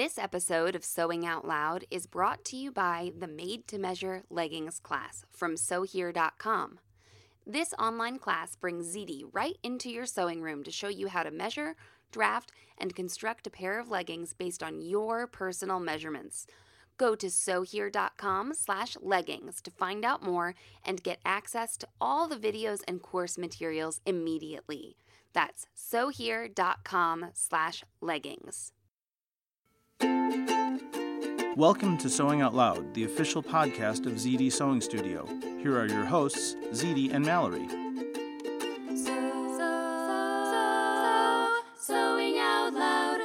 This 0.00 0.16
episode 0.16 0.74
of 0.74 0.82
Sewing 0.82 1.26
Out 1.26 1.46
Loud 1.46 1.84
is 1.90 2.06
brought 2.06 2.42
to 2.46 2.56
you 2.56 2.72
by 2.72 3.12
the 3.18 3.28
Made 3.28 3.68
to 3.68 3.76
Measure 3.76 4.22
Leggings 4.30 4.80
class 4.80 5.26
from 5.30 5.56
SewHere.com. 5.56 6.78
This 7.46 7.74
online 7.78 8.18
class 8.18 8.56
brings 8.56 8.96
ZD 8.96 9.24
right 9.34 9.58
into 9.62 9.90
your 9.90 10.06
sewing 10.06 10.40
room 10.40 10.62
to 10.62 10.70
show 10.70 10.88
you 10.88 11.08
how 11.08 11.22
to 11.22 11.30
measure, 11.30 11.76
draft, 12.12 12.50
and 12.78 12.96
construct 12.96 13.46
a 13.46 13.50
pair 13.50 13.78
of 13.78 13.90
leggings 13.90 14.32
based 14.32 14.62
on 14.62 14.80
your 14.80 15.26
personal 15.26 15.78
measurements. 15.78 16.46
Go 16.96 17.14
to 17.14 17.30
sewhere.com 17.30 18.54
slash 18.54 18.96
leggings 19.02 19.60
to 19.60 19.70
find 19.70 20.02
out 20.02 20.22
more 20.22 20.54
and 20.82 21.02
get 21.02 21.20
access 21.26 21.76
to 21.76 21.86
all 22.00 22.26
the 22.26 22.36
videos 22.36 22.80
and 22.88 23.02
course 23.02 23.36
materials 23.36 24.00
immediately. 24.06 24.96
That's 25.34 25.66
sewhere.com 25.74 27.26
slash 27.34 27.84
leggings. 28.00 28.72
Welcome 31.56 31.98
to 31.98 32.08
Sewing 32.08 32.40
Out 32.40 32.54
Loud, 32.54 32.94
the 32.94 33.04
official 33.04 33.42
podcast 33.42 34.06
of 34.06 34.14
ZD 34.14 34.50
Sewing 34.50 34.80
Studio. 34.80 35.26
Here 35.62 35.78
are 35.78 35.86
your 35.86 36.04
hosts, 36.04 36.54
ZD 36.72 37.12
and 37.12 37.24
Mallory. 37.24 37.66
Sewing 41.78 42.38
out 42.38 42.70
loud. 42.74 43.20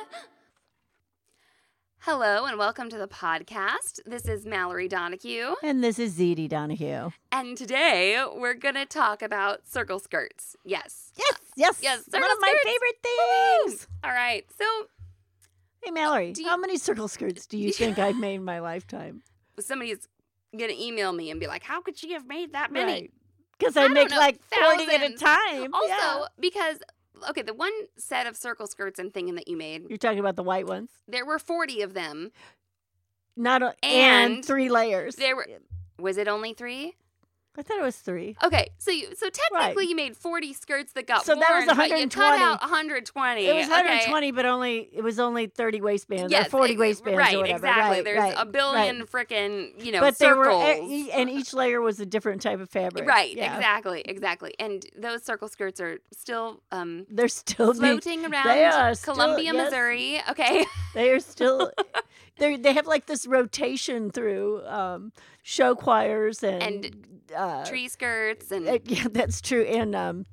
Hello 2.00 2.46
and 2.46 2.58
welcome 2.58 2.90
to 2.90 2.98
the 2.98 3.08
podcast. 3.08 4.00
This 4.06 4.26
is 4.28 4.46
Mallory 4.46 4.88
Donahue, 4.88 5.56
And 5.64 5.84
this 5.84 6.00
is 6.00 6.18
ZD 6.18 6.50
Donahue. 6.50 7.12
and 7.32 7.58
today 7.58 8.24
we're 8.36 8.54
going 8.54 8.76
to 8.76 8.86
talk 8.86 9.22
about 9.22 9.68
circle 9.68 10.00
skirts. 10.00 10.56
Yes. 10.66 11.12
Yes, 11.18 11.38
yes, 11.56 11.80
Yes, 11.82 11.98
One 12.10 12.22
circle 12.22 12.32
of 12.36 12.38
my 12.42 12.48
skirts. 12.50 12.64
favorite 12.64 12.96
Woo! 13.04 13.70
things. 13.70 13.88
All 14.04 14.12
right. 14.12 14.46
So 14.58 14.66
Hey, 15.86 15.92
Mallory, 15.92 16.34
you- 16.36 16.48
how 16.48 16.58
many 16.58 16.78
circle 16.78 17.08
skirts 17.08 17.46
do 17.46 17.58
you 17.58 17.72
think 17.74 18.00
I've 18.00 18.18
made 18.18 18.36
in 18.36 18.44
my 18.44 18.60
lifetime? 18.60 19.22
somebody's 19.60 20.08
going 20.58 20.70
to 20.70 20.84
email 20.84 21.14
me 21.14 21.30
and 21.32 21.40
be 21.40 21.48
like, 21.48 21.64
"How 21.64 21.80
could 21.82 21.98
she 21.98 22.12
have 22.14 22.28
made 22.28 22.54
that 22.54 22.72
many?" 22.72 22.92
Right. 22.92 23.12
Because 23.58 23.78
I 23.78 23.86
I, 23.86 23.88
make 23.88 24.10
know, 24.10 24.18
like 24.18 24.42
40 24.54 24.84
at 24.94 25.02
a 25.12 25.14
time. 25.16 25.74
Also, 25.74 25.88
Yeah. 25.88 26.26
because 26.40 26.80
okay, 27.30 27.42
the 27.42 27.54
one 27.54 27.72
set 27.98 28.28
of 28.28 28.36
circle 28.36 28.68
skirts 28.68 29.00
and 29.00 29.14
thing 29.14 29.34
that 29.36 29.48
you 29.48 29.56
made, 29.56 29.86
You're 29.88 29.98
talking 29.98 30.20
about 30.20 30.36
the 30.36 30.44
white 30.44 30.66
ones? 30.68 30.90
there 31.08 31.26
were 31.26 31.40
40 31.40 31.82
of 31.84 31.94
them. 31.94 32.32
Not 33.38 33.62
a, 33.62 33.74
and, 33.84 34.34
And 34.36 34.46
three 34.46 34.70
layers. 34.70 35.16
There 35.16 35.36
were 35.36 35.48
Was 36.00 36.18
it 36.18 36.28
only 36.28 36.54
3? 36.54 36.96
I 37.58 37.62
thought 37.62 37.78
it 37.80 37.84
was 37.84 37.96
three. 37.98 38.36
Okay, 38.44 38.70
so 38.78 38.92
you 38.92 39.08
so 39.16 39.30
technically 39.30 39.84
Right. 39.84 39.90
you 39.90 39.96
made 39.96 40.16
40 40.18 40.54
skirts 40.54 40.92
that 40.94 41.08
got 41.08 41.26
So 41.26 41.34
that 41.36 41.40
was 41.40 41.66
worn, 41.66 41.78
but 41.78 41.90
you 42.00 42.08
cut 42.10 42.40
120. 42.40 42.44
out 42.44 42.62
120. 42.62 43.46
It 43.46 43.54
was 43.56 43.66
okay? 43.66 43.72
120, 43.74 44.32
but 44.32 44.46
only 44.46 44.90
it 44.92 45.02
was 45.04 45.20
only 45.20 45.48
30 45.48 45.82
waistbands 45.82 46.32
Yes, 46.32 46.48
or 46.48 46.50
40 46.52 46.74
ex- 46.74 46.80
waistbands 46.80 47.18
right, 47.18 47.36
or 47.36 47.40
whatever. 47.40 47.66
exactly. 47.68 47.96
Right, 47.98 48.04
There's 48.04 48.20
right, 48.20 48.36
a 48.38 48.46
billion 48.46 49.00
right. 49.00 49.10
frickin', 49.30 49.84
you 49.86 49.92
know, 49.92 50.00
but 50.02 50.18
there 50.18 50.36
were, 50.36 50.52
e- 50.84 51.12
and 51.12 51.30
each 51.30 51.54
layer 51.54 51.82
was 51.82 52.00
a 52.00 52.06
different 52.06 52.42
type 52.42 52.60
of 52.60 52.70
fabric. 52.70 53.08
Right, 53.08 53.36
Yeah. 53.36 53.56
exactly, 53.56 54.02
exactly. 54.06 54.54
And 54.60 54.86
those 54.98 55.24
circle 55.24 55.48
skirts 55.48 55.80
are 55.80 56.00
still 56.12 56.62
um, 56.72 57.06
They're 57.10 57.28
still 57.28 57.74
being, 57.74 58.00
floating 58.00 58.26
around 58.26 58.48
they 58.48 58.66
are 58.66 58.94
still- 58.96 59.14
Columbia, 59.16 59.54
yes. 59.54 59.66
Missouri. 59.72 60.22
Okay. 60.30 60.66
They 60.94 61.10
are 61.12 61.20
still 61.20 61.72
they 62.38 62.58
they 62.58 62.74
have 62.74 62.88
like 62.88 63.06
this 63.06 63.26
rotation 63.26 64.10
through 64.12 64.66
um, 64.66 65.12
show 65.44 65.76
choirs 65.76 66.44
and, 66.44 66.64
And 66.64 67.22
uh, 67.36 67.66
Tree 67.66 67.88
skirts 67.88 68.52
and 68.52 68.68
uh, 68.68 68.80
yeah, 68.86 69.08
that's 69.12 69.42
true. 69.42 69.64
And 69.64 69.96
um, 69.96 70.26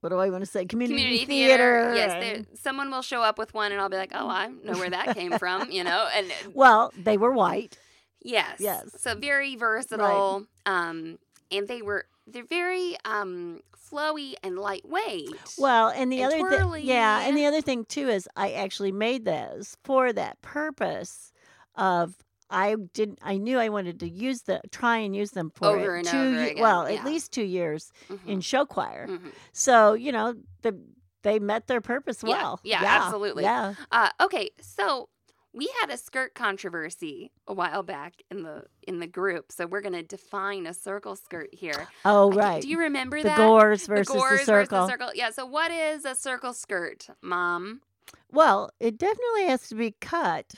what 0.00 0.08
do 0.10 0.16
I 0.16 0.30
want 0.30 0.42
to 0.42 0.50
say? 0.50 0.64
Community, 0.64 0.98
community 0.98 1.26
theater. 1.26 1.92
theater. 1.94 2.42
Yes, 2.42 2.46
someone 2.60 2.90
will 2.90 3.02
show 3.02 3.22
up 3.22 3.38
with 3.38 3.54
one, 3.54 3.70
and 3.70 3.80
I'll 3.80 3.88
be 3.88 3.96
like, 3.96 4.10
"Oh, 4.14 4.28
I 4.28 4.48
know 4.48 4.72
where 4.72 4.90
that 4.90 5.14
came 5.14 5.38
from," 5.38 5.70
you 5.70 5.84
know. 5.84 6.08
And 6.14 6.26
well, 6.54 6.92
they 6.98 7.16
were 7.16 7.30
white. 7.32 7.78
yes, 8.20 8.56
Yes. 8.58 8.90
So 8.98 9.14
very 9.14 9.54
versatile. 9.54 10.46
Um, 10.66 11.18
and 11.52 11.68
they 11.68 11.82
were 11.82 12.06
they're 12.26 12.44
very 12.44 12.96
um 13.04 13.60
flowy 13.76 14.34
and 14.42 14.58
lightweight. 14.58 15.30
Well, 15.58 15.88
and 15.88 16.10
the 16.12 16.22
And 16.22 16.32
other 16.32 16.48
thing, 16.48 16.84
yeah, 16.86 17.26
and 17.26 17.36
the 17.36 17.46
other 17.46 17.60
thing 17.60 17.84
too 17.84 18.08
is 18.08 18.28
I 18.36 18.52
actually 18.52 18.92
made 18.92 19.24
those 19.24 19.76
for 19.84 20.12
that 20.12 20.40
purpose 20.42 21.32
of 21.74 22.16
I 22.50 22.76
didn't 22.92 23.18
I 23.22 23.38
knew 23.38 23.58
I 23.58 23.68
wanted 23.70 23.98
to 24.00 24.08
use 24.08 24.42
the 24.42 24.60
try 24.70 24.98
and 24.98 25.16
use 25.16 25.30
them 25.30 25.50
for 25.54 25.68
Over 25.78 25.96
it 25.96 25.98
and 26.00 26.08
two 26.08 26.30
ye- 26.54 26.54
well 26.60 26.88
yeah. 26.88 26.98
at 26.98 27.04
least 27.04 27.32
two 27.32 27.44
years 27.44 27.92
Mhm, 28.10 28.26
in 28.26 28.40
show 28.40 28.66
choir. 28.66 29.06
mhm. 29.08 29.32
So 29.52 29.94
you 29.94 30.12
know 30.12 30.34
the 30.62 30.78
they 31.22 31.38
met 31.38 31.66
their 31.68 31.80
purpose 31.80 32.22
Yeah, 32.24 32.30
well. 32.32 32.60
yeah, 32.64 32.82
absolutely. 32.84 33.44
Yeah. 33.44 33.74
Uh, 33.92 34.10
okay, 34.20 34.50
so 34.60 35.08
we 35.54 35.70
had 35.80 35.90
a 35.90 35.96
skirt 35.96 36.34
controversy 36.34 37.30
a 37.46 37.52
while 37.52 37.82
back 37.82 38.22
in 38.30 38.42
the 38.42 38.64
in 38.86 39.00
the 39.00 39.06
group, 39.06 39.52
so 39.52 39.66
we're 39.66 39.80
gonna 39.80 40.02
define 40.02 40.66
a 40.66 40.74
circle 40.74 41.16
skirt 41.16 41.50
here. 41.52 41.88
Oh 42.04 42.32
I 42.32 42.36
right. 42.36 42.62
Do 42.62 42.68
you 42.68 42.78
remember 42.78 43.18
the 43.18 43.28
that? 43.28 43.36
gores 43.36 43.86
versus 43.86 44.12
the 44.12 44.18
gores 44.18 44.40
the 44.40 44.44
circle. 44.46 44.78
versus 44.78 44.90
circle. 44.90 45.10
Yeah. 45.14 45.30
So 45.30 45.44
what 45.44 45.70
is 45.70 46.04
a 46.04 46.14
circle 46.14 46.52
skirt, 46.52 47.08
Mom? 47.20 47.82
Well, 48.30 48.70
it 48.80 48.98
definitely 48.98 49.46
has 49.46 49.68
to 49.68 49.74
be 49.74 49.94
cut 50.00 50.54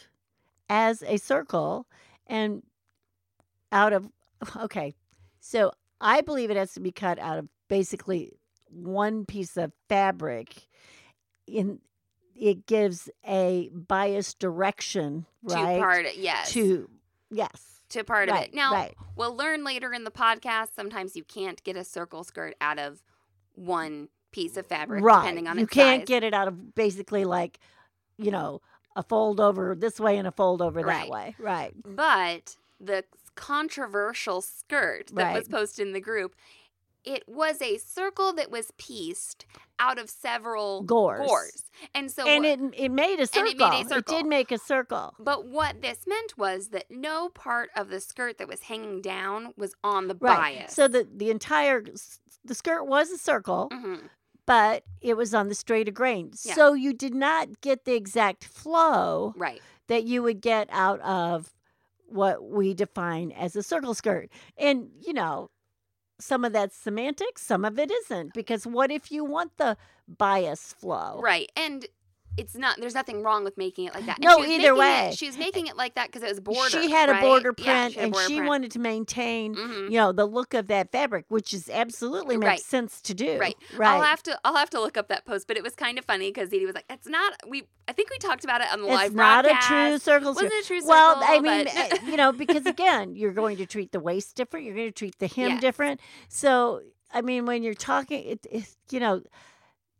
as 0.69 1.03
a 1.03 1.16
circle 1.16 1.87
and 2.26 2.62
out 3.72 3.93
of 3.93 4.09
okay. 4.56 4.94
So 5.41 5.72
I 6.00 6.21
believe 6.21 6.50
it 6.50 6.56
has 6.56 6.75
to 6.75 6.81
be 6.81 6.93
cut 6.93 7.19
out 7.19 7.38
of 7.38 7.49
basically 7.69 8.32
one 8.71 9.25
piece 9.25 9.56
of 9.56 9.72
fabric 9.88 10.69
in 11.47 11.81
it 12.34 12.67
gives 12.67 13.09
a 13.27 13.71
biased 13.72 14.39
direction, 14.39 15.27
right? 15.43 15.75
To 15.77 15.81
part 15.81 16.06
yes. 16.17 16.53
To 16.53 16.89
yes. 17.31 17.81
to 17.91 18.05
part 18.05 18.28
of 18.28 18.37
it. 18.37 18.55
Now 18.55 18.72
right. 18.72 18.95
we'll 19.17 19.37
learn 19.37 19.65
later 19.65 19.93
in 19.93 20.05
the 20.05 20.11
podcast. 20.11 20.75
Sometimes 20.75 21.17
you 21.17 21.25
can't 21.25 21.62
get 21.65 21.77
a 21.77 21.84
circle 21.84 22.25
skirt 22.25 22.55
out 22.61 22.78
of 22.78 23.03
one 23.55 24.09
piece 24.33 24.56
of 24.56 24.67
fabric, 24.67 25.03
right. 25.05 25.21
depending 25.23 25.47
on 25.47 25.59
you 25.59 25.67
can't 25.67 26.00
size. 26.00 26.09
get 26.09 26.25
it 26.25 26.34
out 26.34 26.49
of 26.49 26.75
basically 26.75 27.25
like, 27.25 27.61
you 28.19 28.31
know, 28.33 28.61
a 28.97 29.03
fold 29.03 29.41
over 29.41 29.75
this 29.75 30.00
way 30.00 30.17
and 30.19 30.26
a 30.26 30.32
fold 30.32 30.61
over 30.61 30.81
Right. 30.81 31.03
that 31.03 31.09
way. 31.09 31.37
Right. 31.38 31.73
But 31.85 32.56
the 32.81 33.05
controversial 33.37 34.41
skirt 34.41 35.11
that 35.14 35.35
was 35.35 35.49
posted 35.49 35.87
in 35.87 35.93
the 35.93 36.00
group, 36.00 36.35
it 37.05 37.23
was 37.29 37.61
a 37.62 37.79
circle 37.79 38.32
that 38.32 38.50
was 38.50 38.73
pieced 38.76 39.47
out 39.79 39.99
of 39.99 40.09
several 40.09 40.82
Gores. 40.82 41.65
And 41.94 42.11
so 42.11 42.26
and 42.26 42.44
it 42.44 42.61
it 42.76 42.91
made 42.91 43.19
a 43.21 43.26
circle. 43.26 43.50
it 43.50 43.59
made 43.59 43.87
a 43.87 43.88
circle. 43.88 44.17
did 44.17 44.26
make 44.26 44.53
a 44.53 44.59
circle. 44.59 45.15
but 45.19 45.47
what 45.47 45.82
this 45.82 46.06
meant 46.06 46.38
was 46.38 46.69
that 46.69 46.85
no 46.91 47.29
part 47.31 47.71
of 47.76 47.88
the 47.88 48.00
skirt 48.00 48.38
that 48.38 48.47
was 48.49 48.61
hanging 48.62 49.00
down 49.00 49.53
was 49.56 49.75
on 49.82 50.06
the 50.09 50.15
Right. 50.21 50.56
bias. 50.59 50.73
So 50.75 50.87
the 50.88 51.09
the 51.12 51.31
entire 51.31 51.82
the 52.44 52.55
skirt 52.55 52.85
was 52.85 53.11
a 53.11 53.19
circle, 53.19 53.69
Mhm. 53.73 54.09
but 54.47 54.85
it 55.00 55.15
was 55.17 55.35
on 55.35 55.49
the 55.49 55.55
straight 55.55 55.88
of 55.88 55.94
grain. 55.94 56.32
Yeah. 56.44 56.55
So 56.55 56.75
you 56.75 56.93
did 56.93 57.15
not 57.15 57.61
get 57.61 57.85
the 57.85 57.94
exact 57.94 58.44
flow 58.44 59.32
right. 59.37 59.61
that 59.88 60.05
you 60.05 60.23
would 60.23 60.41
get 60.41 60.69
out 60.71 61.00
of 61.00 61.53
what 62.06 62.44
we 62.44 62.75
define 62.75 63.32
as 63.32 63.56
a 63.56 63.62
circle 63.62 63.94
skirt. 63.94 64.31
And 64.56 64.91
you 65.00 65.12
know, 65.15 65.50
some 66.19 66.44
of 66.44 66.52
that's 66.52 66.76
semantics, 66.76 67.43
some 67.43 67.64
of 67.64 67.78
it 67.78 67.90
isn't. 67.90 68.34
Because 68.34 68.66
what 68.66 68.90
if 68.90 69.11
you 69.11 69.25
want 69.25 69.56
the 69.56 69.76
bias 70.06 70.72
flow? 70.72 71.20
Right. 71.22 71.50
And 71.56 71.87
it's 72.37 72.55
not. 72.57 72.79
There's 72.81 72.95
nothing 72.95 73.23
wrong 73.23 73.45
with 73.45 73.57
making 73.57 73.87
it 73.87 73.95
like 73.95 74.07
that. 74.07 74.19
And 74.19 74.25
No, 74.25 74.45
either 74.45 74.75
way. 74.75 75.11
It, 75.13 75.19
she 75.19 75.27
was 75.27 75.39
making 75.39 75.67
it 75.69 75.77
like 75.77 75.95
that 75.95 76.09
because 76.09 76.23
it 76.23 76.29
was 76.31 76.41
border. 76.41 76.69
she 76.71 76.91
had 76.91 77.09
a 77.09 77.13
right? 77.13 77.23
border 77.23 77.55
Yeah, 77.59 77.65
print 77.65 77.93
she 77.95 78.01
had 78.01 78.13
a 78.13 78.17
and 78.17 78.17
she 78.29 78.37
print. 78.37 78.49
wanted 78.49 78.71
to 78.73 78.79
maintain 78.79 79.55
Mhm. 79.55 79.85
you 79.91 79.99
know 79.99 80.13
the 80.13 80.27
look 80.27 80.53
of 80.55 80.67
that 80.69 80.91
fabric 80.91 81.27
which 81.29 81.55
is 81.55 81.69
absolutely 81.71 82.37
makes 82.37 82.49
Right. 82.49 82.61
sense 82.61 83.01
to 83.03 83.15
do 83.15 83.39
Right. 83.39 83.57
right 83.77 83.89
I'll 83.97 84.03
have 84.03 84.23
to. 84.25 84.39
I'll 84.45 84.57
have 84.57 84.71
to 84.71 84.81
look 84.81 84.97
up 84.97 85.09
that 85.09 85.25
post, 85.25 85.47
but 85.47 85.57
it 85.57 85.63
was 85.63 85.75
kind 85.75 85.99
of 85.99 86.05
funny 86.05 86.31
because 86.31 86.49
Edie 86.53 86.67
was 86.67 86.75
like, 86.75 86.87
"It's 86.91 87.07
not." 87.09 87.35
We. 87.47 87.69
I 87.87 87.93
think 87.93 88.11
we 88.11 88.19
talked 88.19 88.45
about 88.45 88.61
it 88.63 88.73
on 88.73 88.81
the 88.83 88.89
live. 88.89 89.07
it's 89.11 89.15
live 89.15 89.45
not 89.45 89.47
a 89.47 89.55
true 89.67 89.99
circle 89.99 90.33
Wasn't 90.35 90.53
a 90.53 90.63
true 90.67 90.81
circle. 90.81 90.89
well 90.89 91.21
i 91.23 91.39
mean 91.39 91.65
but- 91.67 91.93
uh, 91.93 92.07
you 92.07 92.17
know 92.17 92.33
because 92.33 92.65
again 92.77 93.15
you're 93.15 93.33
going 93.33 93.59
to 93.59 93.67
treat 93.67 93.93
the 93.93 94.01
waist 94.01 94.35
different 94.37 94.65
you're 94.65 94.75
going 94.75 94.89
to 94.89 94.93
treat 94.93 95.19
the 95.19 95.27
hem 95.27 95.51
Yes. 95.51 95.61
different 95.61 96.01
so 96.29 96.81
i 97.13 97.21
mean 97.21 97.45
when 97.45 97.63
you're 97.63 97.75
talking 97.75 98.25
it, 98.25 98.47
it 98.51 98.65
you 98.91 99.01
know 99.01 99.23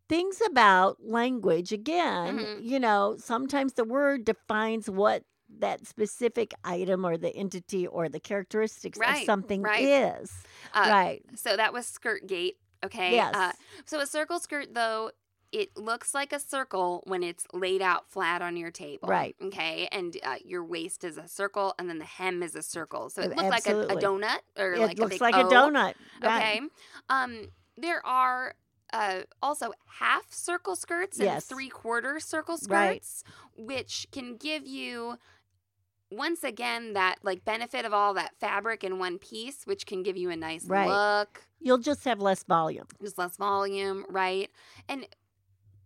things 0.09 0.41
about 0.47 0.99
language 1.05 1.73
again 1.73 2.39
Mhm. 2.39 2.59
you 2.62 2.79
know 2.81 3.17
sometimes 3.19 3.75
the 3.75 3.85
word 3.85 4.25
defines 4.25 4.91
what 4.91 5.25
that 5.59 5.87
specific 5.87 6.53
item 6.65 7.05
or 7.06 7.17
the 7.17 7.35
entity 7.37 7.87
or 7.87 8.09
the 8.09 8.19
characteristics 8.21 8.99
of 8.99 9.17
something 9.25 9.62
right. 9.62 9.83
is 9.83 10.33
Uh, 10.73 10.87
right 10.91 11.23
So 11.37 11.56
that 11.56 11.73
was 11.73 11.87
skirt 11.87 12.27
gate. 12.27 12.59
Okay. 12.85 13.12
yes 13.12 13.35
Uh, 13.35 13.53
so 13.85 14.01
a 14.01 14.06
circle 14.06 14.39
skirt, 14.41 14.75
though, 14.75 15.11
it 15.53 15.77
looks 15.77 16.12
like 16.15 16.33
a 16.33 16.41
circle 16.41 17.03
when 17.07 17.23
it's 17.23 17.47
laid 17.53 17.81
out 17.81 18.11
flat 18.11 18.43
on 18.43 18.57
your 18.57 18.73
table. 18.73 19.09
Right. 19.09 19.37
Okay. 19.41 19.87
And 19.93 20.17
uh, 20.25 20.37
your 20.45 20.65
waist 20.65 21.05
is 21.05 21.17
a 21.17 21.29
circle, 21.29 21.75
and 21.79 21.89
then 21.89 21.99
the 21.99 22.05
hem 22.05 22.43
is 22.43 22.57
a 22.57 22.62
circle. 22.62 23.09
So 23.09 23.23
it 23.23 23.31
looks 23.37 23.43
like 23.43 23.67
a, 23.69 23.83
a 23.83 23.97
donut 23.97 24.41
or 24.59 24.73
it 24.75 24.81
like 24.81 24.99
a 24.99 25.03
looks 25.03 25.11
big 25.15 25.21
like 25.21 25.37
O. 25.37 25.41
a 25.43 25.45
donut 25.45 25.95
right. 26.21 26.59
Okay. 26.59 26.61
Um, 27.09 27.49
there 27.77 28.05
are 28.05 28.55
uh, 28.94 29.23
also 29.43 29.73
half 29.99 30.32
circle 30.32 30.76
skirts 30.76 31.19
and 31.19 31.26
Yes. 31.26 31.44
three 31.46 31.69
quarter 31.69 32.20
circle 32.20 32.56
Right. 32.69 33.05
skirts, 33.05 33.25
which 33.56 34.06
can 34.12 34.37
give 34.37 34.67
you 34.67 35.19
once 36.11 36.44
again 36.44 36.93
that 36.93 37.17
like 37.23 37.44
benefit 37.44 37.85
of 37.85 37.93
all 37.93 38.14
that 38.14 38.37
fabric 38.38 38.85
in 38.85 38.99
one 38.99 39.19
piece, 39.19 39.67
which 39.67 39.85
can 39.85 40.02
give 40.05 40.17
you 40.17 40.31
a 40.31 40.37
nice 40.37 40.64
Right. 40.69 40.88
look, 40.88 41.43
you'll 41.61 41.79
just 41.79 42.05
have 42.05 42.20
less 42.20 42.44
volume 42.44 42.87
just 43.02 43.19
less 43.19 43.37
volume, 43.37 44.05
right? 44.08 44.50
And 44.88 45.06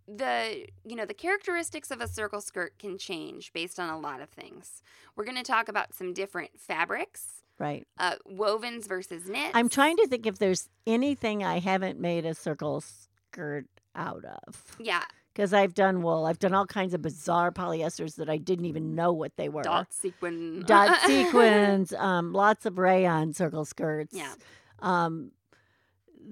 the 0.06 0.66
you 0.84 0.96
know 0.96 1.04
the 1.04 1.14
characteristics 1.14 1.90
of 1.90 2.00
a 2.00 2.08
circle 2.08 2.40
skirt 2.40 2.78
can 2.78 2.96
change 2.99 3.52
based 3.52 3.78
on 3.78 3.90
a 3.90 3.99
lot 3.99 4.20
of 4.20 4.28
things. 4.31 4.82
We're 5.16 5.25
going 5.25 5.37
to 5.37 5.43
talk 5.43 5.69
about 5.69 5.94
some 5.94 6.12
different 6.14 6.58
fabrics, 6.58 7.43
right 7.58 7.87
uh, 7.99 8.14
wovens 8.31 8.87
versus 8.88 9.28
knits. 9.28 9.52
I'm 9.55 9.69
trying 9.69 9.96
to 9.96 10.06
think 10.06 10.26
if 10.26 10.38
there's 10.38 10.69
anything 10.87 11.43
I 11.44 11.58
haven't 11.58 11.99
made 11.99 12.25
a 12.26 12.34
circle 12.34 12.82
skirt 12.82 13.66
out 13.94 14.25
of. 14.25 14.76
Yeah, 14.78 15.02
Because 15.34 15.52
I've 15.52 15.75
done 15.75 16.02
wool. 16.02 16.26
I've 16.26 16.38
done 16.38 16.55
all 16.55 16.66
kinds 16.66 16.94
of 16.94 17.02
bizarre 17.02 17.50
polyesters 17.50 18.14
that 18.16 18.28
I 18.31 18.37
didn't 18.37 18.66
even 18.66 18.94
know 18.94 19.12
what 19.12 19.32
they 19.37 19.49
were. 19.49 19.62
dot 19.62 19.93
sequin. 19.93 20.62
Dot 20.66 21.00
sequins, 21.06 21.93
um, 21.94 22.32
lots 22.32 22.64
of 22.66 22.78
rayon 22.78 23.32
circle 23.34 23.64
skirts. 23.64 24.14
Yeah. 24.14 24.32
Um, 24.81 25.32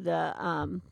the 0.00 0.34
um, 0.42 0.82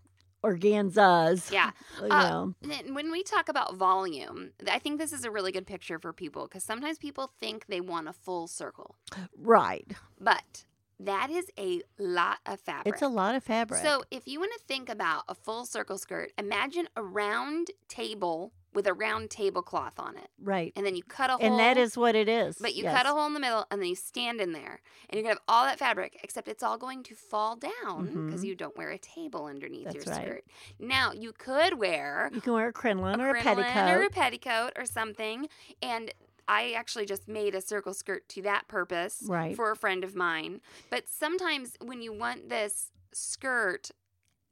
organzas. 0.45 1.51
Yeah. 1.51 1.71
You 2.03 2.09
Uh, 2.11 2.29
know. 2.29 2.55
When 2.93 3.11
we 3.11 3.23
talk 3.23 3.49
about 3.49 3.77
volume, 3.77 4.51
I 4.71 4.79
think 4.79 4.99
this 4.99 5.13
is 5.13 5.25
a 5.25 5.31
really 5.31 5.53
good 5.53 5.67
picture 5.67 5.99
for 5.99 6.13
people 6.13 6.43
because 6.45 6.65
sometimes 6.65 6.99
people 6.99 7.31
think 7.41 7.67
they 7.67 7.81
want 7.81 8.09
a 8.09 8.13
full 8.13 8.47
circle, 8.49 8.97
Right. 9.39 9.91
but 10.21 10.65
that 11.01 11.31
is 11.31 11.47
a 11.59 11.83
lot 11.99 12.39
of 12.47 12.61
fabric. 12.61 12.93
It's 12.95 13.03
a 13.03 13.09
lot 13.09 13.35
of 13.35 13.43
fabric. 13.45 13.83
So 13.83 14.05
if 14.11 14.27
you 14.27 14.39
want 14.41 14.53
to 14.59 14.65
think 14.67 14.89
about 14.89 15.25
a 15.29 15.35
full 15.35 15.65
circle 15.67 15.99
skirt, 15.99 16.33
imagine 16.39 16.89
a 16.97 17.03
round 17.03 17.69
table 17.89 18.53
with 18.75 18.87
a 18.87 18.93
round 18.93 19.31
tablecloth 19.31 19.99
on 19.99 20.17
it, 20.17 20.29
right. 20.43 20.73
and 20.77 20.85
then 20.85 20.95
you 20.97 21.03
cut 21.03 21.31
a 21.31 21.35
hole. 21.35 21.47
And 21.47 21.59
that 21.59 21.77
is 21.77 21.97
what 21.97 22.15
it 22.15 22.29
is. 22.29 22.57
But 22.61 22.75
you 22.75 22.85
yes. 22.85 22.97
cut 22.97 23.07
a 23.07 23.11
hole 23.11 23.27
in 23.27 23.35
the 23.35 23.41
middle, 23.41 23.67
and 23.71 23.81
then 23.81 23.89
you 23.89 23.95
stand 23.95 24.41
in 24.41 24.53
there, 24.53 24.81
and 25.09 25.15
you're 25.15 25.23
gonna 25.23 25.35
have 25.35 25.43
all 25.49 25.65
that 25.65 25.79
fabric, 25.79 26.19
except 26.23 26.49
it's 26.49 26.63
all 26.63 26.77
going 26.77 27.03
to 27.05 27.15
fall 27.15 27.57
down 27.57 28.27
because 28.27 28.43
Mhm. 28.43 28.49
you 28.49 28.55
don't 28.55 28.77
wear 28.77 28.91
a 28.91 28.99
table 28.99 29.47
underneath 29.47 29.85
That's 29.85 30.05
your 30.07 30.15
right. 30.15 30.27
skirt. 30.27 30.45
Now 30.79 31.13
you 31.13 31.33
could 31.33 31.79
wear 31.79 32.31
You 32.33 32.41
can 32.41 32.53
wear 32.53 32.69
a 32.69 32.73
crinoline 32.73 33.21
or 33.21 33.31
a 33.31 33.41
crinoline 33.41 33.73
petticoat. 33.73 33.97
or 34.01 34.03
a 34.05 34.11
petticoat 34.11 34.73
or 34.77 34.85
something. 34.87 35.49
And 35.81 36.13
I 36.47 36.73
actually 36.73 37.07
just 37.07 37.27
made 37.27 37.55
a 37.55 37.61
circle 37.63 37.95
skirt 37.95 38.29
to 38.31 38.43
that 38.43 38.69
purpose 38.69 39.23
Right. 39.27 39.57
for 39.57 39.71
a 39.71 39.77
friend 39.77 40.05
of 40.05 40.15
mine. 40.15 40.61
But 40.91 41.09
sometimes 41.09 41.77
when 41.81 42.03
you 42.03 42.13
want 42.13 42.51
this 42.51 42.91
skirt, 43.13 43.91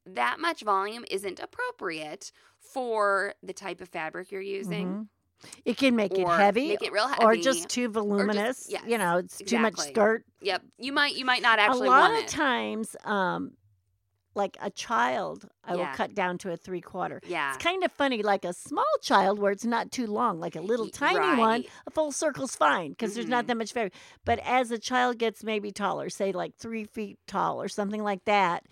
that 0.06 0.40
much 0.40 0.62
volume 0.62 1.04
isn't 1.10 1.40
appropriate 1.40 2.32
for 2.58 3.34
the 3.43 3.52
type 3.52 3.81
of 3.81 3.88
fabric 3.88 4.31
you're 4.31 4.40
using. 4.40 4.87
Mhm. 4.88 5.08
It 5.64 5.76
can 5.76 5.96
make 5.96 6.16
it 6.16 6.26
heavy, 6.28 6.69
make 6.69 6.82
it 6.82 6.93
real 6.93 7.08
heavy. 7.08 7.25
or 7.25 7.34
just 7.37 7.69
too 7.69 7.88
voluminous. 7.88 8.66
yes, 8.69 8.82
you 8.87 8.96
know, 8.96 9.19
it's 9.19 9.38
too 9.38 9.58
much 9.58 9.76
skirt. 9.76 10.25
Yep. 10.40 10.62
You 10.78 10.93
might 10.93 11.14
you 11.16 11.25
might 11.25 11.43
not 11.43 11.58
actually 11.58 11.88
a 11.88 11.90
lot 11.90 12.12
of 12.12 12.19
it. 12.19 12.28
times, 12.28 12.94
um, 13.04 13.56
like 14.34 14.56
a 14.62 14.70
child, 14.70 15.49
I 15.64 15.75
Yeah. 15.75 15.78
will 15.90 15.96
cut 15.96 16.14
down 16.14 16.38
to 16.38 16.52
a 16.52 16.56
three 16.56 16.81
quarter. 16.81 17.20
yeah. 17.26 17.54
It's 17.54 17.62
kind 17.62 17.82
of 17.84 17.90
funny, 17.93 18.22
like 18.22 18.44
a 18.44 18.52
small 18.52 18.84
child 19.02 19.38
where 19.40 19.50
it's 19.52 19.64
not 19.64 19.90
too 19.90 20.06
long, 20.06 20.38
like 20.40 20.54
a 20.56 20.60
little 20.60 20.88
tiny 20.88 21.38
one. 21.38 21.64
A 21.88 21.90
full 21.90 22.12
circle's 22.12 22.54
fine 22.56 22.90
because 22.90 23.14
there's 23.14 23.26
not 23.28 23.44
Mhm. 23.44 23.49
that 23.49 23.56
much 23.58 23.72
fabric. 23.72 23.94
But 24.25 24.38
as 24.44 24.70
a 24.70 24.78
child 24.78 25.19
gets 25.19 25.43
maybe 25.43 25.72
taller, 25.72 26.08
say 26.08 26.31
like 26.32 26.54
three 26.56 26.84
feet 26.84 27.19
tall 27.26 27.60
or 27.60 27.69
something 27.69 28.02
like 28.02 28.25
that, 28.26 28.64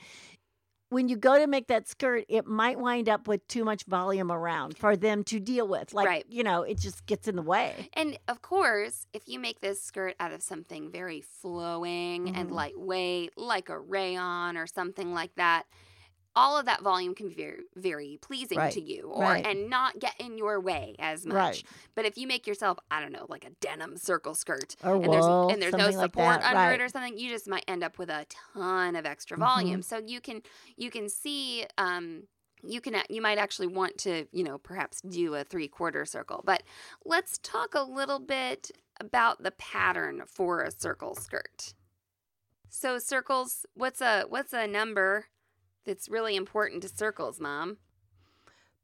when 0.91 1.09
you 1.09 1.17
go 1.17 1.39
to 1.39 1.47
make 1.47 1.69
that 1.69 1.89
skirt, 1.89 2.25
it 2.29 2.47
might 2.47 2.79
wind 2.79 3.09
up 3.09 3.27
with 3.29 3.47
too 3.49 3.65
much 3.65 3.85
volume 3.85 4.31
around 4.31 4.77
for 4.77 4.97
them 4.97 5.23
to 5.25 5.41
deal 5.41 5.67
with. 5.67 5.95
Like, 5.95 6.07
Right. 6.07 6.27
you 6.29 6.43
know, 6.43 6.63
it 6.63 6.79
just 6.79 7.07
gets 7.07 7.29
in 7.29 7.37
the 7.37 7.43
way. 7.43 7.89
And 7.95 8.19
of 8.29 8.43
course, 8.43 9.07
if 9.13 9.29
you 9.29 9.39
make 9.39 9.61
this 9.61 9.81
skirt 9.81 10.17
out 10.21 10.33
of 10.33 10.43
something 10.43 10.91
very 10.91 11.21
flowing 11.21 12.31
and 12.31 12.51
Mhm. 12.51 12.55
lightweight, 12.55 13.39
like 13.39 13.69
a 13.69 13.79
rayon 13.79 14.57
or 14.57 14.67
something 14.67 15.15
like 15.15 15.35
that, 15.37 15.67
all 16.37 16.57
of 16.59 16.67
that 16.67 16.83
volume 16.83 17.15
can 17.15 17.29
be 17.29 17.35
very, 17.35 17.63
very 17.77 18.19
pleasing 18.23 18.59
Right, 18.59 18.73
to 18.73 18.81
you, 18.81 19.11
or 19.13 19.23
right. 19.23 19.45
and 19.47 19.69
not 19.69 19.99
get 19.99 20.15
in 20.21 20.39
your 20.39 20.61
way 20.61 20.95
as 20.99 21.27
much. 21.27 21.35
Right. 21.35 21.63
But 21.95 22.05
if 22.05 22.17
you 22.17 22.27
make 22.27 22.47
yourself, 22.47 22.79
I 22.91 23.01
don't 23.01 23.13
know, 23.13 23.27
like 23.29 23.45
a 23.45 23.51
denim 23.61 23.97
circle 23.97 24.35
skirt, 24.35 24.77
Or 24.85 24.95
and 24.97 25.13
there's 25.13 25.25
and 25.27 25.61
there's 25.61 25.75
no 25.75 25.87
like 25.87 25.95
support 25.95 26.41
that, 26.41 26.45
under 26.45 26.57
right. 26.57 26.81
it 26.81 26.83
or 26.83 26.89
something, 26.89 27.19
you 27.19 27.31
just 27.31 27.49
might 27.49 27.65
end 27.67 27.83
up 27.83 27.99
with 27.99 28.11
a 28.11 28.27
ton 28.55 28.95
of 28.97 29.07
extra 29.07 29.37
Mhm. 29.37 29.41
volume. 29.41 29.83
So 29.83 29.99
you 29.99 30.21
can 30.21 30.43
you 30.77 30.91
can 30.91 31.09
see. 31.09 31.67
Um, 31.79 32.25
you 32.63 32.81
can 32.83 32.95
you 33.09 33.23
might 33.23 33.39
actually 33.39 33.69
want 33.69 33.97
to 33.99 34.27
you 34.33 34.45
know 34.45 34.59
perhaps 34.59 35.01
do 35.01 35.35
a 35.35 35.43
three 35.43 35.67
quarter 35.67 36.05
circle 36.05 36.43
but 36.45 36.63
let's 37.07 37.39
talk 37.39 37.75
a 37.75 37.81
little 37.83 38.19
bit 38.19 38.71
about 39.01 39.43
the 39.43 39.51
pattern 39.53 40.25
for 40.27 40.61
a 40.63 40.71
circle 40.71 41.15
skirt 41.15 41.73
so 42.69 42.99
circles 42.99 43.65
what's 43.73 44.03
a 44.03 44.25
what's 44.29 44.53
a 44.53 44.67
number 44.67 45.25
that's 45.91 46.09
really 46.09 46.37
important 46.37 46.83
to 46.83 46.89
circles 46.89 47.41
mom 47.41 47.77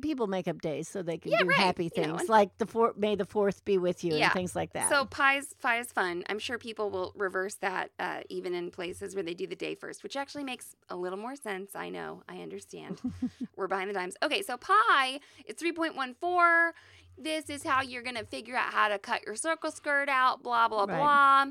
people 0.00 0.26
make 0.26 0.48
up 0.48 0.60
days 0.62 0.88
so 0.88 1.02
they 1.02 1.18
can 1.18 1.32
Yeah, 1.32 1.38
do 1.40 1.46
right, 1.48 1.56
happy 1.58 1.90
you 1.94 2.02
know, 2.02 2.16
things 2.16 2.28
like 2.28 2.56
the 2.58 2.66
four 2.66 2.94
May 2.96 3.14
the 3.14 3.26
Fourth 3.26 3.64
be 3.64 3.76
with 3.78 4.02
you 4.04 4.14
Yeah. 4.14 4.26
and 4.26 4.32
things 4.32 4.56
like 4.56 4.72
that. 4.72 4.88
So 4.88 5.04
pies, 5.04 5.54
pie 5.60 5.78
is 5.80 5.92
fun. 5.92 6.24
I'm 6.28 6.38
sure 6.38 6.56
people 6.58 6.90
will 6.90 7.12
reverse 7.14 7.56
that, 7.56 7.90
uh, 7.98 8.20
even 8.30 8.54
in 8.54 8.70
places 8.70 9.14
where 9.14 9.22
they 9.22 9.34
do 9.34 9.46
the 9.46 9.54
day 9.56 9.74
first, 9.74 10.02
which 10.02 10.16
actually 10.16 10.44
makes 10.44 10.74
a 10.88 10.96
little 10.96 11.18
more 11.18 11.36
sense. 11.36 11.76
I 11.76 11.90
know, 11.90 12.22
I 12.28 12.38
understand. 12.40 13.02
We're 13.56 13.68
behind 13.68 13.90
the 13.90 13.94
times. 13.94 14.16
Okay, 14.22 14.42
so 14.42 14.56
pi 14.56 15.20
is 15.44 15.56
3.14. 15.56 16.72
This 17.18 17.50
is 17.50 17.62
how 17.62 17.82
you're 17.82 18.02
gonna 18.02 18.24
figure 18.24 18.56
out 18.56 18.72
how 18.72 18.88
to 18.88 18.98
cut 18.98 19.26
your 19.26 19.34
circle 19.36 19.70
skirt 19.70 20.08
out. 20.08 20.42
Blah 20.42 20.68
blah 20.68 20.86
Right. 20.86 20.98
blah. 20.98 21.46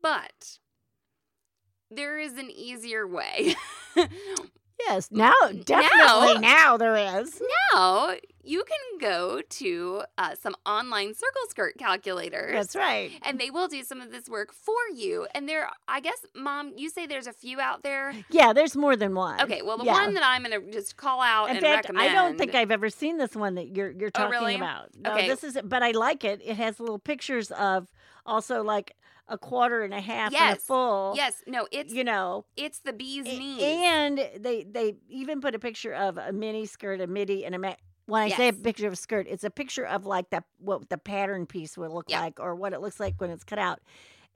But 0.00 0.58
there 1.90 2.18
is 2.18 2.38
an 2.38 2.50
easier 2.50 3.06
way. 3.06 3.54
yes, 4.80 5.08
now 5.10 5.32
definitely 5.64 6.38
now 6.40 6.76
there 6.76 6.96
is. 7.20 7.40
now 7.74 8.14
you 8.42 8.62
can 8.64 8.98
go 9.00 9.40
to 9.48 10.02
uh, 10.18 10.34
some 10.40 10.54
online 10.64 11.14
circle 11.14 11.42
skirt 11.48 11.74
calculators. 11.78 12.52
That's 12.52 12.76
right. 12.76 13.10
and 13.22 13.40
they 13.40 13.50
will 13.50 13.66
do 13.66 13.82
some 13.82 14.00
of 14.00 14.12
this 14.12 14.28
work 14.28 14.52
for 14.52 14.74
you. 14.94 15.26
And 15.34 15.48
there, 15.48 15.68
I 15.88 15.98
guess, 16.00 16.18
Mom, 16.34 16.72
you 16.76 16.88
say 16.88 17.06
there's 17.06 17.26
a 17.26 17.32
few 17.32 17.58
out 17.60 17.82
there. 17.82 18.14
Yeah, 18.30 18.52
there's 18.52 18.76
more 18.76 18.94
than 18.94 19.14
one. 19.16 19.40
Okay, 19.42 19.62
well, 19.62 19.76
the 19.78 19.84
Yeah. 19.84 19.92
one 19.94 20.14
that 20.14 20.22
I'm 20.24 20.44
going 20.44 20.60
to 20.64 20.70
just 20.70 20.96
call 20.96 21.20
out 21.22 21.50
In 21.50 21.56
and 21.56 21.64
fact, 21.64 21.86
recommend. 21.86 22.08
I 22.08 22.12
don't 22.12 22.38
think 22.38 22.54
I've 22.54 22.70
ever 22.70 22.88
seen 22.88 23.18
this 23.18 23.34
one 23.34 23.56
that 23.56 23.74
you're 23.74 23.90
you're 23.90 24.10
Oh, 24.14 24.18
talking 24.18 24.30
really? 24.30 24.54
about. 24.54 24.90
No, 24.96 25.12
Okay. 25.14 25.26
this 25.26 25.42
is 25.42 25.58
but 25.64 25.82
I 25.82 25.90
like 25.90 26.22
it. 26.24 26.40
It 26.44 26.56
has 26.56 26.78
little 26.78 27.00
pictures 27.00 27.50
of 27.50 27.88
also 28.24 28.62
like 28.62 28.94
a 29.28 29.36
quarter 29.38 29.82
and 29.82 29.92
a 29.92 30.00
half 30.00 30.32
and 30.34 30.56
a 30.56 30.60
full. 30.60 31.14
Yes, 31.16 31.42
no, 31.46 31.66
it's 31.72 31.92
You 31.92 32.04
know, 32.04 32.44
it's 32.56 32.78
the 32.80 32.92
bee's 32.92 33.24
knees. 33.24 33.60
And 33.62 34.18
they 34.38 34.64
they 34.64 34.96
even 35.08 35.40
put 35.40 35.54
a 35.54 35.58
picture 35.58 35.92
of 35.94 36.16
a 36.18 36.32
mini 36.32 36.66
skirt, 36.66 37.00
a 37.00 37.06
midi, 37.06 37.44
and 37.44 37.54
a 37.54 37.58
ma- 37.58 37.74
when 38.06 38.22
I 38.22 38.28
say 38.28 38.48
a 38.48 38.52
picture 38.52 38.86
of 38.86 38.92
a 38.92 38.96
skirt, 38.96 39.26
it's 39.28 39.42
a 39.42 39.50
picture 39.50 39.84
of 39.84 40.06
like 40.06 40.30
the 40.30 40.44
what 40.58 40.88
the 40.88 40.98
pattern 40.98 41.46
piece 41.46 41.76
would 41.76 41.90
look 41.90 42.06
Yeah. 42.08 42.20
like 42.20 42.38
or 42.38 42.54
what 42.54 42.72
it 42.72 42.80
looks 42.80 43.00
like 43.00 43.20
when 43.20 43.30
it's 43.30 43.42
cut 43.44 43.58
out. 43.58 43.80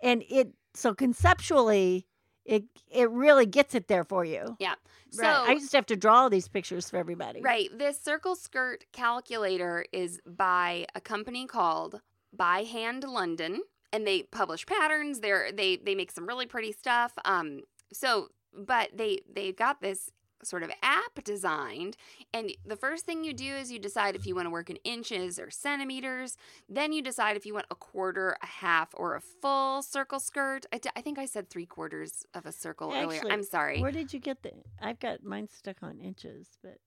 And 0.02 0.24
it 0.28 0.52
so 0.74 0.92
conceptually 0.94 2.06
it 2.44 2.64
it 2.90 3.08
really 3.10 3.46
gets 3.46 3.74
it 3.74 3.86
there 3.86 4.02
for 4.02 4.24
you. 4.24 4.56
yeah. 4.58 4.74
So 5.10 5.22
right. 5.22 5.50
I 5.50 5.54
just 5.54 5.72
have 5.72 5.86
to 5.86 5.96
draw 5.96 6.28
these 6.28 6.48
pictures 6.48 6.88
for 6.90 6.96
everybody. 6.96 7.40
right, 7.42 7.68
this 7.76 8.00
circle 8.00 8.34
skirt 8.34 8.86
calculator 8.92 9.84
is 9.92 10.20
by 10.26 10.86
a 10.94 11.00
company 11.00 11.46
called 11.46 12.00
By 12.32 12.62
Hand 12.62 13.04
London, 13.04 13.60
and 13.92 14.06
they 14.06 14.22
publish 14.24 14.66
patterns. 14.66 15.20
They're 15.20 15.50
they 15.52 15.76
they 15.76 15.94
make 15.94 16.10
some 16.10 16.26
really 16.26 16.46
pretty 16.46 16.72
stuff. 16.72 17.12
Um, 17.24 17.60
so 17.92 18.28
but 18.52 18.90
they 18.96 19.20
they've 19.32 19.56
got 19.56 19.80
this 19.80 20.10
sort 20.42 20.62
of 20.62 20.70
app 20.82 21.22
designed 21.22 21.98
and 22.32 22.50
the 22.64 22.74
first 22.74 23.04
thing 23.04 23.22
you 23.22 23.34
do 23.34 23.44
is 23.44 23.70
you 23.70 23.78
decide 23.78 24.16
if 24.16 24.24
you 24.26 24.34
want 24.34 24.46
to 24.46 24.50
work 24.50 24.70
in 24.70 24.76
inches 24.84 25.38
or 25.38 25.50
centimeters 25.50 26.38
then 26.66 26.94
you 26.94 27.02
decide 27.02 27.36
if 27.36 27.44
you 27.44 27.52
want 27.52 27.66
a 27.70 27.74
quarter 27.74 28.34
a 28.42 28.46
half 28.46 28.88
or 28.94 29.14
a 29.16 29.20
full 29.20 29.82
circle 29.82 30.18
skirt 30.18 30.64
i, 30.72 30.78
d- 30.78 30.88
I 30.96 31.02
think 31.02 31.18
i 31.18 31.26
said 31.26 31.50
three 31.50 31.66
quarters 31.66 32.24
of 32.32 32.46
a 32.46 32.52
circle 32.52 32.90
earlier 33.04 33.20
i'm 33.30 33.42
sorry 33.42 33.82
Where 33.82 33.92
did 33.92 34.14
you 34.14 34.18
get 34.18 34.42
the? 34.42 34.52
I've 34.80 34.98
got 34.98 35.22
mine 35.22 35.46
stuck 35.46 35.82
on 35.82 36.00
inches, 36.00 36.48
but 36.62 36.78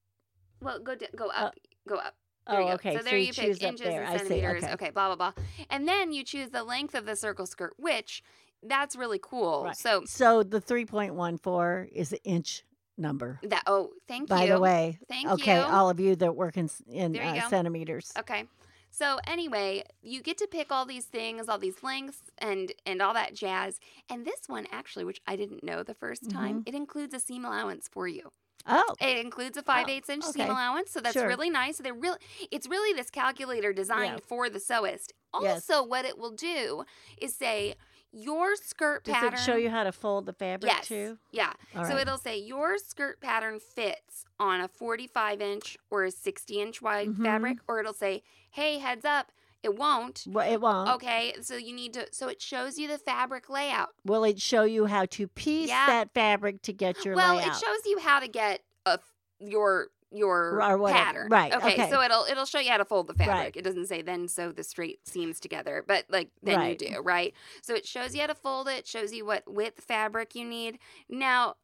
well 0.60 0.80
go 0.80 0.96
d- 0.96 1.06
go 1.16 1.28
up 1.28 1.54
go 1.88 1.98
up 1.98 2.16
There 2.48 2.58
oh, 2.58 2.60
you 2.62 2.68
go. 2.68 2.74
okay. 2.74 2.98
So 2.98 3.04
there 3.04 3.18
you, 3.18 3.32
choose 3.32 3.60
pick 3.60 3.68
inches 3.70 3.86
there. 3.88 4.04
and 4.04 4.20
centimeters. 4.20 4.64
Okay. 4.64 4.74
Okay. 4.74 4.90
blah 4.90 5.14
blah 5.16 5.32
blah. 5.32 5.44
And 5.70 5.88
then 5.88 6.12
you 6.12 6.24
choose 6.24 6.50
the 6.50 6.64
length 6.64 6.94
of 6.96 7.06
the 7.06 7.16
circle 7.16 7.46
skirt, 7.46 7.74
which 7.78 8.24
that's 8.62 8.96
really 8.96 9.20
cool. 9.22 9.66
Right. 9.66 9.78
So 9.78 10.04
So 10.06 10.44
the 10.44 10.60
three 10.62 10.86
point 10.86 11.16
one 11.16 11.38
four 11.38 11.88
is 11.92 12.10
the 12.10 12.22
inch 12.24 12.64
number. 12.98 13.40
that 13.44 13.64
oh, 13.68 13.92
thank 14.08 14.30
By 14.30 14.44
you. 14.44 14.50
By 14.50 14.56
the 14.56 14.62
way, 14.62 15.00
Thank 15.08 15.30
okay, 15.30 15.56
you. 15.58 15.62
all 15.64 15.90
of 15.90 16.00
you 16.00 16.16
that 16.18 16.36
work 16.36 16.58
in, 16.58 16.70
in 16.88 17.14
you 17.16 17.22
uh, 17.22 17.50
centimeters. 17.50 18.12
Okay. 18.20 18.46
So 18.92 19.18
anyway, 19.26 19.84
you 20.04 20.22
get 20.22 20.38
to 20.38 20.46
pick 20.48 20.72
all 20.72 20.86
these 20.86 21.06
things, 21.06 21.50
all 21.50 21.58
these 21.58 21.82
lengths 21.82 22.22
and 22.38 22.72
and 22.86 23.02
all 23.02 23.14
that 23.16 23.34
jazz. 23.34 23.80
And 24.10 24.24
this 24.26 24.42
one 24.48 24.68
actually, 24.72 25.06
which 25.06 25.20
I 25.26 25.36
didn't 25.36 25.64
know 25.64 25.82
the 25.82 25.96
1st 25.96 26.32
time, 26.32 26.56
Mm-hmm. 26.60 26.68
it 26.70 26.76
includes 26.76 27.14
a 27.16 27.20
seam 27.20 27.44
allowance 27.46 27.88
for 27.92 28.08
you. 28.08 28.32
Oh, 28.65 28.96
It 29.01 29.17
includes 29.17 29.58
a 29.58 29.62
5 29.63 29.89
eighths 29.89 30.10
inch 30.10 30.24
seam 30.24 30.43
okay. 30.43 30.50
allowance, 30.51 30.91
so 30.91 31.00
that's 31.01 31.13
Sure. 31.13 31.27
really 31.27 31.50
nice. 31.50 31.77
So 31.77 31.84
they're 31.84 31.93
really 31.93 32.17
it's 32.51 32.67
really 32.67 32.93
this 32.93 33.10
calculator 33.10 33.74
designed 33.74 34.20
Yeah. 34.20 34.25
for 34.27 34.50
the 34.50 34.60
sewist. 34.60 35.12
Yes. 35.41 35.70
Also, 35.70 35.84
what 35.84 36.05
it 36.05 36.17
will 36.17 36.32
do 36.32 36.86
is 37.17 37.36
say 37.36 37.75
your 38.12 38.55
skirt 38.55 39.03
does 39.03 39.15
pattern 39.15 39.34
it 39.34 39.39
show 39.39 39.55
you 39.55 39.70
how 39.72 39.84
to 39.84 39.91
fold 39.91 40.27
the 40.27 40.34
fabric 40.34 40.72
Yes. 40.72 40.88
too? 40.88 41.17
Yeah. 41.32 41.51
All 41.75 41.84
so 41.84 41.93
right. 41.93 42.01
it'll 42.03 42.17
say 42.20 42.38
your 42.38 42.77
skirt 42.77 43.20
pattern 43.20 43.60
fits 43.60 44.25
on 44.39 44.62
a 44.62 44.67
45 44.67 45.41
inch 45.41 45.77
or 45.89 46.03
a 46.05 46.12
60 46.12 46.62
inch 46.62 46.82
wide 46.82 47.10
Mhm. 47.10 47.24
fabric, 47.24 47.58
or 47.67 47.79
it'll 47.79 47.91
say, 47.93 48.24
hey, 48.51 48.77
heads 48.77 49.03
up, 49.03 49.32
it 49.63 49.75
won't. 49.77 50.25
Well, 50.27 50.51
it 50.51 50.60
won't. 50.62 50.89
Okay, 50.91 51.34
so 51.41 51.55
you 51.55 51.74
need 51.74 51.93
to, 51.93 52.08
so 52.12 52.27
it 52.27 52.41
shows 52.41 52.77
you 52.77 52.88
the 52.88 52.98
fabric 52.98 53.50
layout. 53.50 53.89
Will 54.05 54.24
it 54.25 54.39
show 54.41 54.63
you 54.63 54.86
how 54.86 55.05
to 55.05 55.27
piece 55.27 55.70
Yeah. 55.70 55.88
that 55.88 56.13
fabric 56.13 56.62
to 56.63 56.74
get 56.74 57.03
your 57.05 57.15
layout? 57.15 57.27
well, 57.29 57.38
layout? 57.38 57.55
it 57.55 57.65
shows 57.65 57.79
you 57.86 58.00
how 58.00 58.20
to 58.20 58.27
get 58.27 58.62
a, 58.86 59.00
your, 59.39 59.88
your 60.12 60.60
pattern. 60.89 61.29
Right, 61.32 61.53
Okay, 61.53 61.74
okay. 61.74 61.89
so 61.89 62.01
it'll 62.01 62.25
it'll 62.29 62.46
show 62.46 62.60
you 62.60 62.70
how 62.70 62.77
to 62.77 62.86
fold 62.86 63.08
the 63.08 63.13
fabric. 63.15 63.36
Right. 63.36 63.55
It 63.55 63.63
doesn't 63.63 63.88
say 63.88 64.01
then 64.03 64.27
sew 64.27 64.51
the 64.51 64.63
straight 64.63 65.00
seams 65.08 65.39
together, 65.39 65.84
but 65.88 66.05
like 66.10 66.29
then 66.43 66.58
Right. 66.60 66.79
you 66.82 66.89
do, 66.89 67.00
right? 67.01 67.34
So 67.63 67.74
it 67.74 67.88
shows 67.88 68.13
you 68.13 68.22
how 68.22 68.27
to 68.27 68.36
fold 68.36 68.67
it, 68.67 68.86
shows 68.86 69.12
you 69.13 69.25
what 69.25 69.43
width 69.51 69.82
fabric 69.84 70.36
you 70.36 70.46
need. 70.46 70.77
Now, 71.10 71.55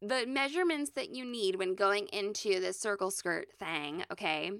the 0.00 0.24
measurements 0.26 0.92
that 0.92 1.10
you 1.14 1.24
need 1.24 1.56
when 1.56 1.74
going 1.74 2.06
into 2.12 2.60
the 2.60 2.72
circle 2.72 3.10
skirt 3.10 3.48
thing, 3.58 4.04
okay? 4.12 4.52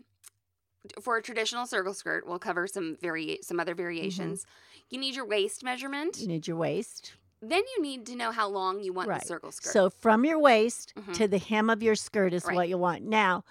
For 1.01 1.17
a 1.17 1.23
traditional 1.23 1.67
circle 1.67 1.93
skirt, 1.95 2.27
we'll 2.27 2.39
cover 2.39 2.67
some 2.67 2.97
vari- 3.01 3.41
some 3.43 3.59
other 3.61 3.75
variations. 3.75 4.45
You 4.91 4.99
need 4.99 5.15
your 5.15 5.27
waist 5.27 5.63
measurement. 5.63 6.19
you 6.19 6.29
need 6.29 6.47
your 6.47 6.57
waist. 6.57 7.15
Then 7.41 7.63
you 7.77 7.83
need 7.83 8.07
to 8.07 8.17
know 8.17 8.33
how 8.33 8.49
long 8.49 8.81
you 8.83 8.93
want 8.93 9.09
Right. 9.09 9.21
the 9.21 9.27
circle 9.27 9.53
skirt. 9.53 9.73
So 9.73 9.91
from 9.91 10.25
your 10.25 10.39
waist 10.39 10.93
Mhm. 10.97 11.15
to 11.15 11.29
the 11.29 11.39
hem 11.39 11.71
of 11.71 11.83
your 11.83 11.95
skirt 11.95 12.33
is 12.33 12.45
Right. 12.45 12.55
what 12.57 12.69
you 12.69 12.79
want. 12.79 13.05
Now, 13.05 13.45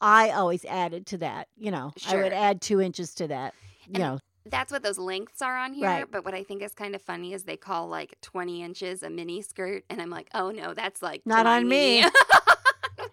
I 0.00 0.30
always 0.30 0.64
added 0.64 1.06
to 1.06 1.18
that. 1.18 1.48
You 1.56 1.70
know, 1.70 1.92
I 2.06 2.16
would 2.16 2.32
add 2.32 2.60
two 2.60 2.80
inches 2.80 3.14
to 3.16 3.28
that. 3.28 3.54
You 3.86 3.98
know, 3.98 4.18
that's 4.46 4.72
what 4.72 4.82
those 4.82 4.98
lengths 4.98 5.42
are 5.42 5.56
on 5.56 5.72
here. 5.72 5.86
Right. 5.86 6.10
But 6.10 6.24
what 6.24 6.34
I 6.34 6.42
think 6.42 6.62
is 6.62 6.72
kind 6.74 6.94
of 6.94 7.02
funny 7.02 7.32
is 7.32 7.44
they 7.44 7.56
call 7.56 7.86
like 7.88 8.20
20 8.22 8.62
inches 8.62 9.02
a 9.02 9.10
mini 9.10 9.42
skirt. 9.42 9.84
And 9.90 10.00
I'm 10.02 10.10
like, 10.10 10.28
oh 10.34 10.50
no, 10.50 10.74
that's 10.74 11.02
like 11.02 11.24
Not 11.26 11.46
on 11.46 11.68
me. 11.68 12.04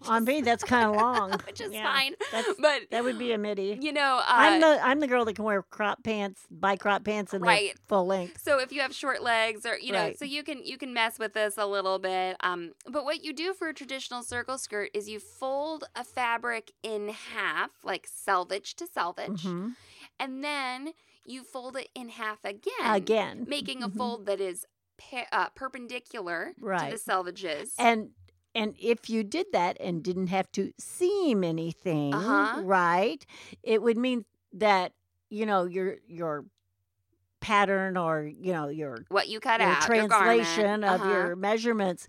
on 0.07 0.23
me 0.25 0.41
that's 0.41 0.63
kind 0.63 0.89
of 0.89 0.95
long. 1.01 1.31
Which 1.47 1.61
is 1.61 1.71
Yeah, 1.71 1.83
fine. 1.91 2.13
But, 2.59 2.81
That 2.91 3.03
would 3.03 3.17
be 3.19 3.31
a 3.31 3.37
midi. 3.37 3.77
you 3.81 3.91
know, 3.93 4.17
uh, 4.19 4.23
I'm 4.27 4.61
the 4.61 4.79
I'm 4.83 4.99
the 4.99 5.07
girl 5.07 5.25
that 5.25 5.35
can 5.35 5.45
wear 5.45 5.61
crop 5.63 6.03
pants, 6.03 6.41
buy 6.49 6.75
crop 6.75 7.03
pants 7.03 7.33
in 7.33 7.41
Right. 7.41 7.73
full 7.87 8.05
length. 8.05 8.41
so 8.41 8.59
if 8.59 8.71
you 8.71 8.81
have 8.81 8.93
short 8.93 9.21
legs 9.21 9.65
or 9.65 9.77
you 9.79 9.91
know 9.91 9.99
Right. 10.05 10.19
so 10.19 10.25
you 10.25 10.43
can 10.43 10.63
you 10.63 10.77
can 10.77 10.93
mess 10.93 11.17
with 11.19 11.33
this 11.33 11.57
a 11.57 11.65
little 11.65 11.99
bit 11.99 12.37
um 12.41 12.71
but 12.89 13.03
what 13.05 13.23
you 13.23 13.33
do 13.33 13.53
for 13.53 13.67
a 13.69 13.73
traditional 13.73 14.23
circle 14.23 14.57
skirt 14.57 14.89
is 14.93 15.07
you 15.09 15.19
fold 15.19 15.85
a 15.95 16.03
fabric 16.03 16.71
in 16.83 17.09
half 17.09 17.71
like 17.83 18.07
selvage 18.11 18.75
to 18.75 18.87
selvage 18.87 19.43
Mhm. 19.43 19.75
and 20.19 20.43
then 20.43 20.93
you 21.23 21.43
fold 21.43 21.75
it 21.77 21.89
in 21.95 22.09
half 22.09 22.43
again 22.45 22.71
Again, 22.83 23.45
making 23.47 23.81
a 23.83 23.89
Mhm. 23.89 23.97
fold 23.97 24.25
that 24.27 24.39
is 24.41 24.65
pe- 24.97 25.25
uh, 25.31 25.49
perpendicular 25.55 26.53
to 26.59 26.61
the 26.91 26.97
selvages 26.97 27.71
and 27.79 28.09
and 28.55 28.73
if 28.79 29.09
you 29.09 29.23
did 29.23 29.47
that 29.51 29.77
and 29.79 30.01
didn't 30.01 30.27
have 30.27 30.51
to 30.53 30.71
seam 30.79 31.43
anything, 31.43 32.13
Uh-huh. 32.13 32.61
right? 32.63 33.23
It 33.61 33.81
would 33.81 33.97
mean 33.97 34.25
that 34.53 34.93
you 35.29 35.45
know 35.45 35.65
your 35.65 35.97
your 36.07 36.45
pattern 37.41 37.95
or 37.97 38.23
you 38.23 38.51
know 38.53 38.67
your 38.69 39.05
what 39.09 39.27
you 39.27 39.39
cut 39.39 39.59
your 39.59 39.69
out 39.69 39.87
your 39.87 40.07
translation 40.07 40.83
of 40.83 41.01
Uh-huh. 41.01 41.11
your 41.11 41.35
measurements, 41.35 42.07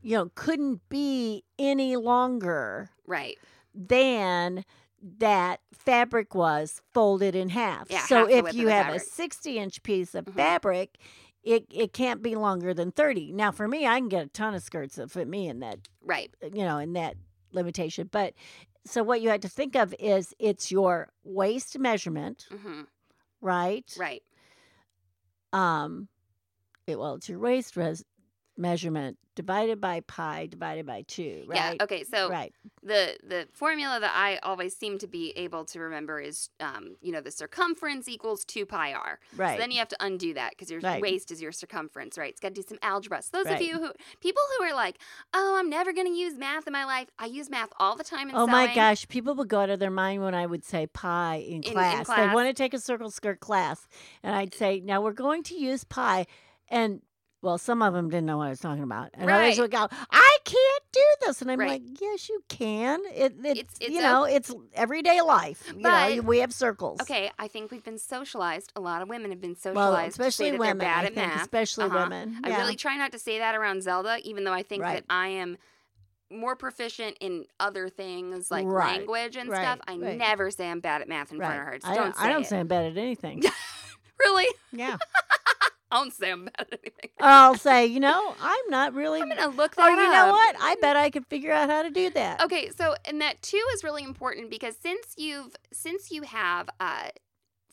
you 0.00 0.16
know, 0.16 0.30
couldn't 0.34 0.88
be 0.88 1.44
any 1.58 1.96
longer 1.96 2.90
right 3.06 3.36
than 3.74 4.64
that 5.18 5.60
fabric 5.72 6.34
was 6.34 6.80
folded 6.92 7.34
in 7.36 7.50
half. 7.50 7.88
Yeah, 7.90 8.04
so 8.06 8.26
half 8.26 8.30
if 8.48 8.54
you 8.54 8.68
have 8.68 8.86
fabric. 8.86 9.02
a 9.02 9.04
60 9.04 9.58
inch 9.58 9.82
piece 9.82 10.14
of 10.14 10.24
Mhm. 10.24 10.34
fabric, 10.34 10.98
it, 11.42 11.66
it 11.70 11.92
can't 11.92 12.22
be 12.22 12.34
longer 12.34 12.74
than 12.74 12.90
30. 12.92 13.32
Now, 13.32 13.50
for 13.52 13.66
me, 13.68 13.86
I 13.86 13.98
can 13.98 14.08
get 14.08 14.24
a 14.26 14.28
ton 14.28 14.54
of 14.54 14.62
skirts 14.62 14.96
that 14.96 15.10
fit 15.10 15.28
me 15.28 15.48
in 15.48 15.60
that, 15.60 15.78
Right. 16.02 16.30
you 16.42 16.64
know, 16.64 16.78
in 16.78 16.92
that 16.94 17.16
limitation. 17.52 18.08
But 18.10 18.34
so 18.84 19.02
what 19.02 19.20
you 19.20 19.28
had 19.30 19.42
to 19.42 19.48
think 19.48 19.74
of 19.76 19.94
is 19.98 20.34
it's 20.38 20.70
your 20.70 21.08
waist 21.24 21.78
measurement, 21.78 22.46
hmm 22.50 22.82
right? 23.40 23.84
Right. 23.98 24.22
Um, 25.52 26.08
it, 26.86 26.98
well, 26.98 27.14
it's 27.14 27.28
your 27.28 27.38
waist 27.38 27.76
res- 27.76 28.04
measurement 28.58 29.16
divided 29.34 29.80
by 29.80 30.00
pi 30.00 30.46
divided 30.46 30.84
by 30.84 31.02
two, 31.06 31.44
right? 31.46 31.76
Yeah. 31.78 31.84
Okay. 31.84 32.02
So 32.02 32.28
Right. 32.28 32.52
the 32.82 33.16
the 33.22 33.46
formula 33.52 34.00
that 34.00 34.12
I 34.12 34.38
always 34.42 34.76
seem 34.76 34.98
to 34.98 35.06
be 35.06 35.30
able 35.36 35.64
to 35.66 35.78
remember 35.78 36.18
is, 36.18 36.50
um, 36.58 36.96
you 37.00 37.12
know, 37.12 37.20
the 37.20 37.30
circumference 37.30 38.08
equals 38.08 38.44
two 38.44 38.66
pi 38.66 38.92
r. 38.92 39.20
Right. 39.36 39.52
So 39.54 39.58
then 39.60 39.70
you 39.70 39.78
have 39.78 39.88
to 39.88 39.96
undo 40.00 40.34
that 40.34 40.50
because 40.50 40.70
your 40.72 40.80
Right. 40.80 41.00
waist 41.00 41.30
is 41.30 41.40
your 41.40 41.52
circumference, 41.52 42.18
right? 42.18 42.30
It's 42.30 42.40
got 42.40 42.48
to 42.48 42.54
do 42.54 42.66
some 42.66 42.78
algebra. 42.82 43.22
So 43.22 43.28
those 43.38 43.46
Right. 43.46 43.54
of 43.54 43.62
you 43.62 43.74
who, 43.78 43.92
people 44.20 44.42
who 44.58 44.64
are 44.64 44.74
like, 44.74 44.98
oh, 45.32 45.56
I'm 45.56 45.70
never 45.70 45.92
going 45.92 46.08
to 46.08 46.12
use 46.12 46.36
math 46.36 46.66
in 46.66 46.72
my 46.72 46.84
life. 46.84 47.08
I 47.18 47.26
use 47.26 47.48
math 47.48 47.68
all 47.78 47.94
the 47.94 48.04
time 48.04 48.28
in 48.30 48.34
Oh 48.34 48.46
my 48.48 48.64
sewing. 48.64 48.74
gosh, 48.74 49.06
people 49.06 49.36
would 49.36 49.48
go 49.48 49.60
out 49.60 49.70
of 49.70 49.78
their 49.78 49.90
mind 49.90 50.22
when 50.22 50.34
I 50.34 50.46
would 50.46 50.64
say 50.64 50.88
pi 50.88 51.36
in 51.36 51.62
in 51.62 51.72
class. 51.74 51.98
They 51.98 52.04
class. 52.04 52.34
want 52.34 52.48
to 52.48 52.54
take 52.54 52.74
a 52.74 52.80
circle 52.80 53.10
skirt 53.12 53.38
class. 53.38 53.86
And 54.24 54.34
I'd 54.34 54.52
say, 54.52 54.80
now 54.80 55.00
we're 55.00 55.12
going 55.12 55.44
to 55.44 55.54
use 55.54 55.84
pi. 55.84 56.26
And 56.70 57.02
well, 57.40 57.56
some 57.58 57.82
of 57.82 57.94
them 57.94 58.08
didn't 58.10 58.26
know 58.26 58.38
what 58.38 58.46
I 58.46 58.50
was 58.50 58.60
talking 58.60 58.82
about. 58.82 59.10
And 59.14 59.30
others 59.30 59.58
Right. 59.58 59.58
would 59.60 59.70
go, 59.70 59.86
I 60.10 60.38
can't 60.44 60.82
do 60.92 61.04
this. 61.22 61.40
And 61.40 61.50
I'm 61.50 61.60
Right. 61.60 61.70
like, 61.82 62.00
yes, 62.00 62.28
you 62.28 62.42
can. 62.48 63.00
It, 63.14 63.34
it's, 63.44 63.58
It's- 63.60 63.76
it's 63.80 63.90
you 63.90 64.00
know, 64.00 64.24
it's 64.24 64.52
everyday 64.74 65.20
life. 65.20 65.68
You 65.68 65.80
know, 65.82 65.90
But- 66.16 66.24
we 66.24 66.38
have 66.38 66.52
circles. 66.52 67.00
Okay, 67.02 67.30
I 67.38 67.46
think 67.48 67.70
we've 67.70 67.84
been 67.84 67.98
socialized. 67.98 68.72
A 68.74 68.80
lot 68.80 69.02
of 69.02 69.08
women 69.08 69.30
have 69.30 69.40
been 69.40 69.50
Well, 69.64 69.74
socialized 69.74 70.16
to 70.16 70.22
say 70.22 70.28
especially 70.28 70.58
women. 70.58 70.78
bad 70.78 71.04
I 71.04 71.06
at 71.08 71.14
math. 71.14 71.40
especially 71.42 71.84
Uh-huh. 71.84 71.98
women. 72.00 72.40
I 72.44 72.56
really 72.56 72.76
try 72.76 72.96
not 72.96 73.12
to 73.12 73.18
say 73.18 73.38
that 73.38 73.54
around 73.54 73.82
Zelda, 73.82 74.18
even 74.24 74.44
though 74.44 74.52
I 74.52 74.62
think 74.64 74.82
Right. 74.82 74.94
that 74.94 75.04
I 75.08 75.28
am 75.28 75.58
more 76.30 76.56
proficient 76.56 77.16
in 77.20 77.46
other 77.58 77.88
things 77.88 78.50
like 78.50 78.66
Right, 78.66 78.98
language 78.98 79.36
and 79.36 79.48
stuff. 79.50 79.78
I 79.88 79.96
never 79.96 80.50
say 80.50 80.68
I'm 80.68 80.80
bad 80.80 81.00
at 81.00 81.08
math 81.08 81.32
in 81.32 81.38
front 81.38 81.58
of 81.58 81.64
her. 81.66 81.78
Just 81.78 81.86
I 81.90 81.94
don't 81.94 82.20
I 82.20 82.28
don't 82.28 82.42
it. 82.42 82.48
say 82.48 82.58
I'm 82.60 82.66
bad 82.66 82.84
at 82.92 82.98
anything. 82.98 83.42
Really? 84.18 84.48
yeah. 84.72 84.96
I 85.92 85.96
don't 86.02 86.12
say 86.12 86.30
I'm 86.32 86.44
bad 86.44 86.54
at 86.58 86.80
anything. 86.82 87.10
I'll 87.20 87.54
say, 87.56 87.86
you 87.86 88.00
know, 88.00 88.34
I'm 88.40 88.70
not 88.70 88.94
really. 89.00 89.22
I'm 89.22 89.28
gonna 89.28 89.48
look 89.48 89.74
that 89.76 89.86
Or 89.86 89.90
you 89.90 90.10
know 90.10 90.28
what? 90.28 90.56
I 90.60 90.76
bet 90.80 90.96
I 90.96 91.10
could 91.10 91.26
figure 91.26 91.52
out 91.52 91.70
how 91.70 91.82
to 91.82 91.90
do 91.90 92.10
that. 92.10 92.42
Okay, 92.42 92.70
so 92.76 92.94
and 93.04 93.20
that 93.20 93.40
too 93.42 93.62
is 93.74 93.82
really 93.82 94.04
important 94.04 94.50
because 94.50 94.76
since 94.76 95.14
you've 95.16 95.54
since 95.72 96.10
you 96.10 96.22
have 96.22 96.68
uh 96.80 97.08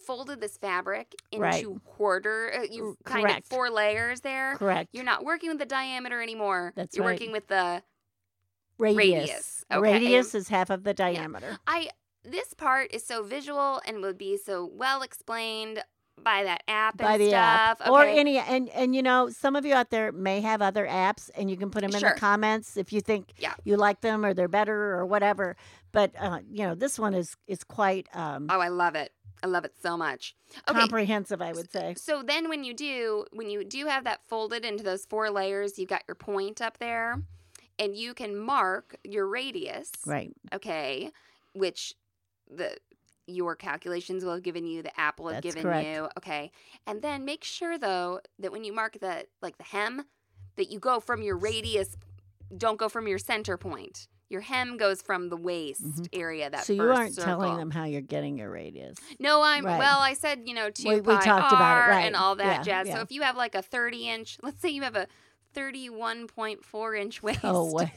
folded 0.05 0.39
this 0.39 0.57
fabric 0.57 1.15
into 1.31 1.43
Right. 1.43 1.65
quarter, 1.84 2.53
uh, 2.60 2.65
you've 2.69 2.95
kind 3.03 3.29
of 3.29 3.43
four 3.45 3.69
layers 3.69 4.22
there. 4.22 4.55
Correct. 4.55 4.89
You're 4.93 5.03
not 5.03 5.25
working 5.25 5.50
with 5.50 5.57
the 5.60 5.65
diameter 5.65 6.22
anymore. 6.22 6.74
That's 6.75 6.95
You're 6.95 7.05
right. 7.05 7.13
working 7.13 7.31
with 7.31 7.48
the 7.48 7.81
radius. 8.77 9.00
radius, 9.00 9.65
okay. 9.72 9.81
Radius 9.81 10.36
is 10.36 10.50
half 10.50 10.69
of 10.69 10.84
the 10.84 10.93
diameter. 10.93 11.57
I 11.67 11.89
this 12.24 12.53
part 12.53 12.91
is 12.93 13.03
so 13.05 13.24
visual 13.24 13.81
and 13.86 14.01
would 14.01 14.17
be 14.17 14.38
so 14.38 14.65
well 14.72 15.01
explained 15.01 15.84
by 16.24 16.43
that 16.43 16.63
app 16.67 16.98
By 16.98 17.13
and 17.13 17.22
the 17.22 17.29
stuff. 17.29 17.81
app, 17.81 17.89
or 17.89 18.03
any, 18.03 18.38
and 18.38 18.69
and 18.69 18.95
you 18.95 19.03
know, 19.03 19.29
some 19.29 19.55
of 19.55 19.65
you 19.65 19.74
out 19.74 19.89
there 19.89 20.12
may 20.12 20.41
have 20.41 20.62
other 20.62 20.86
apps, 20.88 21.29
and 21.36 21.50
you 21.50 21.57
can 21.57 21.69
put 21.69 21.81
them 21.81 21.93
in 21.93 22.00
Sure. 22.00 22.13
the 22.13 22.19
comments 22.19 22.77
if 22.77 22.91
you 22.93 23.01
think 23.01 23.34
Yeah. 23.38 23.53
you 23.63 23.77
like 23.77 24.01
them 24.01 24.25
or 24.25 24.34
they're 24.34 24.48
better 24.48 24.93
or 24.95 25.05
whatever. 25.05 25.55
But 25.91 26.12
uh, 26.19 26.39
you 26.50 26.65
know, 26.65 26.75
this 26.75 26.98
one 26.98 27.13
is 27.13 27.36
is 27.48 27.63
quite 27.63 28.07
um, 28.15 28.48
Oh, 28.50 28.60
I 28.60 28.69
love 28.69 28.95
it. 28.95 29.12
I 29.43 29.48
love 29.48 29.65
it 29.65 29.74
so 29.81 29.95
much. 29.98 30.36
Okay. 30.67 30.79
comprehensive, 30.79 31.41
I 31.41 31.51
would 31.53 31.72
say. 31.72 31.93
So 31.98 32.24
then 32.24 32.50
when 32.50 32.63
you 32.63 32.74
do 32.74 33.25
when 33.31 33.50
you 33.50 33.63
do 33.63 33.86
have 33.88 34.05
that 34.05 34.22
folded 34.27 34.65
into 34.65 34.84
those 34.84 35.05
four 35.05 35.29
layers, 35.29 35.77
you've 35.77 35.89
got 35.89 36.03
your 36.07 36.15
point 36.15 36.62
up 36.62 36.79
there 36.79 37.22
and 37.77 37.95
you 37.95 38.13
can 38.13 38.38
mark 38.38 38.95
your 39.03 39.27
radius, 39.27 39.91
Right. 40.06 40.32
okay, 40.54 41.12
which 41.54 41.93
the 42.49 42.78
your 43.28 43.56
calculations 43.56 44.24
will 44.24 44.34
have 44.34 44.44
given 44.44 44.66
you, 44.66 44.82
the 44.84 45.00
app 45.00 45.20
will 45.20 45.28
have 45.30 45.42
That's 45.44 45.56
given 45.56 45.64
correct. 45.64 45.88
you, 45.88 46.10
okay. 46.18 46.52
And 46.86 47.02
then 47.02 47.26
make 47.26 47.44
sure 47.44 47.78
though 47.78 48.20
that 48.40 48.52
when 48.52 48.64
you 48.64 48.74
mark 48.74 48.98
the 49.00 49.26
like 49.42 49.58
the 49.58 49.64
hem 49.64 50.04
that 50.58 50.70
you 50.72 50.80
go 50.80 51.00
from 51.00 51.22
your 51.22 51.38
radius 51.38 51.96
don't 52.56 52.78
go 52.78 52.88
from 52.90 53.08
your 53.08 53.18
center 53.18 53.58
point. 53.58 54.08
Your 54.30 54.42
hem 54.42 54.78
goes 54.78 55.02
from 55.02 55.30
the 55.30 55.38
waist 55.38 55.84
Mhm. 55.84 56.08
area 56.14 56.50
that 56.50 56.66
So 56.66 56.74
you 56.74 56.84
aren't 56.92 57.16
telling 57.16 57.58
them 57.58 57.72
how 57.72 57.84
you're 57.86 58.02
getting 58.02 58.38
your 58.38 58.50
radius. 58.52 58.98
No, 59.20 59.42
I'm 59.44 59.66
Right. 59.66 59.78
well. 59.80 60.00
I 60.00 60.14
said 60.14 60.44
you 60.46 60.54
know 60.54 60.70
two 60.70 60.88
We- 60.90 61.02
we 61.02 61.16
pi 61.18 61.26
talked 61.26 61.54
about 61.54 61.78
it, 61.78 61.90
right. 61.90 62.06
and 62.06 62.16
all 62.16 62.36
that 62.36 62.58
Yeah, 62.68 62.84
jazz. 62.84 62.88
yeah. 62.88 62.96
So 62.96 63.02
if 63.02 63.12
you 63.12 63.22
have 63.24 63.36
like 63.38 63.56
a 63.56 63.62
thirty 63.62 64.08
inch, 64.10 64.38
let's 64.44 64.62
say 64.62 64.70
you 64.70 64.82
have 64.84 64.96
a 64.96 65.08
thirty-one 65.54 66.28
point 66.28 66.64
four 66.66 66.96
inch 66.96 67.22
waist, 67.24 67.40
Oh, 67.44 67.66
what? 67.66 67.90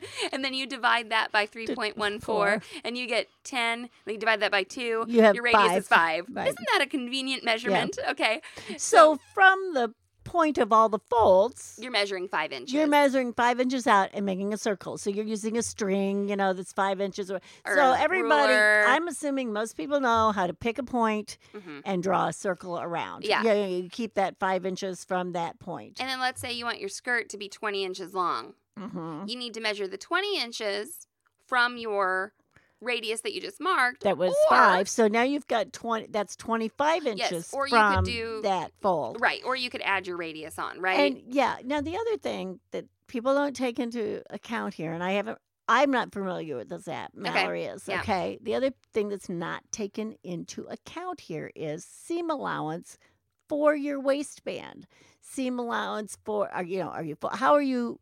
and 0.32 0.44
then 0.44 0.54
you 0.54 0.66
divide 0.66 1.10
that 1.10 1.32
by 1.32 1.46
3.14 1.46 2.62
and 2.84 2.96
you 2.98 3.06
get 3.06 3.28
ten. 3.44 3.88
Then 4.04 4.14
you 4.14 4.18
divide 4.18 4.40
that 4.40 4.50
by 4.50 4.62
two. 4.62 5.04
You 5.08 5.22
have 5.22 5.34
your 5.34 5.44
radius 5.44 5.78
is 5.78 5.88
five. 5.88 6.26
Right. 6.30 6.48
Isn't 6.48 6.66
that 6.72 6.82
a 6.82 6.86
convenient 6.86 7.44
measurement? 7.44 7.98
Okay, 8.10 8.40
So 8.76 9.18
from 9.34 9.74
the 9.74 9.94
point 10.24 10.56
of 10.56 10.72
all 10.72 10.88
the 10.88 11.00
folds, 11.10 11.76
you're 11.82 11.90
measuring 11.90 12.28
five 12.28 12.52
inches. 12.52 12.72
You're 12.72 12.86
measuring 12.86 13.32
five 13.32 13.58
inches 13.58 13.88
out 13.88 14.08
and 14.14 14.24
making 14.24 14.54
a 14.54 14.56
circle. 14.56 14.96
So 14.96 15.10
you're 15.10 15.24
using 15.24 15.56
a 15.58 15.62
string, 15.62 16.28
you 16.28 16.36
know, 16.36 16.52
that's 16.52 16.72
five 16.72 17.00
inches. 17.00 17.28
Or, 17.30 17.40
Or 17.66 17.74
so 17.74 17.92
everybody, 17.98 18.52
ruler. 18.52 18.84
I'm 18.86 19.08
assuming 19.08 19.52
most 19.52 19.76
people 19.76 19.98
know 20.00 20.30
how 20.30 20.46
to 20.46 20.54
pick 20.54 20.78
a 20.78 20.84
point 20.84 21.38
Mhm. 21.54 21.82
and 21.84 22.02
draw 22.04 22.28
a 22.28 22.32
circle 22.32 22.78
around. 22.78 23.24
Yeah. 23.24 23.42
yeah 23.42 23.66
you 23.66 23.88
keep 23.90 24.14
that 24.14 24.38
five 24.38 24.64
inches 24.64 25.04
from 25.04 25.32
that 25.32 25.58
point. 25.58 26.00
And 26.00 26.08
then 26.08 26.20
let's 26.20 26.40
say 26.40 26.52
you 26.52 26.64
want 26.64 26.78
your 26.78 26.88
skirt 26.88 27.28
to 27.30 27.36
be 27.36 27.48
twenty 27.48 27.84
inches 27.84 28.14
long. 28.14 28.54
Mhm. 28.78 29.28
You 29.28 29.36
need 29.36 29.54
to 29.54 29.60
measure 29.60 29.86
the 29.86 29.98
twenty 29.98 30.40
inches 30.40 31.06
from 31.46 31.76
your 31.76 32.32
radius 32.80 33.20
that 33.20 33.32
you 33.32 33.40
just 33.40 33.60
marked. 33.60 34.02
That 34.02 34.18
was 34.18 34.32
or- 34.32 34.56
five. 34.56 34.88
So 34.88 35.06
now 35.08 35.22
you've 35.22 35.46
got 35.46 35.72
twenty. 35.72 36.06
That's 36.08 36.34
twenty-five 36.36 37.06
inches 37.06 37.30
yes, 37.30 37.54
or 37.54 37.68
you 37.68 37.76
could 37.76 38.04
do- 38.04 38.40
that 38.42 38.72
fold. 38.80 39.20
Right, 39.20 39.40
or 39.44 39.54
you 39.54 39.70
could 39.70 39.82
add 39.82 40.06
your 40.06 40.16
radius 40.16 40.58
on, 40.58 40.80
right? 40.80 40.98
And 41.12 41.22
yeah, 41.32 41.58
now 41.64 41.80
the 41.80 41.96
other 41.96 42.16
thing 42.16 42.60
that 42.72 42.86
people 43.06 43.34
don't 43.34 43.54
take 43.54 43.78
into 43.78 44.22
account 44.30 44.74
here, 44.74 44.92
and 44.92 45.02
I 45.04 45.12
haven't, 45.12 45.38
I'm 45.68 45.90
not 45.90 46.12
familiar 46.12 46.56
with 46.56 46.70
this 46.70 46.88
app. 46.88 47.14
Mallory 47.14 47.64
is. 47.64 47.86
yeah. 47.86 48.00
Okay. 48.00 48.38
The 48.42 48.54
other 48.54 48.72
thing 48.92 49.10
that's 49.10 49.28
not 49.28 49.62
taken 49.70 50.16
into 50.24 50.64
account 50.64 51.20
here 51.20 51.52
is 51.54 51.84
seam 51.84 52.30
allowance 52.30 52.98
for 53.48 53.76
your 53.76 54.00
waistband. 54.00 54.86
Seam 55.20 55.58
allowance 55.60 56.18
for, 56.24 56.50
are 56.50 56.64
you 56.64 56.80
know, 56.80 56.88
are 56.88 57.04
you, 57.04 57.16
how 57.32 57.52
are 57.52 57.62
you? 57.62 58.00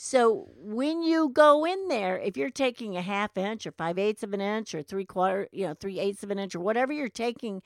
So 0.00 0.46
when 0.54 1.02
you 1.02 1.30
go 1.30 1.64
in 1.64 1.88
there, 1.88 2.16
if 2.20 2.36
you're 2.36 2.50
taking 2.50 2.96
a 2.96 3.02
half 3.02 3.36
inch 3.36 3.66
or 3.66 3.72
five 3.72 3.98
eighths 3.98 4.22
of 4.22 4.32
an 4.32 4.40
inch 4.40 4.72
or 4.72 4.80
three 4.80 5.04
quarter, 5.04 5.48
you 5.50 5.66
know, 5.66 5.74
three 5.74 5.98
eighths 5.98 6.22
of 6.22 6.30
an 6.30 6.38
inch 6.38 6.54
or 6.54 6.60
whatever 6.60 6.92
you're 6.92 7.08
taking 7.08 7.62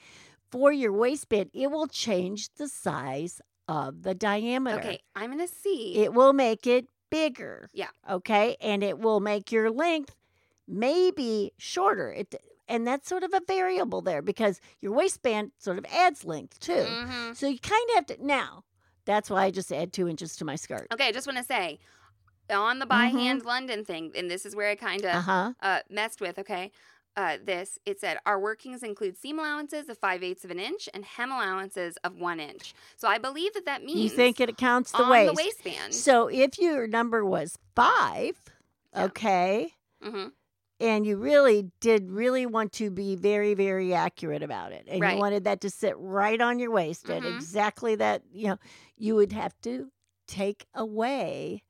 for 0.51 0.73
your 0.73 0.95
waistband, 0.95 1.51
it 1.53 1.71
will 1.71 1.87
change 1.87 2.49
the 2.55 2.69
size 2.69 3.43
of 3.69 4.03
the 4.03 4.15
diameter. 4.15 4.79
okay, 4.79 5.01
I'm 5.15 5.29
gonna 5.31 5.47
see. 5.47 5.97
It 5.97 6.15
will 6.15 6.33
make 6.33 6.67
it 6.67 6.87
bigger. 7.11 7.69
Yeah. 7.75 7.91
Okay. 8.09 8.57
And 8.63 8.83
it 8.83 8.99
will 8.99 9.21
make 9.21 9.53
your 9.53 9.71
length 9.71 10.17
maybe 10.67 11.53
shorter. 11.59 12.11
It 12.15 12.35
and 12.67 12.87
that's 12.87 13.11
sort 13.11 13.25
of 13.25 13.35
a 13.35 13.43
variable 13.47 14.01
there 14.01 14.23
because 14.23 14.59
your 14.81 14.93
waistband 14.93 15.53
sort 15.59 15.77
of 15.77 15.85
adds 15.93 16.25
length 16.25 16.61
too. 16.61 16.73
Mhm. 16.73 17.37
So 17.37 17.47
you 17.47 17.59
kind 17.59 17.87
of 17.91 17.95
have 17.97 18.07
to 18.07 18.27
now. 18.27 18.65
That's 19.05 19.29
why 19.29 19.45
I 19.45 19.51
just 19.51 19.71
add 19.71 19.93
two 19.93 20.09
inches 20.09 20.35
to 20.37 20.47
my 20.47 20.57
skirt. 20.57 20.87
Okay, 20.95 21.09
I 21.09 21.13
just 21.13 21.27
want 21.27 21.37
to 21.37 21.45
say 21.45 21.79
on 22.51 22.79
the 22.79 22.87
by 22.87 23.07
Mhm. 23.07 23.13
hand 23.19 23.45
London 23.45 23.85
thing, 23.85 24.13
and 24.15 24.31
this 24.31 24.45
is 24.47 24.55
where 24.57 24.69
I 24.71 24.75
kind 24.75 25.05
of 25.05 25.15
Uh 25.17 25.21
huh. 25.21 25.53
uh, 25.61 25.81
messed 25.91 26.21
with. 26.21 26.39
Okay, 26.39 26.71
uh, 27.17 27.39
this 27.43 27.79
it 27.87 28.01
said 28.01 28.19
our 28.27 28.39
workings 28.41 28.83
include 28.83 29.17
seam 29.17 29.39
allowances 29.39 29.89
of 29.89 29.99
five 29.99 30.23
eighths 30.23 30.45
of 30.45 30.51
an 30.51 30.61
inch 30.61 30.89
and 30.95 31.05
hem 31.05 31.31
allowances 31.31 31.97
of 32.05 32.17
one 32.19 32.41
inch. 32.41 32.75
So 32.97 33.09
I 33.09 33.19
believe 33.19 33.53
that 33.55 33.65
that 33.67 33.85
means 33.85 34.13
You 34.13 34.17
think 34.17 34.41
it 34.41 34.57
counts 34.57 34.93
the 34.93 35.05
waist. 35.09 35.37
the 35.37 35.43
waistband. 35.45 35.95
So 35.95 36.29
if 36.29 36.59
your 36.59 36.87
number 36.87 37.25
was 37.25 37.57
five, 37.75 38.37
Yeah. 38.95 39.05
okay, 39.07 39.75
hmm 40.03 40.29
and 40.81 41.07
you 41.07 41.17
really 41.17 41.71
did 41.81 42.11
really 42.11 42.45
want 42.47 42.73
to 42.73 42.91
be 42.91 43.15
very 43.15 43.55
very 43.55 43.95
accurate 43.95 44.43
about 44.43 44.73
it 44.73 44.85
and 44.89 45.01
Right. 45.01 45.15
you 45.15 45.21
wanted 45.21 45.45
that 45.45 45.61
to 45.61 45.71
sit 45.71 45.95
right 45.97 46.41
on 46.41 46.59
your 46.59 46.71
waist 46.71 47.09
at 47.09 47.23
Mhm. 47.23 47.37
exactly 47.37 47.95
that 47.95 48.23
you 48.33 48.49
know 48.49 48.59
you 48.97 49.15
would 49.15 49.33
have 49.33 49.55
to 49.63 49.91
take 50.27 50.67
away 50.75 51.63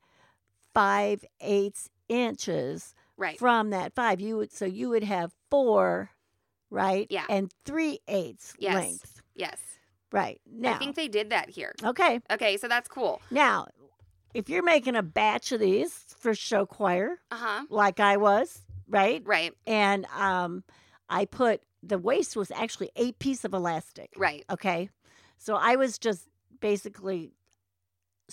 five 0.73 1.23
eighths 1.41 1.89
inches 2.09 2.93
Right. 3.17 3.37
from 3.37 3.69
that 3.69 3.93
five 3.95 4.19
you 4.19 4.37
would 4.37 4.51
so 4.51 4.65
you 4.65 4.89
would 4.89 5.03
have 5.03 5.31
four 5.49 6.09
right 6.69 7.07
Yeah. 7.09 7.25
and 7.29 7.51
three 7.65 7.99
eighths 8.07 8.53
Yes. 8.59 8.73
length 8.75 9.21
Yes. 9.35 9.59
right 10.11 10.41
now 10.51 10.71
I 10.75 10.77
think 10.77 10.95
they 10.95 11.07
did 11.07 11.29
that 11.29 11.49
here. 11.49 11.73
okay 11.83 12.19
Okay, 12.31 12.57
so 12.57 12.67
that's 12.67 12.87
cool. 12.89 13.21
now 13.31 13.67
if 14.33 14.49
you're 14.49 14.63
making 14.63 14.95
a 14.95 15.03
batch 15.03 15.51
of 15.51 15.59
these 15.59 15.93
for 16.17 16.33
show 16.33 16.65
choir 16.65 17.19
Uh 17.31 17.35
huh. 17.37 17.65
like 17.69 17.99
I 17.99 18.17
was 18.17 18.61
right? 18.87 19.21
Right. 19.25 19.53
And 19.65 20.05
um, 20.07 20.63
I 21.09 21.25
put 21.25 21.61
the 21.81 21.97
waist 21.97 22.35
was 22.35 22.51
actually 22.51 22.91
a 22.95 23.11
piece 23.13 23.43
of 23.45 23.53
elastic. 23.53 24.11
Right. 24.17 24.43
Okay. 24.49 24.89
So 25.37 25.55
I 25.55 25.75
was 25.77 25.97
just 25.97 26.27
basically 26.59 27.31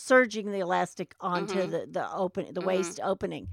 serging 0.01 0.53
the 0.53 0.61
elastic 0.61 1.15
onto 1.21 1.61
Mhm. 1.61 1.71
the, 1.71 1.87
the 1.91 2.13
open 2.13 2.53
the 2.55 2.61
Mhm. 2.61 2.67
waist 2.67 3.01
opening. 3.03 3.49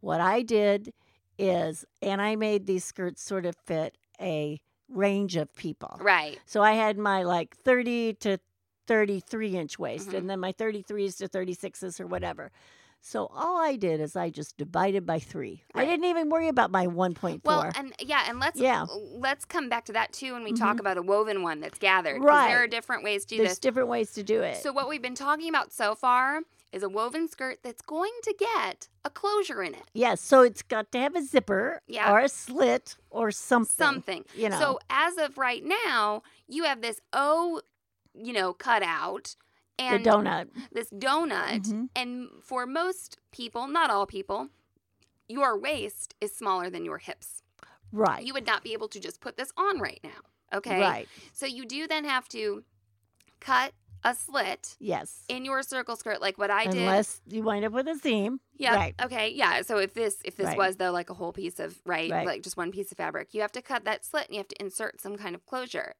What 0.00 0.20
I 0.20 0.42
did 0.42 0.92
is 1.38 1.84
and 2.02 2.20
I 2.22 2.36
made 2.36 2.66
these 2.66 2.84
skirts 2.84 3.22
sort 3.22 3.46
of 3.46 3.56
fit 3.66 3.96
a 4.20 4.60
range 4.88 5.36
of 5.36 5.52
people. 5.54 5.98
Right. 6.00 6.38
So 6.46 6.62
I 6.62 6.72
had 6.72 6.98
my 6.98 7.22
like 7.22 7.56
30 7.56 8.14
to 8.14 8.38
33 8.86 9.56
inch 9.56 9.78
waist 9.78 10.08
Mhm. 10.10 10.18
and 10.18 10.30
then 10.30 10.40
my 10.40 10.52
33s 10.52 11.16
to 11.18 11.28
36s 11.28 12.00
or 12.00 12.06
whatever. 12.06 12.50
So 13.04 13.26
all 13.34 13.60
I 13.60 13.74
did 13.74 14.00
is 14.00 14.14
I 14.14 14.30
just 14.30 14.56
divided 14.56 15.04
by 15.04 15.18
3. 15.18 15.64
I 15.74 15.84
didn't 15.84 16.04
even 16.04 16.30
worry 16.30 16.46
about 16.46 16.70
my 16.70 16.86
1.4. 16.86 17.40
Well, 17.44 17.68
and 17.74 17.92
yeah, 17.98 18.24
and 18.28 18.38
let's 18.38 18.60
Yeah. 18.60 18.86
let's 18.88 19.44
come 19.44 19.68
back 19.68 19.86
to 19.86 19.92
that 19.94 20.12
too 20.12 20.34
when 20.34 20.44
we 20.44 20.52
talk 20.52 20.76
Mhm. 20.76 20.80
about 20.80 20.98
a 20.98 21.02
woven 21.02 21.42
one 21.42 21.58
that's 21.60 21.80
gathered. 21.80 22.22
Right. 22.22 22.48
There 22.48 22.62
are 22.62 22.68
different 22.68 23.02
ways 23.02 23.24
to 23.24 23.34
do 23.34 23.38
this. 23.38 23.42
There's 23.42 23.50
this. 23.54 23.58
different 23.58 23.88
ways 23.88 24.12
to 24.12 24.22
do 24.22 24.40
it. 24.42 24.62
So 24.62 24.72
what 24.72 24.88
we've 24.88 25.02
been 25.02 25.16
talking 25.16 25.48
about 25.48 25.72
so 25.72 25.96
far 25.96 26.42
is 26.70 26.84
a 26.84 26.88
woven 26.88 27.26
skirt 27.26 27.58
that's 27.64 27.82
going 27.82 28.12
to 28.22 28.34
get 28.38 28.88
a 29.04 29.10
closure 29.10 29.64
in 29.64 29.74
it. 29.74 29.82
Yes, 29.92 30.20
so 30.20 30.42
it's 30.42 30.62
got 30.62 30.92
to 30.92 30.98
have 31.00 31.16
a 31.16 31.22
zipper 31.22 31.82
Yeah. 31.88 32.10
or 32.12 32.20
a 32.20 32.28
slit 32.28 32.96
or 33.10 33.32
something. 33.32 33.84
Something. 33.84 34.24
You 34.34 34.48
know. 34.48 34.60
So 34.60 34.78
as 34.88 35.18
of 35.18 35.36
right 35.38 35.64
now, 35.64 36.22
you 36.46 36.62
have 36.64 36.80
this 36.82 37.00
O, 37.12 37.62
you 38.14 38.32
know, 38.32 38.52
cut 38.54 38.84
out 38.84 39.34
the 39.90 39.98
donut. 40.10 40.48
this 40.72 40.88
donut. 40.90 41.62
Mhm. 41.66 41.88
And 41.96 42.28
for 42.42 42.66
most 42.66 43.18
people, 43.32 43.66
not 43.66 43.90
all 43.90 44.06
people, 44.06 44.48
your 45.28 45.58
waist 45.58 46.14
is 46.20 46.34
smaller 46.34 46.70
than 46.70 46.84
your 46.84 46.98
hips. 46.98 47.42
Right. 47.92 48.24
You 48.24 48.32
would 48.34 48.46
not 48.46 48.62
be 48.62 48.72
able 48.72 48.88
to 48.88 49.00
just 49.00 49.20
put 49.20 49.36
this 49.36 49.52
on 49.56 49.78
right 49.78 50.00
now. 50.02 50.20
Okay. 50.54 50.80
Right. 50.80 51.08
So 51.32 51.46
you 51.46 51.64
do 51.66 51.86
then 51.86 52.04
have 52.04 52.28
to 52.30 52.64
cut 53.40 53.72
a 54.04 54.14
slit 54.14 54.76
Yes. 54.80 55.24
in 55.28 55.44
your 55.44 55.62
circle 55.62 55.94
skirt 55.96 56.20
like 56.20 56.36
what 56.36 56.50
I 56.50 56.64
did. 56.64 56.74
Unless 56.80 57.20
you 57.26 57.42
wind 57.42 57.64
up 57.64 57.72
with 57.72 57.86
a 57.88 57.94
seam. 57.96 58.40
Yeah. 58.56 58.74
Right. 58.74 58.94
Okay. 59.00 59.28
Yeah. 59.30 59.62
So 59.62 59.78
if 59.78 59.94
this 59.94 60.18
if 60.24 60.36
this 60.36 60.46
Right. 60.46 60.58
was 60.58 60.76
though 60.76 60.90
like 60.90 61.08
a 61.10 61.14
whole 61.14 61.32
piece 61.32 61.60
of 61.60 61.80
right, 61.84 62.10
Right. 62.10 62.26
like 62.26 62.42
just 62.42 62.56
one 62.56 62.72
piece 62.72 62.90
of 62.90 62.98
fabric, 62.98 63.32
you 63.32 63.40
have 63.42 63.52
to 63.52 63.62
cut 63.62 63.84
that 63.84 64.04
slit 64.04 64.26
and 64.26 64.34
you 64.34 64.38
have 64.40 64.48
to 64.48 64.60
insert 64.60 65.00
some 65.00 65.16
kind 65.16 65.34
of 65.34 65.46
closure. 65.46 65.94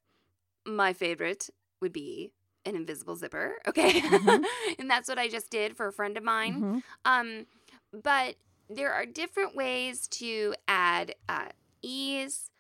My 0.67 0.93
favorite 0.93 1.49
would 1.81 1.93
be 1.93 2.33
an 2.65 2.77
invisible 2.77 3.17
zipper. 3.17 3.57
Okay. 3.67 4.01
Mhm. 4.01 4.45
and 4.79 4.91
that's 4.91 5.09
what 5.09 5.19
I 5.19 5.29
just 5.29 5.51
did 5.51 5.77
for 5.77 5.87
a 5.89 5.93
friend 5.93 6.17
of 6.17 6.23
mine. 6.25 6.61
Mhm. 6.61 6.83
Um, 7.05 7.47
but 7.93 8.37
there 8.69 8.93
are 8.93 9.05
different 9.07 9.55
ways 9.55 10.07
to 10.09 10.55
add 10.69 11.15
uh, 11.29 11.49
ease, 11.83 12.51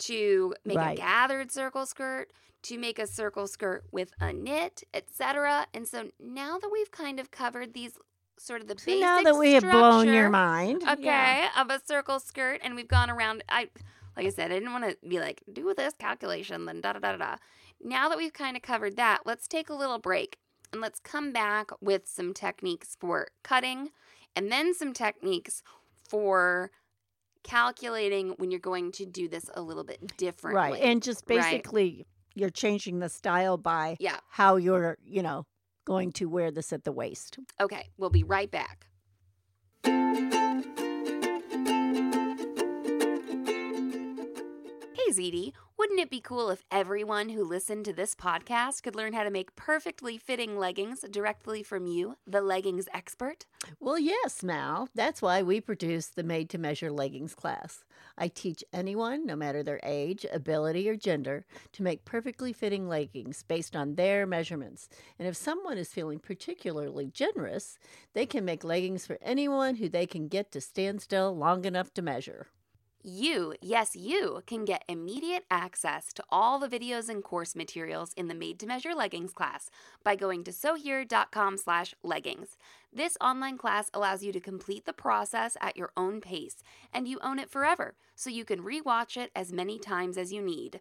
to 0.00 0.54
make 0.64 0.76
a 0.78 0.94
gathered 0.96 1.50
circle 1.52 1.86
skirt, 1.86 2.32
to 2.62 2.76
make 2.78 2.98
a 2.98 3.06
circle 3.06 3.46
skirt 3.46 3.84
with 3.92 4.12
a 4.20 4.32
knit, 4.32 4.82
etc. 4.92 5.66
And 5.72 5.86
so 5.86 6.10
now 6.20 6.58
that 6.58 6.68
we've 6.72 6.90
kind 6.90 7.18
of 7.20 7.30
covered 7.30 7.72
these 7.74 7.92
sort 8.38 8.60
of 8.60 8.66
the 8.68 8.74
So 8.78 8.86
basic 8.86 9.00
now 9.00 9.22
that 9.22 9.36
we 9.36 9.52
have 9.52 9.62
blown 9.62 10.08
your 10.12 10.28
mind. 10.28 10.82
okay, 10.82 11.02
yeah. 11.04 11.48
of 11.60 11.70
a 11.70 11.80
circle 11.86 12.18
skirt, 12.18 12.60
and 12.64 12.74
we've 12.74 12.88
gone 12.88 13.10
around. 13.10 13.44
I, 13.48 13.68
like 14.16 14.26
I 14.26 14.30
said, 14.30 14.50
I 14.50 14.54
didn't 14.54 14.72
want 14.72 14.84
to 14.90 14.96
be 15.08 15.20
like 15.20 15.42
do 15.52 15.72
this 15.76 15.94
calculation, 15.98 16.64
then 16.66 16.80
da 16.80 16.92
da 16.94 16.98
da 16.98 17.16
da. 17.16 17.36
Now 17.84 18.08
that 18.08 18.16
we've 18.16 18.32
kind 18.32 18.56
of 18.56 18.62
covered 18.62 18.96
that, 18.96 19.20
let's 19.26 19.48
take 19.48 19.68
a 19.68 19.74
little 19.74 19.98
break 19.98 20.38
and 20.72 20.80
let's 20.80 21.00
come 21.00 21.32
back 21.32 21.70
with 21.80 22.06
some 22.06 22.32
techniques 22.32 22.96
for 22.98 23.28
cutting, 23.42 23.90
and 24.36 24.50
then 24.50 24.72
some 24.72 24.92
techniques 24.92 25.62
for 26.08 26.70
calculating 27.42 28.30
when 28.38 28.50
you're 28.50 28.60
going 28.60 28.92
to 28.92 29.04
do 29.04 29.28
this 29.28 29.50
a 29.54 29.60
little 29.60 29.84
bit 29.84 30.16
differently. 30.16 30.72
Right. 30.72 30.80
And 30.80 31.02
just 31.02 31.24
Right. 31.28 31.40
basically 31.42 32.06
you're 32.34 32.50
changing 32.50 33.00
the 33.00 33.08
style 33.08 33.56
by 33.58 33.96
yeah. 33.98 34.20
how 34.30 34.56
you're, 34.56 34.96
you 35.04 35.22
know, 35.22 35.44
going 35.84 36.12
to 36.12 36.26
wear 36.26 36.50
this 36.52 36.72
at 36.72 36.84
the 36.84 36.92
waist. 36.92 37.38
Okay, 37.60 37.88
we'll 37.98 38.10
be 38.10 38.22
right 38.22 38.50
back. 38.50 38.86
Hey 44.94 45.10
ZD, 45.10 45.52
wouldn't 45.78 46.00
it 46.00 46.10
be 46.10 46.20
cool 46.20 46.50
if 46.50 46.64
everyone 46.70 47.30
who 47.30 47.44
listened 47.44 47.84
to 47.84 47.92
this 47.92 48.14
podcast 48.14 48.82
could 48.82 48.94
learn 48.94 49.12
how 49.12 49.24
to 49.24 49.30
make 49.30 49.56
perfectly 49.56 50.18
fitting 50.18 50.58
leggings 50.58 51.04
directly 51.10 51.62
from 51.62 51.86
you, 51.86 52.16
the 52.26 52.40
leggings 52.40 52.88
expert? 52.92 53.46
Well, 53.80 53.98
yes, 53.98 54.42
Mal. 54.42 54.88
That's 54.94 55.22
why 55.22 55.42
we 55.42 55.60
produce 55.60 56.06
the 56.08 56.22
Made 56.22 56.50
to 56.50 56.58
Measure 56.58 56.90
Leggings 56.90 57.34
class. 57.34 57.84
I 58.16 58.28
teach 58.28 58.64
anyone, 58.72 59.26
no 59.26 59.36
matter 59.36 59.62
their 59.62 59.80
age, 59.82 60.26
ability, 60.32 60.88
or 60.88 60.96
gender, 60.96 61.46
to 61.72 61.82
make 61.82 62.04
perfectly 62.04 62.52
fitting 62.52 62.88
leggings 62.88 63.42
based 63.42 63.74
on 63.74 63.94
their 63.94 64.26
measurements. 64.26 64.88
And 65.18 65.26
if 65.26 65.36
someone 65.36 65.78
is 65.78 65.92
feeling 65.92 66.18
particularly 66.18 67.06
generous, 67.06 67.78
they 68.12 68.26
can 68.26 68.44
make 68.44 68.64
leggings 68.64 69.06
for 69.06 69.18
anyone 69.22 69.76
who 69.76 69.88
they 69.88 70.06
can 70.06 70.28
get 70.28 70.52
to 70.52 70.60
stand 70.60 71.02
still 71.02 71.36
long 71.36 71.64
enough 71.64 71.92
to 71.94 72.02
measure. 72.02 72.48
You, 73.04 73.54
yes, 73.60 73.96
you, 73.96 74.44
can 74.46 74.64
get 74.64 74.84
immediate 74.88 75.44
access 75.50 76.12
to 76.12 76.22
all 76.30 76.60
the 76.60 76.68
videos 76.68 77.08
and 77.08 77.20
course 77.20 77.56
materials 77.56 78.12
in 78.16 78.28
the 78.28 78.34
Made 78.34 78.60
to 78.60 78.66
Measure 78.66 78.94
Leggings 78.94 79.32
class 79.32 79.70
by 80.04 80.14
going 80.14 80.44
to 80.44 80.52
sewhere.com 80.52 81.56
slash 81.56 81.96
leggings. 82.04 82.56
This 82.92 83.16
online 83.20 83.58
class 83.58 83.90
allows 83.92 84.22
you 84.22 84.30
to 84.30 84.38
complete 84.38 84.86
the 84.86 84.92
process 84.92 85.56
at 85.60 85.76
your 85.76 85.90
own 85.96 86.20
pace, 86.20 86.62
and 86.92 87.08
you 87.08 87.18
own 87.22 87.40
it 87.40 87.50
forever, 87.50 87.96
so 88.14 88.30
you 88.30 88.44
can 88.44 88.62
rewatch 88.62 89.16
it 89.16 89.32
as 89.34 89.52
many 89.52 89.80
times 89.80 90.16
as 90.16 90.32
you 90.32 90.40
need. 90.40 90.80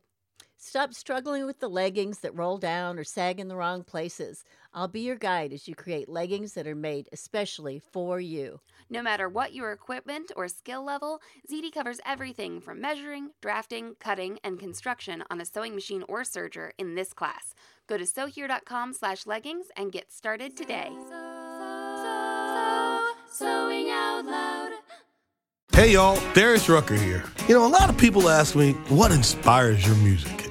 Stop 0.64 0.94
struggling 0.94 1.48
with 1.48 1.60
the 1.60 1.68
leggings 1.68 2.20
that 2.20 2.38
roll 2.38 2.60
down 2.60 3.00
or 3.00 3.04
sag 3.04 3.40
in 3.40 3.48
the 3.48 3.56
wrong 3.56 3.84
places. 3.84 4.44
I'll 4.76 4.88
be 4.88 5.00
your 5.00 5.16
guide 5.16 5.52
as 5.54 5.68
you 5.68 5.74
create 5.74 6.08
leggings 6.08 6.54
that 6.54 6.68
are 6.68 6.76
made 6.76 7.10
especially 7.12 7.80
for 7.80 8.20
you. 8.20 8.60
No 8.88 9.02
matter 9.02 9.28
what 9.28 9.56
your 9.56 9.72
equipment 9.72 10.32
or 10.36 10.48
skill 10.48 10.86
level, 10.86 11.20
ZD 11.52 11.74
covers 11.74 12.00
everything 12.06 12.62
from 12.62 12.80
measuring, 12.80 13.32
drafting, 13.42 13.96
cutting, 14.00 14.38
and 14.44 14.60
construction 14.60 15.24
on 15.32 15.42
a 15.42 15.46
sewing 15.46 15.74
machine 15.74 16.04
or 16.08 16.22
serger 16.22 16.70
in 16.78 16.94
this 16.94 17.12
class. 17.12 17.56
Go 17.88 17.98
to 17.98 18.06
sewhere.com 18.06 18.94
slash 18.94 19.26
leggings 19.26 19.66
and 19.76 19.92
get 19.92 20.12
started 20.12 20.56
today. 20.56 20.92
Sewing 23.32 23.90
out 23.90 24.26
loud. 24.26 24.74
Hey 25.74 25.94
y'all, 25.94 26.22
Darius 26.34 26.70
Rucker 26.70 26.94
here. 26.96 27.24
You 27.48 27.56
know, 27.56 27.66
a 27.66 27.68
lot 27.68 27.90
of 27.90 27.98
people 27.98 28.30
ask 28.30 28.56
me, 28.56 28.74
what 28.90 29.12
inspires 29.12 29.88
your 29.88 29.96
music? 29.96 30.51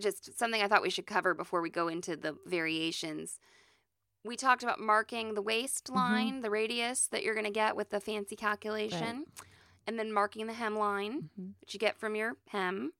just 0.00 0.36
something 0.38 0.60
I 0.62 0.68
thought 0.68 0.82
we 0.82 0.90
should 0.90 1.06
cover 1.06 1.34
before 1.34 1.60
we 1.60 1.70
go 1.70 1.88
into 1.88 2.16
the 2.16 2.36
variations. 2.46 3.38
We 4.24 4.36
talked 4.36 4.62
about 4.62 4.80
marking 4.80 5.34
the 5.34 5.42
waistline, 5.42 6.40
the 6.40 6.50
radius 6.50 7.06
that 7.08 7.22
you're 7.22 7.34
going 7.34 7.46
to 7.46 7.52
get 7.52 7.76
with 7.76 7.90
the 7.90 8.00
fancy 8.00 8.36
calculation, 8.36 9.26
and 9.86 9.98
then 9.98 10.12
marking 10.12 10.46
the 10.46 10.52
hemline, 10.54 11.28
Mhm. 11.38 11.54
which 11.60 11.72
you 11.74 11.80
get 11.80 11.96
from 11.96 12.14
your 12.14 12.36
hem 12.48 12.92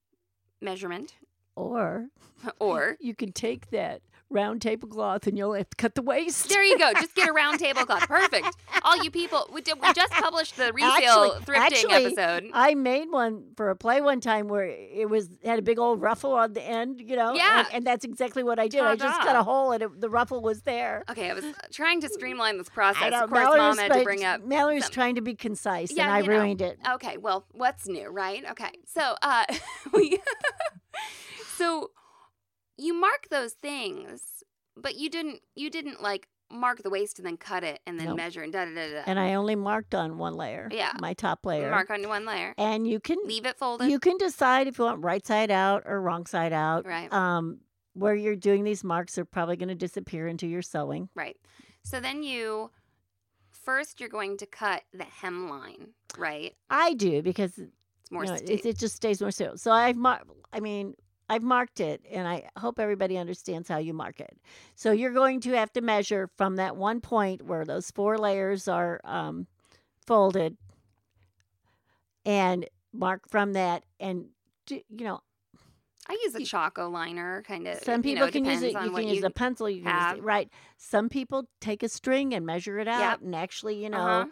measurement. 0.60 1.16
Or 1.56 2.08
Or, 2.58 2.96
you 3.00 3.14
can 3.14 3.32
take 3.32 3.70
that 3.70 4.00
round 4.30 4.62
tablecloth, 4.62 5.26
and 5.26 5.36
you'll 5.36 5.54
have 5.54 5.68
to 5.70 5.76
cut 5.76 5.94
the 5.96 6.02
waist. 6.02 6.48
There 6.48 6.62
you 6.64 6.78
go. 6.78 6.92
Just 7.00 7.14
get 7.14 7.28
a 7.28 7.32
round 7.32 7.58
tablecloth. 7.58 8.06
Perfect. 8.06 8.56
All 8.82 9.02
you 9.02 9.10
people, 9.10 9.48
we, 9.52 9.60
did, 9.60 9.74
we 9.82 9.92
just 9.92 10.12
published 10.12 10.56
the 10.56 10.72
resale 10.72 10.88
Actually- 10.92 11.40
thrifting 11.40 11.56
actually, 11.58 12.04
episode. 12.16 12.50
I 12.54 12.74
made 12.74 13.10
one 13.10 13.44
for 13.56 13.70
a 13.70 13.76
play 13.76 14.00
one 14.00 14.20
time 14.20 14.48
where 14.48 14.64
it 14.64 15.08
was 15.10 15.28
had 15.44 15.58
a 15.58 15.62
big 15.62 15.78
old 15.78 16.00
ruffle 16.00 16.32
on 16.32 16.52
the 16.52 16.62
end, 16.62 17.00
you 17.00 17.16
know. 17.16 17.34
Yeah. 17.34 17.60
and, 17.66 17.68
and 17.74 17.86
that's 17.86 18.04
exactly 18.04 18.42
what 18.42 18.58
I 18.58 18.68
did. 18.68 18.80
I 18.82 18.96
just 18.96 19.20
cut 19.20 19.36
a 19.36 19.42
hole, 19.42 19.72
and 19.72 19.82
it, 19.82 20.00
the 20.00 20.08
ruffle 20.08 20.40
was 20.40 20.62
there. 20.62 21.04
Okay, 21.10 21.30
I 21.30 21.34
was 21.34 21.44
trying 21.72 22.00
to 22.02 22.08
streamline 22.08 22.56
this 22.58 22.68
process. 22.68 23.02
I 23.02 23.08
know, 23.10 23.24
Of 23.24 23.30
course, 23.30 23.42
Mallory 23.42 23.58
Mom 23.58 23.76
had 23.78 23.82
to 23.88 23.92
trying- 23.92 24.04
bring 24.04 24.24
up. 24.24 24.44
Mallory 24.44 24.76
was 24.76 24.84
some- 24.84 24.92
trying 24.92 25.14
to 25.16 25.20
be 25.22 25.34
concise, 25.34 25.92
Yeah, 25.92 26.04
and 26.04 26.12
I 26.12 26.20
you 26.20 26.26
know. 26.28 26.32
ruined 26.38 26.62
it. 26.62 26.78
Okay, 26.94 27.16
well, 27.18 27.44
what's 27.52 27.86
new, 27.88 28.08
right? 28.08 28.44
Okay, 28.52 28.70
so 28.86 29.14
uh, 29.22 29.44
we, 29.92 30.18
so 31.56 31.90
you 32.80 32.94
mark 32.94 33.28
those 33.30 33.52
things, 33.52 34.42
but 34.76 34.96
you 34.96 35.10
didn't. 35.10 35.40
You 35.54 35.70
didn't 35.70 36.02
like 36.02 36.28
mark 36.52 36.82
the 36.82 36.90
waist 36.90 37.18
and 37.20 37.26
then 37.26 37.36
cut 37.36 37.62
it 37.62 37.78
and 37.86 37.96
then 37.98 38.06
Nope. 38.08 38.16
measure 38.16 38.42
and 38.42 38.52
da 38.52 38.64
da 38.64 38.74
da 38.74 38.90
da. 38.92 39.02
And 39.06 39.20
I 39.20 39.34
only 39.34 39.54
marked 39.54 39.94
on 39.94 40.18
one 40.18 40.34
layer. 40.34 40.68
Yeah. 40.72 40.92
my 41.00 41.14
top 41.14 41.46
layer. 41.46 41.70
Mark 41.70 41.90
on 41.90 42.08
one 42.08 42.26
layer. 42.26 42.54
and 42.58 42.88
you 42.88 42.98
can 42.98 43.18
Leave 43.24 43.46
it 43.46 43.56
folded. 43.56 43.88
you 43.88 44.00
can 44.00 44.16
decide 44.16 44.66
if 44.66 44.76
you 44.78 44.84
want 44.84 45.04
right 45.04 45.24
side 45.24 45.52
out 45.52 45.84
or 45.86 46.00
wrong 46.00 46.26
side 46.26 46.52
out. 46.52 46.86
Right. 46.86 47.12
Um, 47.12 47.60
where 47.92 48.16
you're 48.16 48.34
doing 48.34 48.64
these 48.64 48.82
marks 48.82 49.16
are 49.16 49.24
probably 49.24 49.56
going 49.56 49.68
to 49.68 49.76
disappear 49.76 50.26
into 50.26 50.48
your 50.48 50.62
sewing. 50.62 51.08
Right. 51.14 51.36
So 51.84 52.00
then 52.00 52.24
you 52.24 52.70
first 53.52 54.00
you're 54.00 54.08
going 54.08 54.36
to 54.38 54.46
cut 54.46 54.82
the 54.92 55.04
hemline, 55.22 55.90
right? 56.18 56.54
I 56.68 56.94
do 56.94 57.22
because 57.22 57.58
It's 57.58 58.10
more 58.10 58.24
you 58.24 58.30
know, 58.30 58.36
it, 58.36 58.64
it 58.66 58.78
just 58.78 58.96
stays 58.96 59.20
more 59.20 59.30
still. 59.30 59.56
So 59.56 59.70
I've 59.70 59.96
marked. 59.96 60.28
I 60.52 60.58
mean, 60.60 60.94
I've 61.30 61.44
marked 61.44 61.78
it, 61.78 62.04
and 62.10 62.26
I 62.26 62.48
hope 62.58 62.80
everybody 62.80 63.16
understands 63.16 63.68
how 63.68 63.78
you 63.78 63.94
mark 63.94 64.18
it. 64.20 64.36
So 64.74 64.90
you're 64.90 65.12
going 65.12 65.40
to 65.42 65.52
have 65.52 65.72
to 65.74 65.80
measure 65.80 66.28
from 66.36 66.56
that 66.56 66.76
one 66.76 67.00
point 67.00 67.42
where 67.42 67.64
those 67.64 67.90
four 67.92 68.18
layers 68.18 68.66
are 68.66 69.00
um, 69.04 69.46
folded, 70.06 70.56
and 72.26 72.66
mark 72.92 73.28
from 73.28 73.52
that, 73.52 73.84
and 74.00 74.26
do, 74.66 74.80
you 74.90 75.04
know, 75.04 75.20
I 76.08 76.18
use 76.24 76.34
a 76.34 76.44
Chaco 76.44 76.90
Liner 76.90 77.42
kind 77.46 77.68
of. 77.68 77.78
some 77.84 77.98
you 77.98 78.02
people 78.02 78.26
know, 78.26 78.32
can 78.32 78.44
use 78.44 78.62
it. 78.62 78.72
You 78.72 78.90
can 78.90 79.06
use 79.08 79.22
a 79.22 79.30
pencil. 79.30 79.70
You 79.70 79.82
can 79.84 79.94
use 80.10 80.18
it, 80.18 80.22
right. 80.24 80.50
Some 80.76 81.08
people 81.08 81.48
take 81.60 81.84
a 81.84 81.88
string 81.88 82.34
and 82.34 82.44
measure 82.44 82.78
it 82.80 82.88
out, 82.88 82.98
Yep. 82.98 83.20
and 83.22 83.36
actually, 83.36 83.80
you 83.82 83.88
know, 83.90 83.98
Uh-huh. 83.98 84.26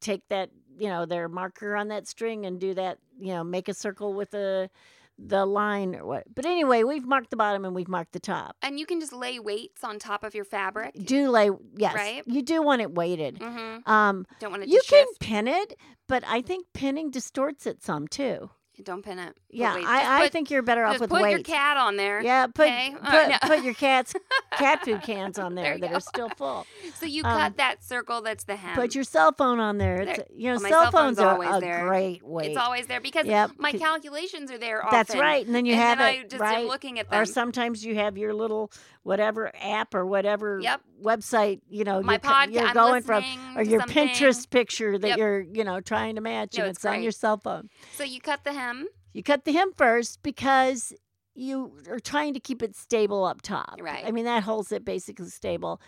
take 0.00 0.26
that, 0.28 0.50
you 0.78 0.88
know, 0.88 1.06
their 1.06 1.28
marker 1.28 1.76
on 1.76 1.88
that 1.88 2.08
string 2.08 2.44
and 2.46 2.58
do 2.58 2.74
that. 2.74 2.98
You 3.20 3.34
know, 3.34 3.44
make 3.44 3.68
a 3.68 3.74
circle 3.74 4.12
with 4.14 4.30
the 4.32 4.70
the 5.18 5.44
line 5.44 5.94
or 5.96 6.06
what. 6.06 6.24
But 6.34 6.46
anyway, 6.46 6.84
we've 6.84 7.04
marked 7.04 7.30
the 7.30 7.36
bottom 7.36 7.64
and 7.64 7.74
we've 7.74 7.88
marked 7.88 8.12
the 8.12 8.20
top. 8.20 8.56
And 8.62 8.78
you 8.78 8.86
can 8.86 9.00
just 9.00 9.12
lay 9.12 9.38
weights 9.40 9.82
on 9.82 9.98
top 9.98 10.22
of 10.24 10.34
your 10.34 10.44
fabric. 10.44 10.94
Do 10.94 11.28
lay 11.30 11.50
yes, 11.76 11.94
Right? 11.94 12.22
you 12.26 12.42
do 12.42 12.62
want 12.62 12.82
it 12.82 12.94
weighted. 12.94 13.40
Mm-hmm. 13.40 13.90
Um, 13.90 14.26
Don't 14.38 14.50
want 14.52 14.62
it 14.62 14.68
you 14.68 14.80
can 14.88 15.06
shift. 15.08 15.20
pin 15.20 15.48
it, 15.48 15.74
but 16.06 16.22
I 16.26 16.40
think 16.40 16.66
pinning 16.72 17.10
distorts 17.10 17.66
it 17.66 17.82
some 17.82 18.06
too. 18.06 18.50
Don't 18.84 19.02
pin 19.02 19.18
it. 19.18 19.36
Yeah, 19.50 19.74
I, 19.74 20.18
I 20.18 20.22
put- 20.22 20.32
think 20.32 20.50
you're 20.50 20.62
better 20.62 20.84
off 20.84 21.00
with 21.00 21.10
put 21.10 21.22
weights. 21.22 21.38
Put 21.38 21.48
your 21.48 21.56
cat 21.56 21.76
on 21.76 21.96
there. 21.96 22.22
Yeah, 22.22 22.46
put 22.46 22.66
okay? 22.66 22.94
put, 23.02 23.28
no. 23.28 23.36
put 23.42 23.62
your 23.64 23.74
cat's 23.74 24.14
cat 24.52 24.84
food 24.84 25.02
cans 25.02 25.38
on 25.38 25.54
there, 25.56 25.78
There 25.78 25.78
that 25.78 25.90
go. 25.90 25.96
are 25.96 26.00
still 26.00 26.28
full. 26.30 26.66
So 26.94 27.06
you 27.06 27.24
um, 27.24 27.36
cut 27.40 27.56
that 27.56 27.82
circle 27.82 28.22
that's 28.22 28.44
the 28.44 28.56
hem. 28.56 28.76
Put 28.76 28.94
your 28.94 29.04
cell 29.04 29.32
phone 29.32 29.58
on 29.58 29.78
there. 29.78 30.02
It's 30.02 30.16
There- 30.18 30.26
you 30.36 30.50
know 30.50 30.56
oh, 30.58 30.60
my 30.60 30.68
cell 30.68 30.82
cell 30.84 30.90
phone's 30.92 31.18
are 31.18 31.32
always 31.32 31.50
a 31.56 31.60
there. 31.60 31.86
great 31.88 32.22
weight. 32.22 32.50
it's 32.50 32.58
always 32.58 32.86
there 32.86 33.00
because 33.00 33.26
Yep, 33.26 33.52
my 33.58 33.72
calculations 33.72 34.50
are 34.50 34.58
there. 34.58 34.82
That's 34.90 35.14
right, 35.16 35.44
and 35.44 35.54
then 35.54 35.66
you 35.66 35.72
and 35.72 35.82
have 35.82 35.98
then 35.98 36.14
it 36.14 36.18
I 36.24 36.28
just 36.28 36.40
right. 36.40 36.66
looking 36.66 36.98
at 37.00 37.10
them. 37.10 37.20
or 37.20 37.24
sometimes 37.24 37.84
you 37.84 37.96
have 37.96 38.16
your 38.16 38.32
little 38.34 38.70
whatever 39.08 39.50
app 39.60 39.94
or 39.94 40.04
whatever 40.06 40.60
Yep. 40.60 40.80
website 41.02 41.60
you 41.68 41.82
know 41.84 42.02
my 42.02 42.12
you're, 42.14 42.20
podcast. 42.20 42.52
you're 42.52 42.74
going 42.74 43.02
from 43.02 43.24
or 43.56 43.62
your 43.62 43.80
something. 43.80 44.08
Pinterest 44.08 44.48
picture 44.50 44.98
that 44.98 45.08
Yep. 45.08 45.18
you're 45.18 45.40
you 45.40 45.64
know 45.64 45.80
trying 45.80 46.14
to 46.16 46.20
match 46.20 46.56
No, 46.56 46.64
and 46.64 46.70
it's 46.70 46.78
it's 46.80 46.84
on 46.84 47.02
your 47.02 47.12
cell 47.12 47.38
phone. 47.38 47.68
So 47.96 48.04
you 48.04 48.20
cut 48.20 48.44
the 48.44 48.52
hem. 48.52 48.86
You 49.14 49.22
cut 49.22 49.44
the 49.44 49.52
hem 49.52 49.72
first 49.76 50.22
because 50.22 50.92
you 51.34 51.72
are 51.88 52.00
trying 52.00 52.34
to 52.34 52.40
keep 52.40 52.62
it 52.62 52.76
stable 52.76 53.24
up 53.24 53.42
top. 53.42 53.76
Right. 53.80 54.04
I 54.06 54.10
mean 54.12 54.26
that 54.26 54.42
holds 54.42 54.70
it 54.72 54.84
basically 54.84 55.28
stable. 55.30 55.80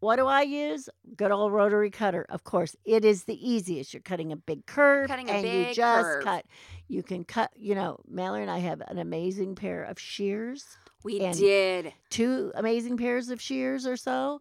What 0.00 0.16
do 0.16 0.26
I 0.26 0.42
use? 0.42 0.88
Good 1.16 1.30
old 1.30 1.52
rotary 1.52 1.90
cutter. 1.90 2.26
Of 2.28 2.42
course, 2.42 2.74
it 2.84 3.04
is 3.04 3.22
the 3.24 3.38
easiest. 3.38 3.94
You're 3.94 4.02
cutting 4.02 4.32
a 4.32 4.36
big 4.36 4.66
curve 4.66 5.06
Cutting 5.06 5.28
a 5.30 5.32
and 5.34 5.46
you 5.46 5.72
just 5.72 6.04
curve. 6.04 6.24
cut. 6.24 6.44
You 6.88 7.04
can 7.04 7.22
cut, 7.24 7.52
you 7.54 7.76
know, 7.76 8.00
Mallory 8.08 8.42
and 8.42 8.50
I 8.50 8.58
have 8.58 8.82
an 8.88 8.98
amazing 8.98 9.54
pair 9.54 9.84
of 9.84 10.00
shears, 10.00 10.64
We 11.04 11.18
did. 11.18 11.92
two 12.10 12.52
amazing 12.54 12.96
pairs 12.96 13.28
of 13.30 13.40
shears 13.40 13.86
or 13.86 13.96
so. 13.96 14.40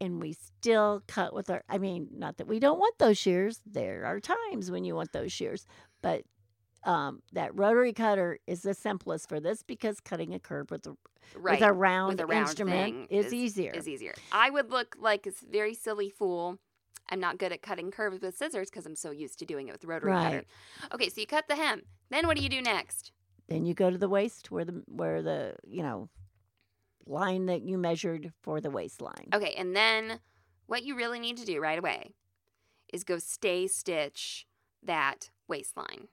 And 0.00 0.20
we 0.20 0.32
still 0.32 1.02
cut 1.06 1.32
with 1.32 1.48
our, 1.48 1.62
I 1.68 1.78
mean, 1.78 2.08
not 2.12 2.38
that 2.38 2.48
we 2.48 2.58
don't 2.58 2.80
want 2.80 2.98
those 2.98 3.16
shears. 3.16 3.60
There 3.64 4.04
are 4.04 4.18
times 4.18 4.68
when 4.70 4.84
you 4.84 4.96
want 4.96 5.12
those 5.12 5.30
shears. 5.32 5.64
But 6.02 6.22
um, 6.82 7.22
that 7.34 7.56
rotary 7.56 7.92
cutter 7.92 8.40
is 8.48 8.62
the 8.62 8.74
simplest 8.74 9.28
for 9.28 9.38
this 9.38 9.62
because 9.62 10.00
cutting 10.00 10.34
a 10.34 10.40
curve 10.40 10.70
with 10.72 10.86
a, 10.88 10.96
Right. 11.36 11.60
with 11.60 11.68
a 11.68 11.72
round 11.72 12.20
a 12.20 12.26
round 12.26 12.48
instrument 12.48 13.06
is, 13.10 13.26
is- 13.26 13.32
easier. 13.34 13.70
is 13.70 13.86
easier. 13.88 14.14
I 14.32 14.50
would 14.50 14.70
look 14.70 14.96
like 14.98 15.24
a 15.26 15.32
very 15.48 15.72
silly 15.74 16.10
fool. 16.10 16.58
I'm 17.08 17.20
not 17.20 17.38
good 17.38 17.52
at 17.52 17.62
cutting 17.62 17.92
curves 17.92 18.20
with 18.20 18.36
scissors 18.36 18.70
because 18.70 18.86
I'm 18.86 18.96
so 18.96 19.12
used 19.12 19.38
to 19.38 19.46
doing 19.46 19.68
it 19.68 19.72
with 19.72 19.84
rotary 19.84 20.12
cutter. 20.12 20.44
Okay, 20.92 21.08
so 21.10 21.20
you 21.20 21.26
cut 21.28 21.46
the 21.48 21.54
hem. 21.54 21.82
Then 22.10 22.26
what 22.26 22.36
do 22.36 22.42
you 22.42 22.48
do 22.48 22.60
next? 22.60 23.12
Then 23.52 23.64
you 23.66 23.74
go 23.74 23.90
to 23.90 23.98
the 23.98 24.08
waist 24.08 24.50
where 24.50 24.64
the 24.64 24.82
where 24.86 25.22
the 25.22 25.54
you 25.66 25.82
know 25.82 26.08
line 27.06 27.46
that 27.46 27.62
you 27.62 27.78
measured 27.78 28.32
for 28.42 28.60
the 28.60 28.70
waistline. 28.70 29.28
Okay, 29.34 29.54
and 29.58 29.74
then 29.76 30.20
what 30.66 30.84
you 30.84 30.94
really 30.96 31.18
need 31.20 31.36
to 31.38 31.44
do 31.44 31.60
right 31.60 31.78
away 31.78 32.14
is 32.92 33.04
go 33.04 33.18
stay 33.18 33.66
stitch 33.66 34.46
that 34.82 35.30
waistline. 35.48 36.08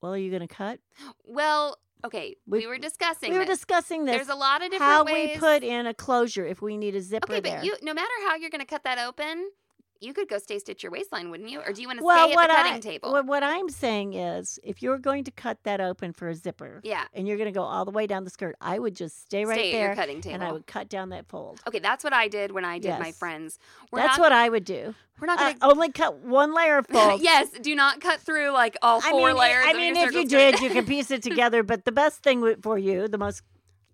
Well, 0.00 0.14
are 0.14 0.18
you 0.18 0.30
going 0.30 0.46
to 0.46 0.54
cut? 0.54 0.78
Well, 1.24 1.78
okay, 2.04 2.36
we, 2.46 2.60
We- 2.60 2.66
were 2.66 2.78
discussing 2.78 3.32
We 3.32 3.38
were 3.38 3.44
this. 3.44 3.58
discussing 3.58 4.04
this. 4.04 4.14
There's 4.16 4.28
a 4.28 4.34
lot 4.34 4.62
of 4.62 4.70
different 4.70 5.06
ways. 5.06 5.08
how 5.08 5.12
ways. 5.14 5.30
we 5.34 5.38
put 5.38 5.62
in 5.64 5.86
a 5.86 5.94
closure 5.94 6.46
if 6.46 6.60
we 6.62 6.76
need 6.76 6.94
a 6.94 7.00
zipper 7.00 7.32
Okay, 7.32 7.40
there. 7.40 7.56
but 7.58 7.64
you 7.64 7.74
no 7.82 7.94
matter 7.94 8.12
how 8.28 8.36
you're 8.36 8.50
going 8.50 8.60
to 8.60 8.66
cut 8.66 8.84
that 8.84 8.98
open, 8.98 9.50
you 10.00 10.12
could 10.12 10.28
go 10.28 10.38
stay 10.38 10.58
stitch 10.58 10.82
your 10.82 10.92
waistline, 10.92 11.30
wouldn't 11.30 11.48
you? 11.50 11.60
Or 11.60 11.72
do 11.72 11.80
you 11.80 11.88
want 11.88 11.98
to 12.00 12.04
well, 12.04 12.26
stay 12.26 12.32
at 12.32 12.36
what 12.36 12.46
the 12.48 12.54
cutting 12.54 12.72
I, 12.74 12.78
table? 12.80 13.12
What, 13.12 13.26
what 13.26 13.42
I'm 13.42 13.68
saying 13.68 14.14
is, 14.14 14.58
if 14.64 14.82
you're 14.82 14.98
going 14.98 15.24
to 15.24 15.30
cut 15.30 15.58
that 15.64 15.80
open 15.80 16.12
for 16.12 16.28
a 16.28 16.34
zipper, 16.34 16.80
yeah, 16.84 17.04
and 17.14 17.26
you're 17.26 17.36
going 17.36 17.52
to 17.52 17.58
go 17.58 17.62
all 17.62 17.84
the 17.84 17.90
way 17.90 18.06
down 18.06 18.24
the 18.24 18.30
skirt, 18.30 18.56
I 18.60 18.78
would 18.78 18.94
just 18.94 19.20
stay 19.22 19.44
right 19.44 19.54
stay 19.58 19.70
at 19.70 19.72
there, 19.72 19.86
your 19.88 19.94
cutting 19.96 20.20
table. 20.20 20.34
and 20.34 20.44
I 20.44 20.52
would 20.52 20.66
cut 20.66 20.88
down 20.88 21.08
that 21.10 21.26
fold. 21.26 21.60
Okay, 21.66 21.78
that's 21.78 22.02
what 22.04 22.12
I 22.12 22.28
did 22.28 22.52
when 22.52 22.64
I 22.64 22.78
did 22.78 22.98
my 22.98 23.12
friends. 23.12 23.58
We're 23.90 24.00
That's 24.00 24.18
not, 24.18 24.24
what 24.24 24.32
I 24.32 24.48
would 24.48 24.64
do. 24.64 24.94
we're 25.20 25.26
not 25.26 25.40
Uh, 25.40 25.54
only 25.62 25.90
cut 25.92 26.18
one 26.18 26.54
layer 26.54 26.78
of 26.78 26.86
fold. 26.90 27.20
yes, 27.22 27.48
do 27.62 27.74
not 27.74 28.00
cut 28.00 28.20
through 28.20 28.50
like 28.50 28.76
all 28.82 29.00
I 29.04 29.10
four 29.10 29.28
mean, 29.28 29.36
layers. 29.38 29.64
I 29.66 29.72
mean, 29.72 29.96
if 29.96 30.12
you 30.12 30.26
did, 30.26 30.60
you 30.60 30.70
can 30.70 30.84
piece 30.84 31.10
it 31.10 31.22
together. 31.22 31.62
But 31.62 31.84
the 31.84 31.92
best 31.92 32.22
thing 32.22 32.56
for 32.62 32.78
you, 32.78 33.08
the 33.08 33.18
most 33.18 33.42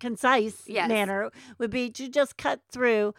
concise 0.01 0.63
Yes. 0.67 0.89
manner, 0.89 1.31
would 1.59 1.71
be 1.71 1.91
to 1.91 2.09
just 2.09 2.37
cut 2.37 2.61
through, 2.73 3.15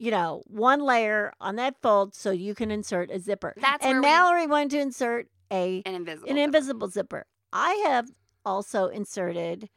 you 0.00 0.10
know, 0.10 0.42
one 0.46 0.80
layer 0.80 1.32
on 1.42 1.56
that 1.56 1.76
fold 1.82 2.14
so 2.14 2.30
you 2.30 2.54
can 2.54 2.70
insert 2.70 3.10
a 3.10 3.20
zipper. 3.20 3.54
That's 3.60 3.84
and 3.84 4.00
Mallory 4.00 4.46
wanted 4.46 4.70
to 4.70 4.80
insert 4.80 5.28
a 5.52 5.82
an 5.84 5.94
invisible. 5.94 6.28
an 6.30 6.36
zipper. 6.36 6.44
invisible 6.44 6.88
zipper. 6.88 7.26
I 7.52 7.84
have 7.86 8.10
also 8.44 8.86
inserted 8.86 9.68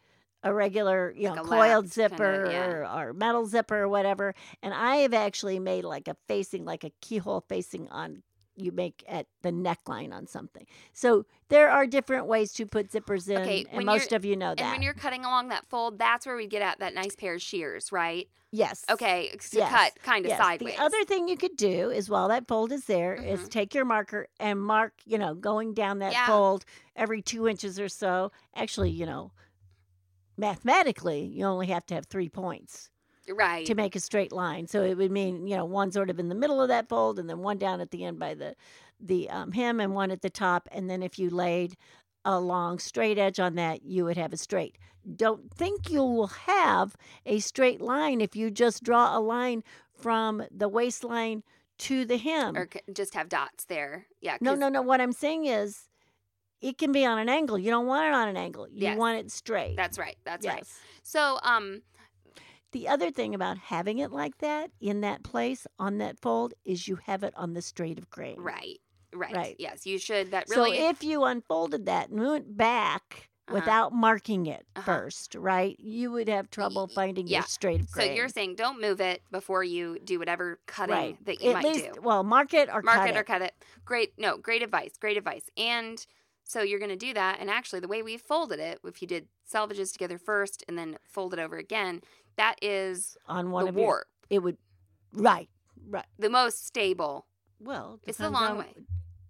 a 0.41 0.53
regular, 0.53 1.13
you 1.15 1.27
Like 1.27 1.35
know, 1.37 1.43
coiled 1.43 1.85
lapped 1.85 1.93
kinda, 1.93 1.93
zipper 1.93 2.49
yeah. 2.49 2.65
or, 2.67 2.85
or 3.09 3.13
metal 3.13 3.45
zipper 3.45 3.79
or 3.81 3.89
whatever. 3.89 4.33
And 4.61 4.73
I 4.73 4.97
have 4.97 5.13
actually 5.13 5.59
made 5.59 5.83
like 5.83 6.07
a 6.07 6.15
facing, 6.29 6.63
like 6.63 6.85
a 6.85 6.91
keyhole 7.01 7.41
facing 7.49 7.89
on 7.89 8.23
you 8.55 8.71
make 8.71 9.03
at 9.07 9.27
the 9.41 9.51
neckline 9.51 10.13
on 10.13 10.27
something. 10.27 10.65
So 10.93 11.25
there 11.49 11.69
are 11.69 11.85
different 11.87 12.27
ways 12.27 12.53
to 12.53 12.65
put 12.65 12.89
zippers 12.91 13.29
in, 13.29 13.37
Okay, 13.41 13.65
and 13.71 13.85
most 13.85 14.11
of 14.13 14.23
you 14.25 14.35
know 14.35 14.49
And 14.51 14.59
that. 14.59 14.71
when 14.71 14.81
you're 14.81 14.93
cutting 14.93 15.25
along 15.25 15.49
that 15.49 15.65
fold, 15.67 15.97
that's 15.99 16.25
where 16.25 16.35
we 16.35 16.47
get 16.47 16.61
at 16.61 16.79
that 16.79 16.93
nice 16.93 17.15
pair 17.15 17.35
of 17.35 17.41
shears, 17.41 17.91
right? 17.91 18.27
yes. 18.51 18.85
Okay, 18.89 19.29
to 19.29 19.57
Yes. 19.57 19.71
cut 19.71 19.93
kind 20.03 20.25
of 20.25 20.29
Yes. 20.29 20.37
sideways. 20.37 20.75
The 20.75 20.81
other 20.83 21.03
thing 21.05 21.27
you 21.27 21.37
could 21.37 21.57
do 21.57 21.89
is 21.89 22.07
while 22.09 22.27
that 22.27 22.47
fold 22.47 22.71
is 22.71 22.85
there, 22.85 23.15
is 23.15 23.41
Mhm. 23.41 23.49
take 23.49 23.73
your 23.73 23.83
marker 23.85 24.27
and 24.39 24.61
mark, 24.61 24.93
you 25.05 25.17
know, 25.17 25.33
going 25.33 25.73
down 25.73 25.97
that 25.99 26.11
Yeah. 26.11 26.27
fold 26.27 26.63
every 26.95 27.21
two 27.23 27.47
inches 27.47 27.79
or 27.79 27.89
so. 27.89 28.31
Actually, 28.55 28.91
you 28.91 29.07
know, 29.07 29.31
mathematically, 30.37 31.25
you 31.25 31.45
only 31.45 31.67
have 31.67 31.85
to 31.87 31.95
have 31.95 32.05
three 32.05 32.29
points 32.29 32.89
right. 33.29 33.65
to 33.65 33.75
make 33.75 33.95
a 33.95 33.99
straight 33.99 34.31
line. 34.31 34.67
So 34.67 34.83
it 34.83 34.97
would 34.97 35.11
mean, 35.11 35.47
you 35.47 35.55
know, 35.55 35.65
one 35.65 35.91
sort 35.91 36.09
of 36.09 36.19
in 36.19 36.29
the 36.29 36.35
middle 36.35 36.61
of 36.61 36.67
that 36.69 36.89
fold 36.89 37.19
and 37.19 37.29
then 37.29 37.39
one 37.39 37.57
down 37.57 37.81
at 37.81 37.91
the 37.91 38.03
end 38.03 38.19
by 38.19 38.33
the 38.33 38.55
the 38.99 39.29
um, 39.29 39.51
hem 39.51 39.79
and 39.79 39.93
one 39.93 40.11
at 40.11 40.21
the 40.21 40.29
top. 40.29 40.69
And 40.71 40.89
then 40.89 41.03
if 41.03 41.19
you 41.19 41.29
laid 41.29 41.75
a 42.25 42.39
long 42.39 42.79
straight 42.79 43.17
edge 43.17 43.39
on 43.39 43.55
that, 43.55 43.83
you 43.83 44.05
would 44.05 44.17
have 44.17 44.33
a 44.33 44.37
straight. 44.37 44.77
Don't 45.15 45.51
think 45.51 45.89
you 45.89 45.99
will 45.99 46.27
have 46.27 46.95
a 47.25 47.39
straight 47.39 47.81
line 47.81 48.21
if 48.21 48.35
you 48.35 48.49
just 48.49 48.83
draw 48.83 49.17
a 49.17 49.19
line 49.19 49.63
from 49.93 50.43
the 50.49 50.69
waistline 50.69 51.43
to 51.79 52.05
the 52.05 52.17
hem. 52.17 52.55
or 52.55 52.69
just 52.93 53.13
have 53.13 53.27
dots 53.27 53.65
there. 53.65 54.07
Yeah. 54.21 54.37
no 54.39 54.55
no, 54.55 54.69
no. 54.69 54.81
What 54.81 55.01
I'm 55.01 55.11
saying 55.11 55.45
is 55.45 55.89
it 56.61 56.77
can 56.77 56.93
be 56.93 57.05
on 57.05 57.19
an 57.19 57.27
angle. 57.27 57.59
You 57.59 57.69
don't 57.69 57.87
want 57.87 58.07
it 58.07 58.13
on 58.13 58.29
an 58.29 58.37
angle. 58.37 58.67
You 58.69 58.83
Yes. 58.83 58.97
want 58.97 59.17
it 59.19 59.29
straight. 59.31 59.75
That's 59.75 59.97
right. 59.97 60.15
That's 60.23 60.45
yes. 60.45 60.53
right. 60.53 60.67
So, 61.03 61.39
um, 61.43 61.81
The 62.73 62.87
other 62.89 63.11
thing 63.11 63.33
about 63.33 63.57
having 63.57 63.99
it 63.99 64.11
like 64.11 64.39
that 64.39 64.71
in 64.81 65.01
that 65.01 65.23
place 65.23 65.65
on 65.79 65.99
that 65.99 66.19
fold 66.19 66.53
is 66.65 66.87
you 66.87 66.97
have 67.05 67.23
it 67.23 67.33
on 67.37 67.53
the 67.53 67.61
straight 67.61 67.97
of 67.97 68.09
grain. 68.09 68.39
Right. 68.39 68.79
Right. 69.15 69.35
Right. 69.35 69.55
Yes, 69.59 69.85
you 69.85 69.99
should. 69.99 70.31
That 70.31 70.49
really. 70.49 70.77
So 70.77 70.89
if 70.89 71.03
you 71.03 71.23
unfolded 71.23 71.85
that 71.85 72.09
and 72.09 72.19
went 72.19 72.57
back 72.57 73.29
Uh-huh. 73.47 73.55
without 73.59 73.93
marking 73.93 74.47
it 74.47 74.65
Uh-huh. 74.75 74.85
first, 74.85 75.35
right, 75.35 75.79
you 75.79 76.11
would 76.11 76.27
have 76.29 76.49
trouble 76.49 76.87
finding 76.87 77.27
yeah. 77.27 77.39
your 77.39 77.43
straight 77.47 77.81
of 77.81 77.91
grain. 77.91 78.07
so 78.07 78.13
you're 78.13 78.29
saying 78.29 78.55
don't 78.55 78.81
move 78.81 78.99
it 79.01 79.21
before 79.31 79.63
you 79.63 79.99
do 80.03 80.17
whatever 80.17 80.59
cutting 80.65 80.95
right. 80.95 81.25
that 81.25 81.41
you 81.43 81.49
At 81.51 81.61
might 81.61 81.65
least, 81.65 81.93
do. 81.93 82.01
well, 82.01 82.23
mark 82.23 82.53
it 82.55 82.69
or 82.69 82.81
Mark 82.81 82.85
cut 82.85 83.09
it, 83.09 83.13
Mark 83.13 83.15
it, 83.15 83.17
or 83.19 83.23
cut 83.23 83.41
it. 83.43 83.53
Great. 83.85 84.13
No, 84.17 84.37
great 84.37 84.63
advice. 84.63 84.93
Great 84.99 85.17
advice. 85.17 85.47
And 85.57 86.03
so 86.45 86.61
you're 86.63 86.79
going 86.79 86.89
to 86.89 86.95
do 86.95 87.13
that. 87.13 87.37
And 87.39 87.49
actually, 87.49 87.81
the 87.81 87.87
way 87.87 88.01
we 88.01 88.17
folded 88.17 88.59
it, 88.59 88.79
if 88.83 89.01
you 89.01 89.07
did 89.07 89.27
selvages 89.51 89.91
together 89.91 90.17
first 90.17 90.63
and 90.67 90.77
then 90.77 90.97
fold 91.07 91.33
it 91.33 91.39
over 91.39 91.57
again, 91.57 92.01
that 92.37 92.55
is 92.61 93.17
on 93.27 93.51
one 93.51 93.65
the 93.65 93.69
of 93.69 93.75
your- 93.75 93.85
warp, 93.85 94.07
It 94.29 94.39
would, 94.39 94.57
right, 95.13 95.49
right. 95.87 96.05
the 96.17 96.29
most 96.29 96.65
stable. 96.65 97.27
Well, 97.59 97.99
It's 98.03 98.17
the 98.17 98.29
long 98.29 98.57
way. 98.57 98.73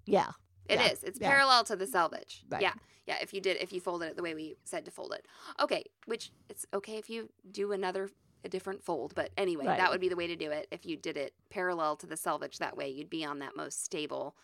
Yeah. 0.05 0.31
It 0.69 0.79
Yeah, 0.79 0.91
is. 0.91 1.03
It's 1.03 1.19
yeah. 1.19 1.29
parallel 1.29 1.63
to 1.65 1.75
the 1.75 1.85
selvage. 1.85 2.43
Right. 2.49 2.61
Yeah. 2.61 2.73
Yeah. 3.05 3.17
If 3.21 3.33
you 3.33 3.41
did, 3.41 3.57
if 3.57 3.71
you 3.73 3.79
folded 3.81 4.09
it 4.09 4.15
the 4.15 4.23
way 4.23 4.33
we 4.33 4.55
said 4.63 4.85
to 4.85 4.91
fold 4.91 5.13
it. 5.13 5.27
Okay. 5.59 5.83
Which 6.05 6.31
it's 6.49 6.65
okay 6.73 6.97
if 6.97 7.09
you 7.09 7.29
do 7.51 7.73
another, 7.73 8.09
a 8.45 8.49
different 8.49 8.83
fold. 8.83 9.13
But 9.13 9.31
anyway, 9.37 9.65
Right. 9.65 9.77
that 9.77 9.91
would 9.91 9.99
be 10.01 10.09
the 10.09 10.15
way 10.15 10.25
to 10.27 10.35
do 10.35 10.49
it. 10.51 10.67
If 10.71 10.85
you 10.85 10.95
did 10.97 11.17
it 11.17 11.33
parallel 11.49 11.95
to 11.97 12.07
the 12.07 12.15
selvage, 12.17 12.57
that 12.59 12.75
way 12.77 12.89
you'd 12.89 13.09
be 13.09 13.23
on 13.25 13.39
that 13.39 13.55
most 13.57 13.83
stable 13.83 14.35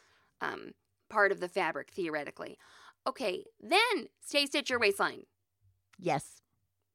um, 0.41 0.73
part 1.09 1.31
of 1.31 1.39
the 1.39 1.47
fabric 1.49 1.89
theoretically. 1.91 2.57
Okay. 3.07 3.45
Then 3.61 4.09
stay 4.21 4.45
stitch 4.45 4.69
your 4.69 4.79
waistline. 4.79 5.23
Yes. 5.97 6.41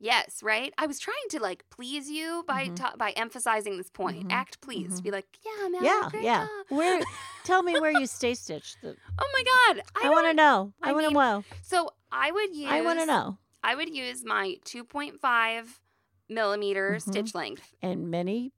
Yes, 0.00 0.42
right. 0.42 0.72
I 0.76 0.86
was 0.86 0.98
trying 0.98 1.28
to 1.30 1.40
like 1.40 1.64
please 1.70 2.10
you 2.10 2.44
by 2.46 2.68
Mhm. 2.68 2.76
ta- 2.76 2.94
by 2.98 3.10
emphasizing 3.12 3.76
this 3.78 3.90
point. 3.90 4.28
Mhm. 4.28 4.32
Act 4.32 4.60
pleased. 4.60 5.00
Mhm. 5.00 5.04
Be 5.04 5.10
like, 5.10 5.26
yeah, 5.44 5.68
man. 5.68 5.84
Yeah. 5.84 6.10
Yeah. 6.20 6.46
job." 6.46 6.66
Where? 6.68 7.02
tell 7.44 7.62
me 7.62 7.78
where 7.80 7.90
you 7.90 8.06
stay 8.06 8.34
stitched. 8.34 8.80
The, 8.82 8.96
Oh 9.18 9.30
my 9.32 9.42
god. 9.74 9.82
I, 10.02 10.08
want 10.10 10.26
to 10.28 10.34
know. 10.34 10.72
I, 10.82 10.90
I 10.90 10.92
want 10.92 11.06
to 11.08 11.12
know. 11.12 11.44
So 11.62 11.90
I 12.10 12.30
would 12.30 12.54
use. 12.54 12.70
I 12.70 12.80
want 12.82 12.98
to 13.00 13.06
know. 13.06 13.38
I 13.62 13.74
would 13.74 13.88
use 13.94 14.24
my 14.24 14.56
2.5 14.64 15.80
millimeter 16.28 16.96
Mhm. 16.96 17.00
stitch 17.02 17.34
length. 17.34 17.74
And 17.82 18.10
many 18.10 18.52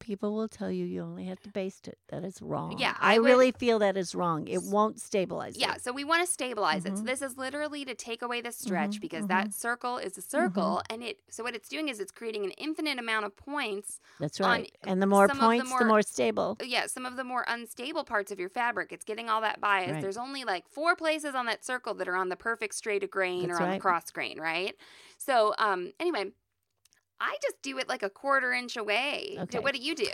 people 0.00 0.34
will 0.34 0.48
tell 0.48 0.70
you 0.70 0.84
you 0.84 1.02
only 1.02 1.26
have 1.26 1.38
to 1.40 1.48
baste 1.50 1.86
it. 1.86 1.98
That 2.08 2.24
is 2.24 2.42
wrong. 2.42 2.76
Yeah, 2.78 2.96
I, 2.98 3.14
I 3.14 3.18
would- 3.18 3.26
really 3.26 3.52
feel 3.52 3.78
that 3.78 3.96
is 3.96 4.14
wrong. 4.14 4.48
It 4.48 4.62
won't 4.64 4.98
stabilize 5.00 5.56
Yeah, 5.56 5.74
it. 5.74 5.82
so 5.82 5.92
we 5.92 6.02
want 6.02 6.26
to 6.26 6.32
stabilize 6.32 6.84
it. 6.84 6.96
So 6.98 7.04
this 7.04 7.22
is 7.22 7.36
literally 7.36 7.84
to 7.84 7.94
take 7.94 8.22
away 8.22 8.40
the 8.40 8.50
stretch 8.50 8.96
Mhm, 8.96 9.00
because 9.00 9.24
mhm. 9.24 9.28
that 9.28 9.54
circle 9.54 9.98
is 9.98 10.18
a 10.18 10.22
circle, 10.22 10.82
and 10.90 11.02
it. 11.02 11.20
So 11.30 11.44
what 11.44 11.54
it's 11.54 11.68
doing 11.68 11.88
is 11.88 12.00
it's 12.00 12.10
creating 12.10 12.44
an 12.44 12.50
infinite 12.52 12.98
amount 12.98 13.26
of 13.26 13.36
points. 13.36 14.00
That's 14.18 14.40
right. 14.40 14.74
and 14.82 15.00
the 15.00 15.06
more 15.06 15.26
of 15.26 15.30
the 15.30 15.36
points, 15.38 15.64
the 15.64 15.70
more- 15.78 15.84
more 15.86 16.02
stable. 16.02 16.56
Yeah, 16.64 16.86
some 16.86 17.06
of 17.06 17.16
the 17.16 17.24
more 17.24 17.44
unstable 17.46 18.04
parts 18.04 18.32
of 18.32 18.40
your 18.40 18.48
fabric. 18.48 18.92
It's 18.92 19.04
getting 19.04 19.28
all 19.28 19.42
that 19.42 19.60
bias. 19.60 19.92
Right. 19.92 20.02
There's 20.02 20.16
only 20.16 20.44
like 20.44 20.66
four 20.68 20.96
places 20.96 21.34
on 21.34 21.46
that 21.46 21.64
circle 21.64 21.94
that 21.94 22.08
are 22.08 22.16
on 22.16 22.28
the 22.30 22.36
perfect 22.36 22.74
straight 22.74 23.04
of 23.04 23.10
grain 23.10 23.48
That's 23.48 23.60
or 23.60 23.62
on 23.62 23.68
right. 23.68 23.74
the 23.76 23.80
cross 23.80 24.10
grain, 24.10 24.40
right? 24.40 24.74
So 25.18 25.54
um, 25.58 25.92
anyway. 26.00 26.32
I 27.20 27.36
just 27.42 27.60
do 27.62 27.78
it 27.78 27.88
like 27.88 28.02
a 28.02 28.10
quarter 28.10 28.52
inch 28.52 28.76
away. 28.76 29.36
Okay. 29.40 29.58
What 29.58 29.74
do 29.74 29.80
you 29.80 29.94
do? 29.94 30.12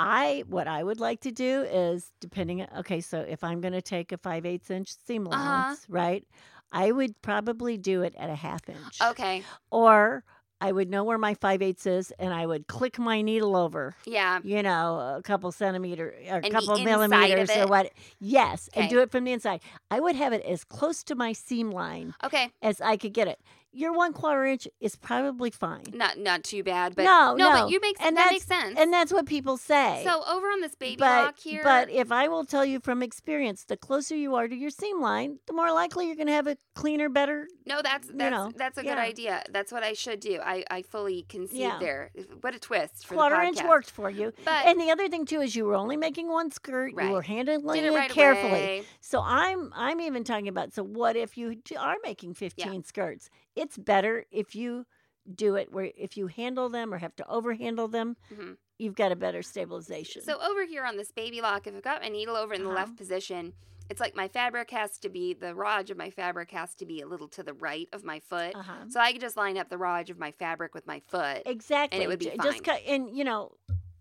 I 0.00 0.44
what 0.46 0.68
I 0.68 0.84
would 0.84 1.00
like 1.00 1.20
to 1.22 1.32
do 1.32 1.62
is 1.62 2.12
depending 2.20 2.64
okay, 2.78 3.00
so 3.00 3.20
if 3.20 3.42
I'm 3.42 3.60
going 3.60 3.72
to 3.72 3.82
take 3.82 4.12
a 4.12 4.18
five 4.18 4.46
eighths 4.46 4.70
inch 4.70 4.94
seam 5.06 5.26
Uh-huh. 5.26 5.42
allowance, 5.42 5.86
right? 5.88 6.24
I 6.70 6.92
would 6.92 7.20
probably 7.22 7.76
do 7.78 8.02
it 8.02 8.14
at 8.16 8.30
a 8.30 8.34
half 8.36 8.68
inch, 8.68 8.98
Okay. 9.02 9.42
or 9.72 10.22
I 10.60 10.70
would 10.72 10.90
know 10.90 11.02
where 11.04 11.18
my 11.18 11.34
five 11.34 11.62
eighths 11.62 11.86
is, 11.86 12.12
and 12.18 12.34
I 12.34 12.44
would 12.46 12.66
click 12.66 12.98
my 12.98 13.22
needle 13.22 13.56
over, 13.56 13.94
Yeah. 14.06 14.40
you 14.42 14.62
know, 14.62 15.16
a 15.18 15.22
couple 15.22 15.50
centimeter 15.52 16.14
or 16.28 16.38
a 16.38 16.50
couple 16.50 16.78
millimeters 16.78 17.50
or 17.50 17.66
what. 17.68 17.92
Yes, 18.20 18.68
okay. 18.72 18.80
and 18.82 18.90
do 18.90 19.00
it 19.00 19.10
from 19.10 19.24
the 19.24 19.32
inside. 19.32 19.62
I 19.90 19.98
would 20.00 20.14
have 20.16 20.32
it 20.32 20.42
as 20.44 20.64
close 20.64 21.02
to 21.04 21.14
my 21.14 21.32
seam 21.32 21.70
line 21.70 22.14
Okay. 22.24 22.50
as 22.62 22.80
I 22.80 22.96
could 22.96 23.14
get 23.14 23.28
it. 23.28 23.40
Your 23.72 23.92
one 23.92 24.12
quarter 24.12 24.44
inch 24.46 24.66
is 24.80 24.96
probably 24.96 25.50
fine. 25.50 25.84
Not 25.92 26.18
not 26.18 26.42
too 26.42 26.62
bad, 26.62 26.96
but 26.96 27.04
no, 27.04 27.34
no, 27.36 27.50
no, 27.50 27.62
but 27.64 27.70
you 27.70 27.80
make 27.80 27.96
and 28.00 28.16
that 28.16 28.30
makes 28.32 28.46
sense. 28.46 28.78
and 28.78 28.92
that's 28.92 29.12
what 29.12 29.26
people 29.26 29.56
say. 29.58 30.02
so 30.04 30.22
over 30.26 30.46
on 30.46 30.60
this 30.62 30.74
baby 30.74 30.96
but, 30.96 31.24
lock 31.24 31.38
here, 31.38 31.60
But 31.62 31.90
if 31.90 32.10
I 32.10 32.28
will 32.28 32.44
tell 32.44 32.64
you 32.64 32.80
from 32.80 33.02
experience, 33.02 33.64
the 33.64 33.76
closer 33.76 34.16
you 34.16 34.34
are 34.36 34.48
to 34.48 34.56
your 34.56 34.70
seam 34.70 35.00
line, 35.02 35.38
the 35.46 35.52
more 35.52 35.70
likely 35.70 36.06
you're 36.06 36.16
going 36.16 36.28
to 36.28 36.32
have 36.32 36.46
a 36.46 36.56
cleaner, 36.74 37.08
better. 37.10 37.46
no, 37.66 37.82
that's 37.82 38.08
you 38.08 38.14
that's 38.16 38.30
know, 38.30 38.52
that's 38.56 38.78
a 38.78 38.82
good 38.82 38.98
idea. 38.98 39.42
That's 39.50 39.70
what 39.70 39.82
I 39.82 39.92
should 39.92 40.20
do. 40.20 40.40
I 40.42 40.64
I 40.70 40.82
fully 40.82 41.26
concede 41.28 41.60
Yeah. 41.60 41.78
there. 41.78 42.10
What 42.40 42.54
a 42.54 42.58
twist 42.58 43.06
for 43.06 43.14
quarter 43.14 43.40
inch 43.42 43.62
worked 43.62 43.90
for 43.90 44.08
you. 44.08 44.32
But 44.44 44.66
and 44.66 44.80
the 44.80 44.90
other 44.90 45.08
thing 45.08 45.26
too 45.26 45.40
is 45.42 45.54
you 45.54 45.66
were 45.66 45.74
only 45.74 45.96
making 45.98 46.28
one 46.28 46.50
skirt. 46.50 46.92
Right. 46.94 47.06
You 47.06 47.12
were 47.12 47.22
handling 47.22 47.82
did 47.82 47.92
it 47.92 47.94
right 47.94 48.10
carefully. 48.10 48.50
away. 48.50 48.82
So 49.00 49.20
I'm 49.22 49.72
I'm 49.74 50.00
even 50.00 50.24
talking 50.24 50.48
about. 50.48 50.72
So 50.72 50.82
what 50.82 51.16
if 51.16 51.36
you 51.36 51.60
are 51.78 51.96
making 52.02 52.34
15 52.34 52.84
skirts? 52.84 53.28
It's 53.58 53.76
better 53.76 54.24
if 54.30 54.54
you 54.54 54.86
do 55.34 55.56
it 55.56 55.72
where 55.72 55.90
if 55.96 56.16
you 56.16 56.28
handle 56.28 56.68
them 56.68 56.92
or 56.94 56.98
have 56.98 57.14
to 57.16 57.24
overhandle 57.24 57.90
them, 57.90 58.16
Mhm. 58.32 58.56
you've 58.78 58.94
got 58.94 59.12
a 59.12 59.16
better 59.16 59.42
stabilization. 59.42 60.22
So 60.22 60.40
over 60.40 60.64
here 60.64 60.84
on 60.84 60.96
this 60.96 61.10
Baby 61.10 61.40
Lock, 61.42 61.66
if 61.66 61.74
I've 61.74 61.82
got 61.82 62.00
my 62.02 62.08
needle 62.08 62.36
over 62.36 62.54
in 62.54 62.62
the 62.62 62.68
Uh-huh. 62.68 62.76
left 62.78 62.96
position, 62.96 63.52
it's 63.90 64.00
like 64.00 64.14
my 64.14 64.28
fabric 64.28 64.70
has 64.70 64.98
to 65.00 65.08
be 65.08 65.34
the 65.34 65.54
raw 65.54 65.78
edge 65.78 65.90
of 65.90 65.96
my 65.98 66.10
fabric 66.10 66.50
has 66.52 66.74
to 66.76 66.86
be 66.86 67.00
a 67.00 67.06
little 67.06 67.28
to 67.28 67.42
the 67.42 67.52
right 67.54 67.88
of 67.92 68.04
my 68.04 68.20
foot. 68.20 68.54
uh-huh. 68.54 68.88
So 68.88 69.00
I 69.00 69.12
could 69.12 69.20
just 69.20 69.36
line 69.36 69.58
up 69.58 69.68
the 69.68 69.78
raw 69.78 69.96
edge 69.96 70.10
of 70.10 70.18
my 70.18 70.30
fabric 70.32 70.74
with 70.74 70.86
my 70.86 71.00
foot. 71.00 71.42
Exactly. 71.44 71.96
And 71.96 72.04
it 72.04 72.06
would 72.08 72.18
be 72.20 72.26
J- 72.26 72.36
Just 72.42 72.62
cut 72.64 72.80
and 72.86 73.14
you 73.16 73.24
know, 73.24 73.56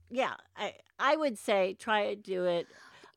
yeah, 0.10 0.36
I 0.56 0.76
I 1.00 1.16
would 1.18 1.38
say 1.38 1.74
try 1.74 2.08
to 2.14 2.16
do 2.16 2.46
it 2.46 2.68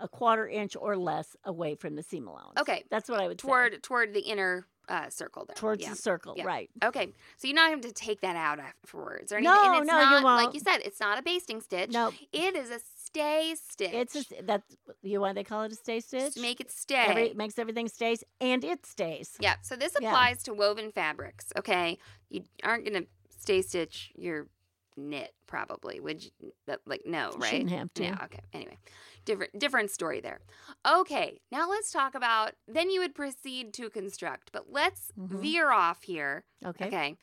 a 0.00 0.08
quarter 0.08 0.48
inch 0.48 0.74
or 0.76 0.96
less 0.96 1.36
away 1.44 1.74
from 1.74 1.94
the 1.94 2.02
seam 2.02 2.26
allowance. 2.26 2.58
Okay. 2.58 2.84
That's 2.90 3.08
what 3.08 3.20
I 3.20 3.28
would 3.28 3.40
say. 3.40 3.46
Toward 3.46 3.82
toward 3.82 4.14
the 4.14 4.20
inner 4.20 4.66
uh, 4.90 5.08
circle 5.08 5.44
there. 5.46 5.54
towards 5.54 5.82
yeah. 5.82 5.90
the 5.90 5.96
circle, 5.96 6.34
Yeah. 6.36 6.44
right. 6.44 6.68
Okay, 6.84 7.12
so 7.38 7.46
you're 7.48 7.54
not 7.54 7.70
having 7.70 7.82
to 7.84 7.92
take 7.92 8.20
that 8.20 8.36
out 8.36 8.58
afterwards 8.58 9.32
or 9.32 9.36
anything. 9.36 9.54
No, 9.54 9.72
and 9.74 9.82
it's 9.82 9.86
no, 9.86 9.98
you 10.00 10.04
not, 10.10 10.24
Like 10.24 10.42
won't. 10.44 10.54
you 10.54 10.60
said, 10.60 10.78
it's 10.84 11.00
not 11.00 11.18
a 11.18 11.22
basting 11.22 11.60
stitch. 11.60 11.90
No, 11.92 12.12
It 12.32 12.56
is 12.56 12.70
a 12.70 12.80
stay 13.04 13.54
stitch. 13.56 13.92
it's 13.92 14.16
a, 14.16 14.42
that 14.42 14.62
you 15.02 15.20
why 15.20 15.32
they 15.32 15.44
call 15.44 15.62
it 15.62 15.72
a 15.72 15.76
stay 15.76 16.00
stitch. 16.00 16.20
Just 16.34 16.40
make 16.40 16.60
it 16.60 16.70
stay. 16.70 16.96
Every, 17.08 17.26
it 17.30 17.36
makes 17.36 17.58
everything 17.58 17.88
stays 17.88 18.22
and 18.40 18.62
it 18.64 18.84
stays. 18.84 19.36
yeah. 19.40 19.54
So 19.62 19.76
this 19.76 19.94
Yeah. 20.00 20.08
applies 20.08 20.42
to 20.44 20.52
woven 20.54 20.92
fabrics. 20.92 21.46
Okay, 21.56 21.98
you 22.28 22.44
aren't 22.62 22.84
gonna 22.84 23.06
stay 23.38 23.62
stitch 23.62 24.12
your 24.16 24.48
knit 25.08 25.32
probably. 25.46 25.98
Would 26.00 26.24
you? 26.24 26.30
that- 26.66 26.80
Like 26.86 27.02
no, 27.06 27.32
right? 27.38 27.50
Shouldn't 27.50 27.70
have 27.70 27.92
to. 27.94 28.04
Yeah. 28.04 28.18
Okay. 28.24 28.40
Anyway, 28.52 28.78
different 29.24 29.58
different 29.58 29.90
story 29.90 30.20
there. 30.20 30.40
Okay. 30.86 31.40
Now 31.50 31.68
let's 31.68 31.90
talk 31.90 32.14
about. 32.14 32.52
Then 32.68 32.90
you 32.90 33.00
would 33.00 33.14
proceed 33.14 33.72
to 33.74 33.90
construct, 33.90 34.52
but 34.52 34.70
let's 34.70 35.10
Mhm. 35.18 35.40
veer 35.40 35.70
off 35.70 36.02
here. 36.02 36.44
Okay. 36.64 36.86
Okay. 36.86 37.16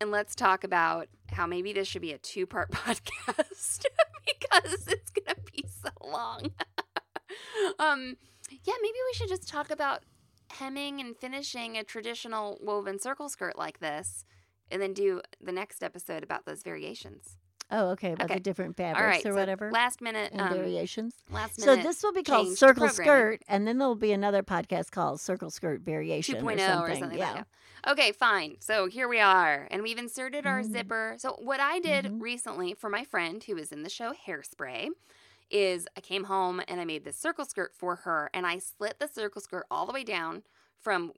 And 0.00 0.10
let's 0.10 0.34
talk 0.34 0.64
about 0.64 1.06
how 1.30 1.46
maybe 1.46 1.72
this 1.72 1.86
should 1.86 2.02
be 2.02 2.12
a 2.12 2.18
two 2.18 2.46
part 2.46 2.70
podcast 2.72 3.84
because 4.26 4.86
it's 4.88 5.10
to 5.12 5.36
be 5.52 5.64
so 5.68 5.90
long. 6.04 6.42
um, 7.78 8.16
yeah, 8.64 8.74
maybe 8.82 8.98
we 9.06 9.14
should 9.14 9.28
just 9.28 9.48
talk 9.48 9.70
about 9.70 10.02
hemming 10.50 11.00
and 11.00 11.16
finishing 11.16 11.78
a 11.78 11.84
traditional 11.84 12.58
woven 12.60 12.98
circle 12.98 13.28
skirt 13.28 13.56
like 13.56 13.78
this 13.80 14.24
and 14.72 14.82
then 14.82 14.92
do 14.94 15.20
the 15.40 15.52
next 15.52 15.82
episode 15.84 16.22
about 16.22 16.46
those 16.46 16.62
variations. 16.62 17.36
Oh, 17.70 17.90
okay. 17.90 18.12
About 18.12 18.24
Okay. 18.26 18.34
the 18.34 18.40
different 18.40 18.76
fabrics 18.76 19.00
All 19.00 19.06
right. 19.06 19.24
or 19.24 19.30
so 19.32 19.34
whatever 19.34 19.70
Last 19.70 20.02
minute. 20.02 20.32
Um, 20.38 20.52
variations. 20.54 21.14
last 21.30 21.58
So 21.60 21.70
minute. 21.70 21.84
this 21.84 22.02
will 22.02 22.12
be 22.12 22.22
called 22.22 22.56
Circle. 22.58 22.88
Skirt, 22.90 23.42
and 23.48 23.66
then 23.66 23.78
there'll 23.78 23.94
be 23.94 24.12
another 24.12 24.42
podcast 24.42 24.90
called 24.90 25.20
Circle 25.20 25.50
Skirt 25.50 25.80
Variation 25.80 26.34
2.0 26.36 26.42
or 26.42 26.58
something. 26.58 26.92
or 26.92 26.96
something 26.98 27.18
yeah. 27.18 27.32
like 27.32 27.44
that. 27.84 27.90
Okay, 27.92 28.12
fine. 28.12 28.56
So 28.60 28.86
here 28.86 29.08
we 29.08 29.20
are, 29.20 29.68
and 29.70 29.82
we've 29.82 29.96
inserted 29.98 30.46
our 30.46 30.60
Mhm. 30.60 30.70
zipper. 30.72 31.14
So 31.18 31.32
what 31.40 31.60
I 31.60 31.78
did 31.80 32.04
Mhm. 32.04 32.20
recently 32.20 32.74
for 32.74 32.90
my 32.90 33.04
friend 33.04 33.42
who 33.42 33.54
was 33.56 33.72
in 33.72 33.82
the 33.84 33.88
show 33.90 34.12
Hairspray 34.12 34.88
is 35.50 35.88
I 35.96 36.00
came 36.00 36.24
home 36.24 36.60
and 36.68 36.80
I 36.80 36.84
made 36.84 37.04
this 37.04 37.16
circle 37.16 37.44
skirt 37.46 37.74
for 37.74 37.96
her, 37.96 38.28
and 38.34 38.46
I 38.46 38.58
slit 38.58 38.98
the 38.98 39.08
circle 39.08 39.40
skirt 39.40 39.64
all 39.70 39.86
the 39.86 39.92
way 39.92 40.04
down 40.04 40.42
from 40.78 41.12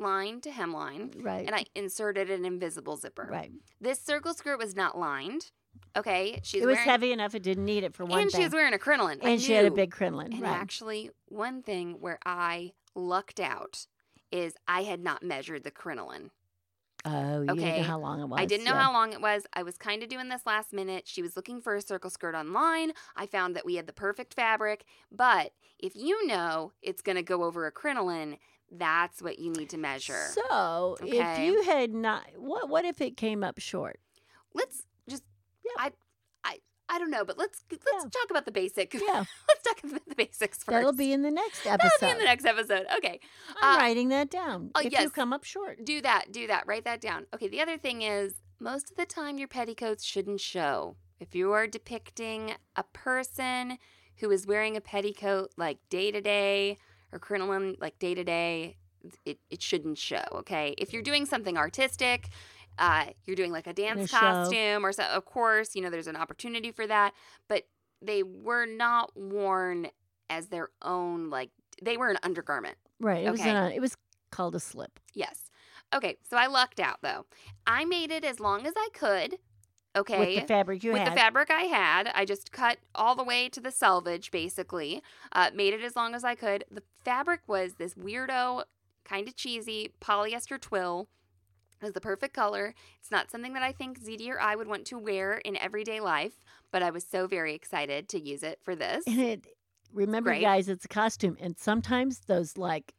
waistline 0.00 0.40
to 0.42 0.50
hemline, 0.50 1.22
Right. 1.24 1.46
and 1.46 1.54
I 1.54 1.64
inserted 1.74 2.30
an 2.30 2.44
invisible 2.44 2.96
zipper. 2.96 3.28
right. 3.30 3.52
This 3.80 4.00
circle 4.00 4.34
skirt 4.34 4.58
was 4.58 4.74
not 4.74 4.98
lined. 4.98 5.50
Okay, 5.96 6.40
she's 6.42 6.62
it 6.62 6.66
was 6.66 6.74
wearing, 6.76 6.88
heavy 6.88 7.12
enough 7.12 7.34
it 7.34 7.42
didn't 7.42 7.64
need 7.64 7.84
it 7.84 7.94
for 7.94 8.04
one 8.04 8.22
and 8.22 8.30
thing. 8.30 8.40
she 8.40 8.44
was 8.44 8.52
wearing 8.52 8.74
a 8.74 8.78
crinoline. 8.78 9.20
I 9.22 9.30
and 9.30 9.40
she 9.40 9.52
had 9.52 9.64
a 9.64 9.70
knew. 9.70 9.76
big 9.76 9.90
crinoline. 9.92 10.32
And 10.32 10.42
right. 10.42 10.50
actually, 10.52 11.10
one 11.26 11.62
thing 11.62 11.96
where 12.00 12.18
I 12.26 12.72
lucked 12.94 13.38
out 13.40 13.86
is 14.32 14.54
I 14.66 14.82
had 14.82 15.00
not 15.00 15.22
measured 15.22 15.62
the 15.64 15.70
crinoline. 15.70 16.30
Oh, 17.04 17.40
you 17.40 17.46
didn't 17.46 17.60
okay. 17.60 17.78
know 17.78 17.84
how 17.84 17.98
long 17.98 18.20
it 18.20 18.26
was. 18.28 18.40
I 18.40 18.44
didn't 18.44 18.64
know 18.64 18.72
yeah. 18.72 18.82
how 18.82 18.92
long 18.92 19.12
it 19.12 19.20
was. 19.20 19.46
I 19.52 19.62
was 19.62 19.76
kind 19.76 20.02
of 20.02 20.08
doing 20.08 20.28
this 20.28 20.42
last 20.46 20.72
minute. 20.72 21.06
She 21.06 21.22
was 21.22 21.36
looking 21.36 21.60
for 21.60 21.74
a 21.74 21.82
circle 21.82 22.10
skirt 22.10 22.34
online. 22.34 22.92
I 23.16 23.26
found 23.26 23.56
that 23.56 23.64
we 23.64 23.76
had 23.76 23.86
the 23.86 23.92
perfect 23.92 24.34
fabric. 24.34 24.84
But 25.10 25.52
if 25.78 25.94
you 25.96 26.26
know 26.26 26.72
it's 26.82 27.02
going 27.02 27.16
to 27.16 27.22
go 27.22 27.44
over 27.44 27.66
a 27.66 27.72
crinoline, 27.72 28.38
that's 28.70 29.20
what 29.20 29.38
you 29.38 29.52
need 29.52 29.70
to 29.70 29.78
measure. 29.78 30.26
So, 30.32 30.96
if 31.02 31.38
you 31.40 31.62
had 31.62 31.92
not, 31.92 32.26
what 32.36 32.68
what 32.68 32.84
if 32.84 33.00
it 33.00 33.16
came 33.16 33.42
up 33.42 33.58
short? 33.58 33.98
let's 34.54 34.82
just 35.08 35.22
Yeah. 35.64 35.72
I 35.84 35.92
I 36.44 36.58
I 36.88 36.98
don't 36.98 37.10
know, 37.10 37.24
but 37.24 37.38
let's 37.38 37.64
let's 37.70 37.84
Yeah. 37.92 38.10
talk 38.10 38.30
about 38.30 38.44
the 38.44 38.52
basic. 38.52 38.94
Yeah, 38.94 39.24
let's 39.84 40.04
the 40.08 40.14
basics 40.14 40.58
first. 40.58 40.68
that'll 40.68 40.92
be 40.92 41.12
in 41.12 41.22
the 41.22 41.30
next 41.30 41.66
episode. 41.66 41.90
That'll 42.00 42.08
be 42.08 42.12
in 42.12 42.18
the 42.18 42.24
next 42.24 42.44
episode. 42.44 42.86
Okay. 42.96 43.20
I'm 43.60 43.76
uh, 43.76 43.78
writing 43.78 44.08
that 44.10 44.30
down. 44.30 44.70
oh, 44.74 44.80
if 44.80 44.86
you 44.86 44.90
yes. 44.92 45.10
come 45.10 45.32
up 45.32 45.44
short. 45.44 45.84
Do 45.84 46.00
that. 46.02 46.32
Do 46.32 46.46
that. 46.46 46.66
Write 46.66 46.84
that 46.84 47.00
down. 47.00 47.26
Okay. 47.34 47.48
The 47.48 47.60
other 47.60 47.78
thing 47.78 48.02
is, 48.02 48.34
most 48.58 48.90
of 48.90 48.96
the 48.96 49.06
time, 49.06 49.38
your 49.38 49.48
petticoats 49.48 50.04
shouldn't 50.04 50.40
show. 50.40 50.96
If 51.18 51.34
you 51.34 51.52
are 51.52 51.66
depicting 51.66 52.54
a 52.76 52.82
person 52.82 53.78
who 54.16 54.30
is 54.30 54.46
wearing 54.46 54.76
a 54.76 54.80
petticoat 54.80 55.52
like 55.56 55.78
day 55.88 56.10
to 56.10 56.20
day 56.20 56.76
or 57.12 57.18
crinoline 57.18 57.76
like 57.80 57.98
day 57.98 58.14
to 58.14 58.24
day, 58.24 58.76
it 59.24 59.38
it 59.50 59.62
shouldn't 59.62 59.98
show. 59.98 60.24
Okay. 60.32 60.74
If 60.78 60.92
you're 60.92 61.02
doing 61.02 61.26
something 61.26 61.56
artistic. 61.56 62.28
Uh, 62.78 63.06
you're 63.26 63.36
doing 63.36 63.52
like 63.52 63.66
a 63.66 63.74
dance 63.74 64.08
show. 64.08 64.16
costume 64.16 64.86
or 64.86 64.92
so 64.92 65.02
of 65.02 65.26
course 65.26 65.74
you 65.74 65.82
know 65.82 65.90
there's 65.90 66.06
an 66.06 66.16
opportunity 66.16 66.70
for 66.70 66.86
that 66.86 67.12
but 67.46 67.64
they 68.02 68.22
were 68.22 68.66
not 68.66 69.10
worn 69.16 69.88
as 70.28 70.48
their 70.48 70.68
own 70.82 71.30
like 71.30 71.50
they 71.82 71.96
were 71.96 72.08
an 72.10 72.18
undergarment 72.22 72.76
Right. 73.00 73.24
It 73.26 73.30
was 73.30 73.40
Okay. 73.40 73.50
in 73.50 73.56
a, 73.56 73.68
it 73.70 73.80
was 73.80 73.96
called 74.30 74.54
a 74.54 74.60
slip. 74.60 75.00
Yes. 75.14 75.50
Okay, 75.92 76.18
so 76.28 76.36
I 76.36 76.46
lucked 76.46 76.78
out 76.78 76.98
though. 77.02 77.24
I 77.66 77.84
made 77.84 78.10
it 78.10 78.24
as 78.24 78.38
long 78.38 78.66
as 78.66 78.74
I 78.76 78.88
could. 78.92 79.38
Okay. 79.96 80.18
With 80.34 80.42
the 80.42 80.46
fabric 80.46 80.84
you 80.84 80.92
With 80.92 81.00
had. 81.00 81.06
With 81.08 81.14
the 81.14 81.20
fabric 81.20 81.50
I 81.50 81.62
had, 81.62 82.12
I 82.14 82.24
just 82.24 82.52
cut 82.52 82.78
all 82.94 83.16
the 83.16 83.24
way 83.24 83.48
to 83.48 83.60
the 83.60 83.72
selvage, 83.72 84.30
basically. 84.30 85.02
Uh, 85.32 85.50
made 85.52 85.74
it 85.74 85.82
as 85.82 85.96
long 85.96 86.14
as 86.14 86.22
I 86.22 86.36
could. 86.36 86.64
The 86.70 86.82
fabric 87.04 87.40
was 87.48 87.74
this 87.74 87.94
weirdo, 87.94 88.64
kind 89.04 89.26
of 89.26 89.34
cheesy 89.34 89.94
polyester 90.00 90.60
twill. 90.60 91.08
It 91.80 91.86
was 91.86 91.94
the 91.94 92.00
perfect 92.00 92.34
color. 92.34 92.74
It's 93.00 93.10
not 93.10 93.30
something 93.30 93.54
that 93.54 93.62
I 93.62 93.72
think 93.72 93.98
ZD 94.00 94.28
or 94.28 94.38
I 94.38 94.54
would 94.54 94.68
want 94.68 94.84
to 94.88 94.98
wear 94.98 95.38
in 95.38 95.56
everyday 95.56 95.98
life, 95.98 96.34
but 96.70 96.82
I 96.82 96.90
was 96.90 97.04
so 97.04 97.26
very 97.26 97.54
excited 97.54 98.08
to 98.10 98.20
use 98.20 98.42
it 98.42 98.58
for 98.62 98.74
this. 98.76 99.04
and 99.06 99.18
it 99.20 99.46
remember 99.92 100.30
Great. 100.30 100.42
guys, 100.42 100.68
it's 100.68 100.84
a 100.84 100.88
costume. 100.88 101.36
And 101.40 101.58
sometimes 101.58 102.20
those 102.20 102.56
like 102.56 102.94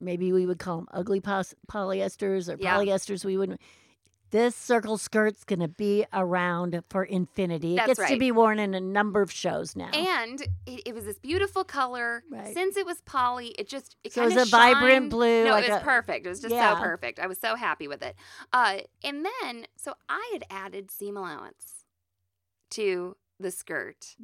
maybe 0.00 0.32
we 0.32 0.46
would 0.46 0.58
call 0.58 0.76
them 0.78 0.88
ugly 0.92 1.20
pos- 1.20 1.54
polyesters 1.70 2.48
or 2.52 2.56
Yeah. 2.60 2.76
polyesters 2.76 3.24
we 3.24 3.36
wouldn't 3.36 3.60
this 4.30 4.54
circle 4.54 4.98
skirt's 4.98 5.42
going 5.42 5.60
to 5.60 5.68
be 5.68 6.04
around 6.12 6.78
for 6.90 7.02
infinity. 7.02 7.76
That's 7.76 7.92
It 7.92 7.96
gets 7.96 8.10
to 8.10 8.18
be 8.18 8.30
worn 8.30 8.58
in 8.58 8.74
a 8.74 8.80
number 8.80 9.22
of 9.22 9.32
shows 9.32 9.74
now. 9.74 9.88
And 9.94 10.38
it, 10.66 10.82
it 10.84 10.94
was 10.94 11.06
this 11.06 11.18
beautiful 11.18 11.64
color. 11.64 12.22
Right. 12.30 12.52
Since 12.52 12.76
it 12.76 12.84
was 12.84 13.00
poly, 13.06 13.54
it 13.58 13.68
just 13.70 13.96
it 14.04 14.12
so 14.12 14.24
it 14.24 14.34
was 14.34 14.36
a 14.36 14.50
vibrant 14.50 15.08
blue. 15.08 15.44
No, 15.44 15.52
like 15.52 15.64
it 15.64 15.70
was 15.70 15.80
a- 15.80 15.82
perfect. 15.84 16.26
It 16.26 16.28
was 16.28 16.40
just 16.40 16.54
Yeah. 16.54 16.74
so 16.74 16.82
perfect. 16.82 17.18
I 17.18 17.26
was 17.26 17.38
so 17.38 17.54
happy 17.56 17.88
with 17.88 18.02
it. 18.02 18.16
Uh, 18.52 18.80
and 19.02 19.24
then, 19.42 19.66
so 19.76 19.94
I 20.10 20.28
had 20.34 20.44
added 20.50 20.90
seam 20.90 21.16
allowance 21.16 21.86
to 22.70 23.16
the 23.40 23.50
skirt 23.50 24.16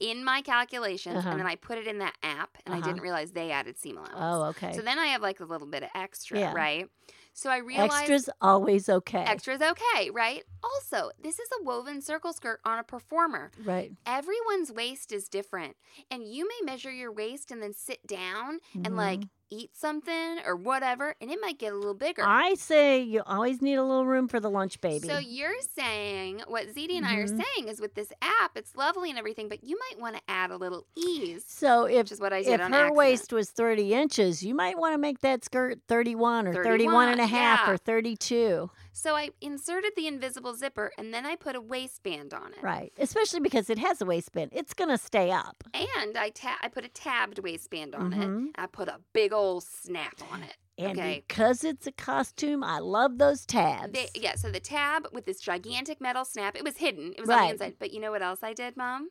in 0.00 0.24
my 0.24 0.40
calculations, 0.42 1.16
Uh-huh. 1.18 1.30
and 1.30 1.40
then 1.40 1.46
I 1.46 1.56
put 1.56 1.76
it 1.78 1.88
in 1.88 1.98
that 1.98 2.16
app, 2.22 2.56
and 2.64 2.72
I 2.74 2.78
Uh-huh. 2.78 2.86
didn't 2.88 3.02
realize 3.02 3.32
they 3.32 3.50
added 3.50 3.76
seam 3.78 3.98
allowance. 3.98 4.14
Oh, 4.16 4.42
okay. 4.50 4.72
So 4.72 4.80
then 4.82 4.98
I 4.98 5.06
have 5.08 5.22
like 5.22 5.40
a 5.40 5.44
little 5.44 5.66
bit 5.66 5.82
of 5.82 5.90
extra, 5.94 6.38
Yeah. 6.38 6.52
right? 6.54 6.88
So 7.32 7.50
I 7.50 7.58
realized 7.58 7.92
Extras 8.10 8.30
always 8.40 8.88
okay. 8.88 9.24
extra's 9.24 9.60
okay, 9.62 10.10
right? 10.10 10.44
Also, 10.62 11.10
this 11.20 11.38
is 11.38 11.48
a 11.60 11.64
woven 11.64 12.00
circle 12.00 12.32
skirt 12.32 12.60
on 12.64 12.78
a 12.78 12.84
performer. 12.84 13.50
Right. 13.64 13.92
Everyone's 14.06 14.70
waist 14.72 15.12
is 15.12 15.28
different. 15.28 15.76
And 16.10 16.24
you 16.26 16.46
may 16.48 16.60
measure 16.64 16.90
your 16.92 17.12
waist 17.12 17.50
and 17.50 17.60
then 17.62 17.72
sit 17.72 18.06
down 18.06 18.58
and 18.84 18.96
like 18.96 19.20
Mhm. 19.20 19.28
Eat 19.50 19.76
something 19.76 20.38
or 20.44 20.56
whatever, 20.56 21.14
and 21.20 21.30
it 21.30 21.38
might 21.40 21.58
get 21.58 21.72
a 21.72 21.76
little 21.76 21.94
bigger. 21.94 22.22
I 22.26 22.54
say 22.54 23.00
you 23.00 23.22
always 23.26 23.60
need 23.62 23.76
a 23.76 23.82
little 23.84 24.06
room 24.06 24.28
for 24.28 24.40
the 24.40 24.50
lunch 24.50 24.80
baby. 24.80 25.08
So 25.08 25.18
you're 25.18 25.60
saying 25.74 26.42
what 26.46 26.68
ZD 26.74 26.96
and 26.96 27.06
I 27.06 27.16
are 27.16 27.26
Mhm. 27.26 27.42
saying 27.56 27.68
is 27.68 27.80
with 27.80 27.94
this 27.94 28.12
app, 28.22 28.52
it's 28.56 28.76
lovely 28.76 29.10
and 29.10 29.18
everything, 29.18 29.48
but 29.48 29.64
you 29.64 29.78
might 29.90 30.00
want 30.00 30.16
to 30.16 30.22
add 30.28 30.50
a 30.50 30.56
little 30.56 30.86
ease, 30.96 31.44
So 31.46 31.84
if 31.84 31.96
which 32.04 32.12
is 32.12 32.20
what 32.20 32.32
I 32.32 32.42
did 32.42 32.54
if 32.54 32.60
on 32.60 32.72
her 32.72 32.78
accident. 32.78 32.96
waist 32.96 33.32
was 33.32 33.50
30 33.50 33.94
inches, 33.94 34.42
you 34.42 34.54
might 34.54 34.78
want 34.78 34.94
to 34.94 34.98
make 34.98 35.20
that 35.20 35.44
skirt 35.44 35.78
31 35.88 36.46
or 36.48 36.52
31 36.62 37.08
and 37.08 37.20
a 37.20 37.26
half 37.26 37.60
yeah. 37.66 37.72
or 37.72 37.76
32. 37.76 38.70
So 38.98 39.14
I 39.14 39.30
inserted 39.40 39.92
the 39.96 40.08
invisible 40.08 40.54
zipper 40.54 40.90
and 40.98 41.14
then 41.14 41.24
I 41.24 41.36
put 41.36 41.54
a 41.54 41.60
waistband 41.60 42.34
on 42.34 42.52
it. 42.52 42.62
Right. 42.62 42.92
Especially 42.98 43.38
because 43.38 43.70
it 43.70 43.78
has 43.78 44.00
a 44.02 44.04
waistband. 44.04 44.50
It's 44.52 44.74
going 44.74 44.90
to 44.90 44.98
stay 44.98 45.30
up. 45.30 45.62
And 45.72 46.16
I 46.18 46.30
ta- 46.30 46.58
I 46.60 46.68
put 46.68 46.84
a 46.84 46.88
tabbed 46.88 47.38
waistband 47.38 47.94
on 47.94 48.12
it. 48.12 48.18
Mhm. 48.18 48.22
And 48.22 48.54
I 48.56 48.66
put 48.66 48.88
a 48.88 49.00
big 49.12 49.32
old 49.32 49.62
snap 49.62 50.14
on 50.32 50.42
it. 50.42 50.56
And 50.78 50.98
okay. 50.98 51.24
because 51.26 51.64
it's 51.64 51.86
a 51.86 51.92
costume, 51.92 52.62
I 52.62 52.78
love 52.78 53.18
those 53.18 53.44
tabs. 53.46 53.92
They, 53.92 54.08
yeah, 54.14 54.36
so 54.36 54.50
the 54.50 54.60
tab 54.60 55.08
with 55.12 55.26
this 55.26 55.40
gigantic 55.40 56.00
metal 56.00 56.24
snap, 56.24 56.56
it 56.56 56.64
was 56.64 56.76
hidden. 56.76 57.14
It 57.16 57.20
was 57.20 57.30
on 57.30 57.46
the 57.46 57.52
inside. 57.52 57.74
But 57.78 57.92
you 57.92 58.00
know 58.00 58.10
what 58.12 58.22
else 58.22 58.40
I 58.42 58.52
did, 58.52 58.76
Mom? 58.76 59.10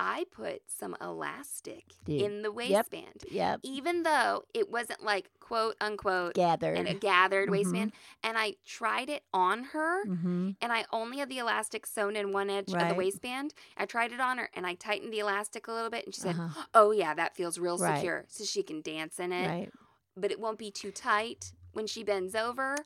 I 0.00 0.24
put 0.30 0.62
some 0.68 0.96
elastic 1.00 1.86
Did- 2.04 2.20
in 2.22 2.42
the 2.42 2.52
waistband. 2.52 3.24
Yep. 3.30 3.60
Even 3.64 4.04
though 4.04 4.44
it 4.54 4.70
wasn't 4.70 5.02
like 5.02 5.28
quote 5.40 5.74
unquote 5.80 6.34
Gathered. 6.34 6.78
and 6.78 6.86
a 6.86 6.94
gathered 6.94 7.48
Mhm. 7.48 7.52
waistband. 7.52 7.92
And 8.22 8.38
I 8.38 8.54
tried 8.64 9.08
it 9.10 9.24
on 9.34 9.64
her 9.74 10.04
hmm 10.04 10.50
and 10.60 10.72
I 10.72 10.84
only 10.92 11.18
had 11.18 11.28
the 11.28 11.38
elastic 11.38 11.84
sewn 11.84 12.14
in 12.16 12.30
one 12.32 12.48
edge 12.48 12.72
of 12.72 12.88
the 12.88 12.94
waistband. 12.94 13.54
I 13.76 13.86
tried 13.86 14.12
it 14.12 14.20
on 14.20 14.38
her 14.38 14.48
and 14.54 14.66
I 14.66 14.74
tightened 14.74 15.12
the 15.12 15.18
elastic 15.18 15.66
a 15.66 15.72
little 15.72 15.90
bit 15.90 16.04
and 16.06 16.14
she 16.14 16.20
said, 16.20 16.36
Uh-huh. 16.36 16.64
Oh 16.74 16.90
yeah, 16.92 17.12
that 17.14 17.34
feels 17.34 17.58
real 17.58 17.76
Right. 17.76 17.96
secure. 17.96 18.24
So 18.28 18.44
she 18.44 18.62
can 18.62 18.80
dance 18.80 19.18
in 19.18 19.32
it 19.32 19.48
Right. 19.48 19.70
but 20.16 20.30
it 20.30 20.38
won't 20.38 20.58
be 20.58 20.70
too 20.70 20.92
tight 20.92 21.52
when 21.72 21.86
she 21.88 22.04
bends 22.04 22.34
over. 22.36 22.76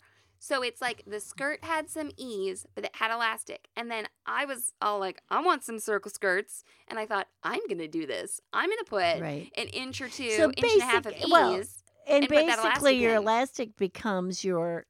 So 0.45 0.61
it's 0.61 0.81
like 0.83 1.05
the 1.07 1.21
skirt 1.21 1.63
had 1.63 1.89
some 1.89 2.11
ease, 2.17 2.67
but 2.75 2.85
it 2.85 2.91
had 2.97 3.15
elastic. 3.15 3.69
And 3.77 3.89
then 3.89 4.09
I 4.27 4.45
was 4.45 4.73
all 4.83 4.99
like, 4.99 5.23
I 5.31 5.41
want 5.41 5.63
some 5.63 5.79
circle 5.79 6.11
skirts. 6.11 6.65
And 6.89 6.99
I 6.99 7.07
thought, 7.07 7.29
I'm 7.45 7.61
going 7.69 7.79
to 7.79 7.87
do 7.87 8.09
this. 8.09 8.41
I'm 8.53 8.67
going 8.69 8.79
to 8.79 8.85
put 8.91 9.21
Right. 9.21 9.53
an 9.57 9.69
inch 9.69 10.01
or 10.01 10.09
two, 10.09 10.33
So 10.33 10.51
inch 10.51 10.73
and 10.73 10.83
a 10.83 10.85
half 10.85 11.07
of 11.07 11.13
basic- 11.13 11.31
well, 11.31 11.61
ease. 11.61 11.85
And, 12.09 12.25
and 12.25 12.29
basically, 12.29 12.61
elastic 12.65 12.99
your 12.99 13.11
in. 13.13 13.17
elastic 13.19 13.77
becomes 13.77 14.43
your 14.45 14.85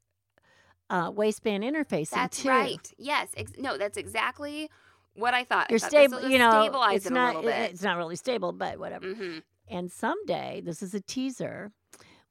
uh, 0.88 1.10
waistband 1.14 1.64
interface. 1.64 2.08
That's 2.08 2.42
too. 2.42 2.48
right. 2.48 2.90
Yes. 2.96 3.28
Ex- 3.36 3.52
no, 3.58 3.76
that's 3.76 3.98
exactly 3.98 4.70
what 5.12 5.34
I 5.34 5.44
thought. 5.44 5.68
You're 5.68 5.78
thought 5.80 5.90
stable. 5.90 6.22
You 6.30 6.38
know, 6.38 6.70
it's 6.92 7.04
it 7.04 7.10
a 7.10 7.14
not. 7.14 7.34
little 7.36 7.50
bit. 7.50 7.72
It's 7.72 7.82
not 7.82 7.98
really 7.98 8.16
stable, 8.16 8.52
but 8.52 8.78
whatever. 8.78 9.12
hmm 9.12 9.38
And 9.68 9.92
someday, 9.92 10.62
this 10.64 10.82
is 10.82 10.94
a 10.94 11.00
teaser, 11.02 11.72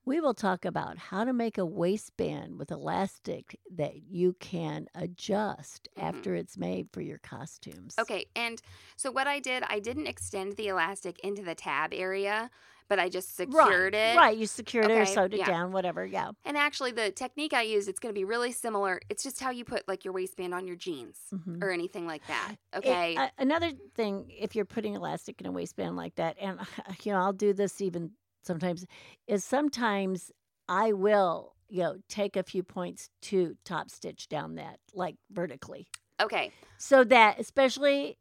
we 0.06 0.20
will 0.20 0.34
talk 0.34 0.66
about 0.66 0.98
how 0.98 1.24
to 1.24 1.32
make 1.34 1.58
a 1.58 1.66
waistband 1.66 2.58
with 2.58 2.72
elastic 2.72 3.60
that 3.76 4.04
you 4.10 4.34
can 4.40 4.88
adjust 4.96 5.88
Mhm. 5.98 6.04
after 6.04 6.36
it's 6.36 6.58
made 6.58 6.90
for 6.92 7.02
your 7.02 7.20
costumes. 7.20 7.96
Okay. 8.00 8.26
And 8.36 8.62
so 8.96 9.12
what 9.12 9.28
I 9.28 9.40
did, 9.40 9.64
I 9.68 9.80
didn't 9.80 10.08
extend 10.08 10.54
the 10.58 10.68
elastic 10.70 11.20
into 11.20 11.44
the 11.44 11.54
tab 11.56 11.94
area, 11.94 12.50
but 12.88 13.00
I 13.00 13.08
just 13.10 13.36
secured 13.38 13.94
right, 13.94 14.14
it. 14.14 14.18
Right, 14.18 14.38
you 14.38 14.48
secured 14.48 14.92
it 14.92 14.98
or 14.98 15.06
sewed 15.06 15.34
it 15.34 15.38
yeah. 15.40 15.46
down, 15.46 15.72
whatever. 15.72 16.06
Yeah. 16.06 16.32
And 16.44 16.58
actually, 16.58 16.92
the 16.92 17.10
technique 17.12 17.54
I 17.54 17.62
use, 17.62 17.88
it's 17.88 18.00
going 18.00 18.14
to 18.14 18.20
be 18.20 18.26
really 18.26 18.52
similar. 18.52 19.00
It's 19.08 19.24
just 19.24 19.40
how 19.40 19.50
you 19.52 19.64
put 19.64 19.88
like 19.88 20.04
your 20.04 20.14
waistband 20.14 20.54
on 20.54 20.66
your 20.68 20.76
jeans 20.76 21.18
Mhm. 21.32 21.64
or 21.64 21.70
anything 21.70 22.06
like 22.06 22.26
that. 22.28 22.56
It- 22.74 22.78
Okay. 22.80 23.18
another 23.38 23.72
thing, 23.96 24.30
if 24.38 24.56
you're 24.56 24.66
putting 24.66 24.96
elastic 24.96 25.40
in 25.40 25.46
a 25.48 25.52
waistband 25.54 25.96
like 25.96 26.16
that, 26.16 26.36
and 26.40 26.60
you 27.06 27.14
know, 27.14 27.20
I'll 27.20 27.32
do 27.34 27.54
this 27.54 27.80
even 27.82 28.12
sometimes, 28.44 28.86
is 29.28 29.44
sometimes 29.44 30.32
I 30.68 30.94
will, 30.94 31.56
you 31.70 31.84
know, 31.84 31.98
take 32.08 32.36
a 32.36 32.44
few 32.44 32.64
points 32.64 33.10
to 33.24 33.56
top 33.66 33.90
stitch 33.90 34.28
down 34.30 34.56
that, 34.56 34.80
like 34.94 35.16
vertically. 35.32 35.88
okay. 36.22 36.52
so 36.78 37.04
that 37.04 37.40
especially 37.40 38.18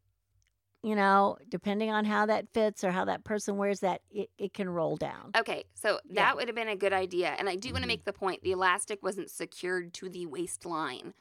you 0.83 0.95
know 0.95 1.37
depending 1.49 1.91
on 1.91 2.05
how 2.05 2.25
that 2.25 2.47
fits 2.53 2.83
or 2.83 2.91
how 2.91 3.05
that 3.05 3.23
person 3.23 3.57
wears 3.57 3.81
that 3.81 4.01
it, 4.11 4.29
it 4.37 4.53
can 4.53 4.69
roll 4.69 4.95
down 4.97 5.31
Okay. 5.37 5.63
So 5.75 5.99
that 6.05 6.15
Yeah. 6.15 6.33
would 6.33 6.47
have 6.47 6.55
been 6.55 6.67
a 6.67 6.75
good 6.75 6.93
idea. 6.93 7.29
And 7.39 7.47
I 7.49 7.55
do 7.55 7.69
want 7.71 7.79
Mhm. 7.79 7.83
to 7.83 7.87
make 7.87 8.03
the 8.05 8.13
point 8.13 8.43
the 8.43 8.51
elastic 8.51 9.01
wasn't 9.01 9.29
secured 9.31 9.93
to 9.95 10.09
the 10.09 10.25
waistline. 10.25 11.13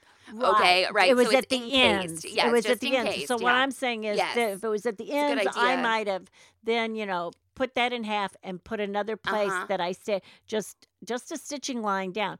Okay, 0.42 0.86
right, 0.92 1.10
it 1.10 1.14
was 1.14 1.28
so 1.28 1.38
at 1.38 1.48
the 1.48 1.56
encased. 1.56 1.74
ends 1.84 2.24
Yeah, 2.24 2.48
it 2.48 2.52
was 2.52 2.66
at 2.66 2.80
the 2.80 2.94
ends 2.96 3.08
encased, 3.10 3.28
so 3.28 3.36
what 3.36 3.54
i'm 3.54 3.70
saying 3.70 4.04
is 4.04 4.16
Yes. 4.18 4.34
that 4.34 4.50
if 4.52 4.64
it 4.64 4.68
was 4.68 4.86
at 4.86 4.96
the 4.98 5.12
ends 5.12 5.46
i 5.56 5.74
might 5.76 6.06
have 6.06 6.30
then 6.62 6.94
you 6.94 7.06
know 7.06 7.32
put 7.54 7.74
that 7.74 7.92
in 7.92 8.04
half 8.04 8.36
and 8.42 8.62
put 8.62 8.80
another 8.80 9.16
place 9.16 9.52
Uh-huh. 9.52 9.66
that 9.68 9.80
i 9.80 9.92
said 9.92 10.22
just 10.46 10.86
just 11.04 11.32
a 11.32 11.36
stitching 11.36 11.82
line 11.82 12.12
down 12.12 12.36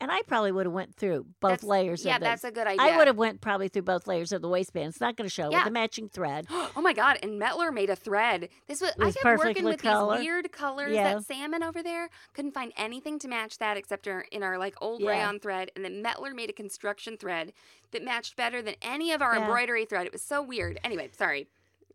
and 0.00 0.10
i 0.10 0.22
probably 0.26 0.50
would 0.52 0.66
have 0.66 0.72
went 0.72 0.94
through 0.96 1.26
both 1.40 1.50
That's- 1.50 1.64
layers 1.64 2.04
Yeah, 2.04 2.14
of 2.16 2.20
this 2.20 2.28
that's 2.28 2.44
a 2.44 2.50
good 2.50 2.66
idea. 2.66 2.80
I 2.82 2.96
would 2.96 3.06
have 3.06 3.16
went 3.16 3.40
probably 3.40 3.68
through 3.68 3.82
both 3.82 4.06
layers 4.06 4.32
of 4.32 4.42
the 4.42 4.48
waistband. 4.48 4.88
It's 4.90 5.00
not 5.00 5.16
going 5.16 5.28
to 5.28 5.32
show 5.34 5.50
Yeah. 5.50 5.58
with 5.58 5.64
the 5.66 5.70
matching 5.70 6.08
thread. 6.08 6.46
Oh 6.76 6.82
my 6.82 6.92
god! 6.92 7.18
And 7.22 7.40
Mettler 7.40 7.72
made 7.74 7.90
a 7.90 7.96
thread. 7.96 8.48
This 8.68 8.80
was, 8.80 8.92
I 8.98 9.10
kept 9.12 9.38
working 9.44 9.64
with 9.64 9.82
color. 9.82 10.16
these 10.16 10.24
weird 10.24 10.50
colors. 10.52 10.92
Yeah. 10.92 11.14
That 11.14 11.24
salmon 11.26 11.62
over 11.62 11.82
there 11.82 12.08
couldn't 12.32 12.52
find 12.54 12.72
anything 12.76 13.18
to 13.18 13.28
match 13.28 13.58
that 13.58 13.76
except 13.76 14.06
our, 14.08 14.20
in 14.30 14.42
our 14.42 14.56
like 14.56 14.74
old 14.80 15.00
Yeah. 15.02 15.10
rayon 15.10 15.40
thread. 15.40 15.70
And 15.76 15.84
then 15.84 16.02
Mettler 16.02 16.32
made 16.34 16.48
a 16.48 16.52
construction 16.54 17.16
thread 17.18 17.52
that 17.90 18.02
matched 18.04 18.36
better 18.36 18.62
than 18.62 18.76
any 18.82 19.12
of 19.12 19.20
our 19.20 19.36
embroidery 19.36 19.84
thread. 19.84 20.06
It 20.06 20.12
was 20.12 20.22
so 20.22 20.40
weird. 20.42 20.78
Anyway, 20.84 21.10
sorry. 21.12 21.48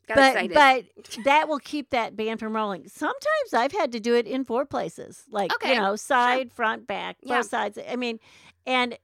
Got 0.08 0.16
but 0.16 0.36
excited. 0.44 0.54
but 0.96 1.24
that 1.26 1.48
will 1.48 1.60
keep 1.60 1.90
that 1.90 2.16
band 2.16 2.40
from 2.40 2.56
rolling. 2.56 2.88
Sometimes 2.88 3.54
I've 3.54 3.72
had 3.72 3.92
to 3.94 4.00
do 4.00 4.14
it 4.16 4.28
in 4.28 4.44
four 4.46 4.66
places, 4.66 5.24
like 5.30 5.54
Okay, 5.56 5.74
you 5.74 5.80
know, 5.82 5.96
side, 5.96 6.52
front, 6.54 6.86
back, 6.88 7.18
Yeah. 7.22 7.38
both 7.38 7.50
sides. 7.50 7.80
I 7.90 7.96
mean, 7.96 8.20
and 8.68 8.98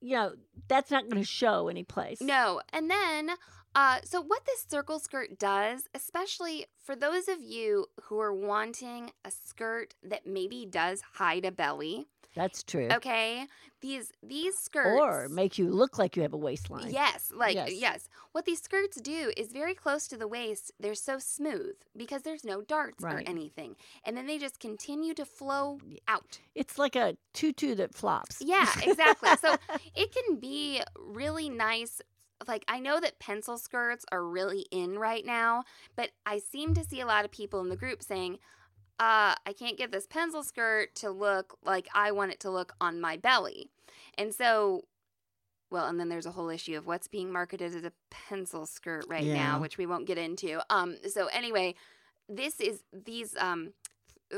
you 0.00 0.16
know, 0.16 0.32
that's 0.68 0.90
not 0.90 1.02
going 1.10 1.20
to 1.22 1.28
show 1.28 1.68
any 1.68 1.82
place. 1.82 2.20
No. 2.22 2.62
And 2.72 2.90
then, 2.90 3.32
uh, 3.74 3.98
so 4.02 4.22
what 4.22 4.46
this 4.46 4.64
circle 4.68 4.98
skirt 4.98 5.38
does, 5.38 5.88
especially 5.94 6.66
for 6.82 6.96
those 6.96 7.28
of 7.28 7.42
you 7.42 7.86
who 8.04 8.18
are 8.18 8.32
wanting 8.34 9.12
a 9.24 9.30
skirt 9.30 9.94
that 10.02 10.26
maybe 10.26 10.64
does 10.64 11.02
hide 11.14 11.44
a 11.44 11.52
belly, 11.52 12.06
That's 12.34 12.62
true. 12.62 12.88
okay? 12.92 13.46
These 13.80 14.12
these 14.22 14.58
skirts 14.58 15.00
Or 15.00 15.28
make 15.28 15.58
you 15.58 15.70
look 15.70 15.98
like 15.98 16.14
you 16.14 16.22
have 16.22 16.34
a 16.34 16.36
waistline. 16.36 16.90
Yes, 16.90 17.32
like 17.34 17.54
Yes. 17.54 17.72
yes. 17.72 18.08
What 18.32 18.44
these 18.44 18.60
skirts 18.60 19.00
do 19.00 19.32
is 19.36 19.52
very 19.52 19.74
close 19.74 20.06
to 20.08 20.16
the 20.16 20.28
waist. 20.28 20.70
They're 20.78 20.94
so 20.94 21.18
smooth 21.18 21.76
because 21.96 22.22
there's 22.22 22.44
no 22.44 22.60
darts 22.60 23.02
or 23.02 23.22
anything. 23.26 23.76
And 24.04 24.16
then 24.16 24.26
they 24.26 24.38
just 24.38 24.60
continue 24.60 25.14
to 25.14 25.24
flow 25.24 25.80
out. 26.06 26.38
It's 26.54 26.78
like 26.78 26.94
a 26.94 27.16
tutu 27.32 27.74
that 27.76 27.94
flops. 27.94 28.42
Yeah, 28.44 28.68
exactly. 28.82 29.30
So 29.40 29.56
it 29.96 30.14
can 30.14 30.36
be 30.36 30.82
really 30.98 31.48
nice. 31.48 32.02
Like, 32.46 32.64
I 32.68 32.80
know 32.80 33.00
that 33.00 33.18
pencil 33.18 33.58
skirts 33.58 34.04
are 34.12 34.24
really 34.24 34.66
in 34.70 34.98
right 34.98 35.26
now, 35.26 35.64
but 35.96 36.10
I 36.24 36.38
seem 36.38 36.72
to 36.74 36.84
see 36.84 37.00
a 37.00 37.06
lot 37.06 37.24
of 37.24 37.30
people 37.30 37.60
in 37.60 37.68
the 37.68 37.76
group 37.76 38.02
saying, 38.02 38.38
uh, 39.00 39.34
I 39.46 39.52
can't 39.58 39.76
get 39.78 39.90
this 39.90 40.06
pencil 40.06 40.42
skirt 40.44 40.94
to 40.96 41.10
look 41.10 41.56
like 41.64 41.88
I 41.94 42.12
want 42.12 42.30
it 42.32 42.40
to 42.40 42.50
look 42.50 42.74
on 42.80 43.00
my 43.00 43.16
belly. 43.16 43.70
And 44.18 44.34
so, 44.34 44.84
well, 45.70 45.86
and 45.86 45.98
then 45.98 46.08
there's 46.10 46.26
a 46.26 46.32
whole 46.32 46.50
issue 46.50 46.76
of 46.76 46.86
what's 46.86 47.08
being 47.08 47.32
marketed 47.32 47.74
as 47.74 47.82
a 47.84 47.92
pencil 48.10 48.66
skirt 48.66 49.06
right 49.08 49.24
Yeah. 49.24 49.34
now, 49.34 49.60
which 49.60 49.78
we 49.78 49.86
won't 49.86 50.06
get 50.06 50.18
into. 50.18 50.60
Um, 50.68 50.96
so 51.08 51.26
anyway, 51.28 51.74
this 52.28 52.60
is 52.60 52.82
these 52.92 53.34
um 53.38 53.72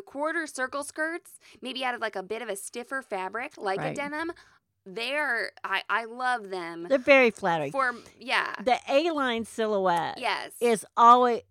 quarter 0.06 0.46
circle 0.46 0.84
skirts, 0.84 1.38
maybe 1.60 1.84
out 1.84 1.94
of 1.94 2.00
like 2.00 2.16
a 2.16 2.22
bit 2.22 2.40
of 2.40 2.48
a 2.48 2.56
stiffer 2.56 3.02
fabric, 3.02 3.54
like 3.58 3.80
a 3.80 3.92
denim. 3.94 4.32
They're 4.86 5.52
I 5.62 5.82
I 5.88 6.04
love 6.06 6.50
them 6.50 6.86
They're 6.88 6.98
very 6.98 7.30
flattering. 7.30 7.70
for 7.72 7.94
yeah 8.18 8.54
the 8.64 8.78
A 8.88 9.10
line 9.12 9.44
silhouette 9.44 10.18
yes 10.18 10.52
is 10.60 10.84
always, 10.96 11.42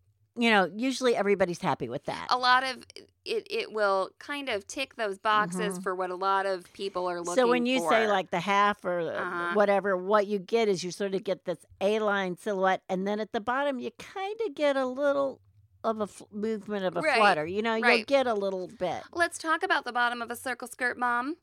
you 0.42 0.50
know, 0.50 0.70
usually 0.76 1.16
everybody's 1.16 1.62
happy 1.62 1.88
with 1.90 2.06
that. 2.06 2.28
a 2.30 2.38
lot 2.38 2.64
of 2.64 2.78
it 3.24 3.46
it 3.52 3.72
will 3.72 4.10
kind 4.18 4.50
of 4.50 4.66
tick 4.66 4.96
those 4.96 5.20
boxes 5.20 5.78
Mhm. 5.78 5.84
for 5.84 5.94
what 5.94 6.10
a 6.10 6.16
lot 6.16 6.46
of 6.48 6.72
people 6.74 7.08
are 7.08 7.20
looking 7.20 7.34
for. 7.36 7.42
so 7.42 7.48
when 7.48 7.66
you 7.68 7.80
say 7.88 8.08
like 8.08 8.32
the 8.32 8.40
half 8.40 8.84
or 8.84 9.00
Uh-huh. 9.02 9.52
whatever, 9.54 9.96
what 9.96 10.26
you 10.26 10.40
get 10.40 10.68
is 10.68 10.84
you 10.84 10.90
sort 10.92 11.14
of 11.14 11.24
get 11.24 11.46
this 11.46 11.60
A 11.80 12.00
line 12.00 12.36
silhouette, 12.38 12.82
and 12.90 13.08
then 13.08 13.20
at 13.20 13.32
the 13.32 13.40
bottom 13.40 13.78
you 13.80 13.92
kind 14.00 14.40
of 14.48 14.56
get 14.56 14.76
a 14.76 14.86
little 14.88 15.40
of 15.84 16.00
a 16.00 16.04
f- 16.04 16.22
movement 16.32 16.86
of 16.86 16.96
a 16.96 17.02
Right, 17.02 17.18
flutter. 17.18 17.46
You 17.46 17.62
know, 17.64 17.74
you'll 17.76 18.04
get 18.06 18.26
a 18.28 18.34
little 18.36 18.68
bit. 18.68 19.02
let's 19.14 19.38
talk 19.38 19.62
about 19.64 19.84
the 19.86 19.92
bottom 19.92 20.22
of 20.22 20.30
a 20.32 20.36
circle 20.36 20.68
skirt 20.68 20.98
mom 20.98 21.38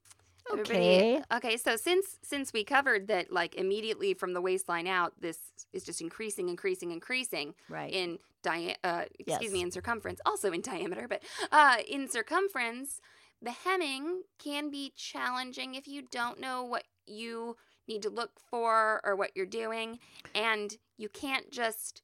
Okay. 0.52 1.22
okay 1.32 1.56
so 1.56 1.76
since 1.76 2.18
since 2.22 2.52
we 2.52 2.64
covered 2.64 3.08
that 3.08 3.32
like 3.32 3.54
immediately 3.56 4.14
from 4.14 4.32
the 4.32 4.40
waistline 4.40 4.86
out 4.86 5.12
this 5.20 5.38
is 5.72 5.84
just 5.84 6.00
increasing 6.00 6.48
increasing 6.48 6.90
increasing 6.90 7.54
Right. 7.68 7.92
in 7.92 8.18
dia- 8.42 8.76
uh, 8.84 9.04
excuse 9.18 9.42
Yes. 9.42 9.52
me 9.52 9.62
in 9.62 9.70
circumference 9.70 10.20
also 10.24 10.52
in 10.52 10.60
diameter 10.60 11.06
but 11.08 11.22
uh, 11.52 11.76
in 11.88 12.08
circumference 12.08 13.00
the 13.42 13.50
hemming 13.52 14.22
can 14.38 14.70
be 14.70 14.92
challenging 14.96 15.74
if 15.74 15.86
you 15.86 16.02
don't 16.10 16.40
know 16.40 16.64
what 16.64 16.84
you 17.06 17.56
need 17.86 18.02
to 18.02 18.10
look 18.10 18.32
for 18.50 19.00
or 19.04 19.16
what 19.16 19.30
you're 19.34 19.46
doing 19.46 19.98
and 20.34 20.76
you 20.96 21.08
can't 21.08 21.50
just 21.50 22.02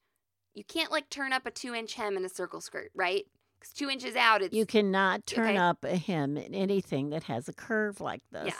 you 0.54 0.62
can't 0.64 0.92
like 0.92 1.10
turn 1.10 1.32
up 1.32 1.44
a 1.46 1.50
two 1.50 1.74
inch 1.74 1.94
hem 1.94 2.16
in 2.16 2.24
a 2.24 2.28
circle 2.28 2.60
skirt 2.60 2.90
right 2.94 3.26
two 3.72 3.88
inches 3.88 4.16
out 4.16 4.42
it's 4.42 4.54
you 4.54 4.66
cannot 4.66 5.26
turn 5.26 5.48
okay. 5.50 5.56
up 5.56 5.84
a 5.84 5.96
hem 5.96 6.36
in 6.36 6.54
anything 6.54 7.10
that 7.10 7.24
has 7.24 7.48
a 7.48 7.52
curve 7.52 8.00
like 8.00 8.22
this 8.32 8.54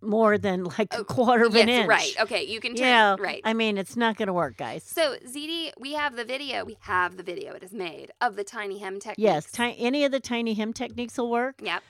more 0.00 0.38
than 0.38 0.62
like 0.64 0.94
a 0.94 1.02
quarter 1.04 1.44
of 1.46 1.54
yes, 1.54 1.62
an 1.64 1.68
inch. 1.68 1.88
right 1.88 2.14
okay 2.20 2.44
you 2.44 2.60
can 2.60 2.74
turn 2.74 2.86
Yeah. 2.86 3.16
right 3.18 3.40
I 3.44 3.52
mean, 3.52 3.76
it's 3.78 3.96
not 3.96 4.16
going 4.16 4.28
to 4.28 4.32
work, 4.32 4.56
guys. 4.56 4.84
So 4.84 5.16
ZD, 5.26 5.72
we 5.78 5.94
have 5.94 6.14
the 6.14 6.24
video. 6.24 6.64
We 6.64 6.76
have 6.82 7.16
the 7.16 7.22
video. 7.24 7.52
It 7.54 7.62
is 7.64 7.72
made 7.72 8.12
of 8.20 8.36
the 8.36 8.44
tiny 8.44 8.78
hem 8.78 9.00
techniques. 9.00 9.18
Yes, 9.18 9.50
ti- 9.50 9.74
any 9.78 10.04
of 10.04 10.12
the 10.12 10.20
tiny 10.20 10.54
hem 10.54 10.72
techniques 10.72 11.18
will 11.18 11.30
work. 11.30 11.56
Yep. 11.60 11.82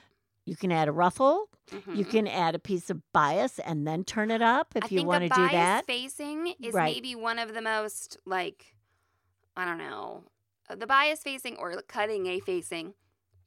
You 0.47 0.57
can 0.57 0.73
add 0.73 0.89
a 0.89 0.93
ruffle. 0.93 1.51
You 1.71 2.07
mhm. 2.07 2.11
can 2.11 2.27
add 2.27 2.55
a 2.55 2.59
piece 2.59 2.89
of 2.89 3.03
bias 3.13 3.59
and 3.59 3.87
then 3.87 4.05
turn 4.05 4.31
it 4.31 4.41
up 4.41 4.69
if 4.75 4.85
I 4.85 4.89
you 4.91 5.05
want 5.05 5.25
to 5.25 5.29
do 5.29 5.35
bias 5.35 5.53
that. 5.53 5.87
facing 5.87 6.55
is 6.63 6.73
Right. 6.73 6.95
maybe 6.95 7.15
one 7.15 7.39
of 7.39 7.53
the 7.53 7.61
most 7.61 8.17
like, 8.25 8.75
I 9.55 9.67
don't 9.67 9.77
know, 9.77 10.25
the 10.77 10.87
bias 10.87 11.21
facing 11.23 11.57
or 11.57 11.81
cutting 11.89 12.27
a 12.27 12.41
facing 12.41 12.95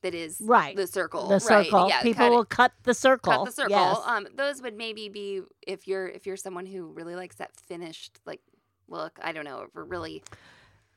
that 0.01 0.13
is 0.15 0.41
Right. 0.43 0.75
the 0.75 0.87
circle. 0.87 1.27
the 1.27 1.35
right, 1.35 1.65
circle. 1.65 1.87
Yeah, 1.87 2.01
People 2.01 2.25
cut, 2.27 2.31
will 2.31 2.45
cut 2.45 2.71
the 2.83 2.93
circle. 2.93 3.33
cut 3.33 3.45
the 3.45 3.51
circle. 3.51 3.71
Yes. 3.75 3.97
Um, 4.05 4.27
those 4.35 4.61
would 4.61 4.75
maybe 4.75 5.09
be 5.09 5.41
if 5.65 5.87
you're 5.87 6.07
if 6.07 6.25
you're 6.25 6.37
someone 6.37 6.65
who 6.65 6.87
really 6.87 7.15
likes 7.15 7.35
that 7.37 7.55
finished 7.55 8.19
like 8.25 8.41
look. 8.87 9.19
I 9.21 9.31
don't 9.31 9.45
know, 9.45 9.61
if 9.61 9.69
we're 9.75 9.83
really 9.83 10.23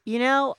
you 0.06 0.18
know, 0.18 0.56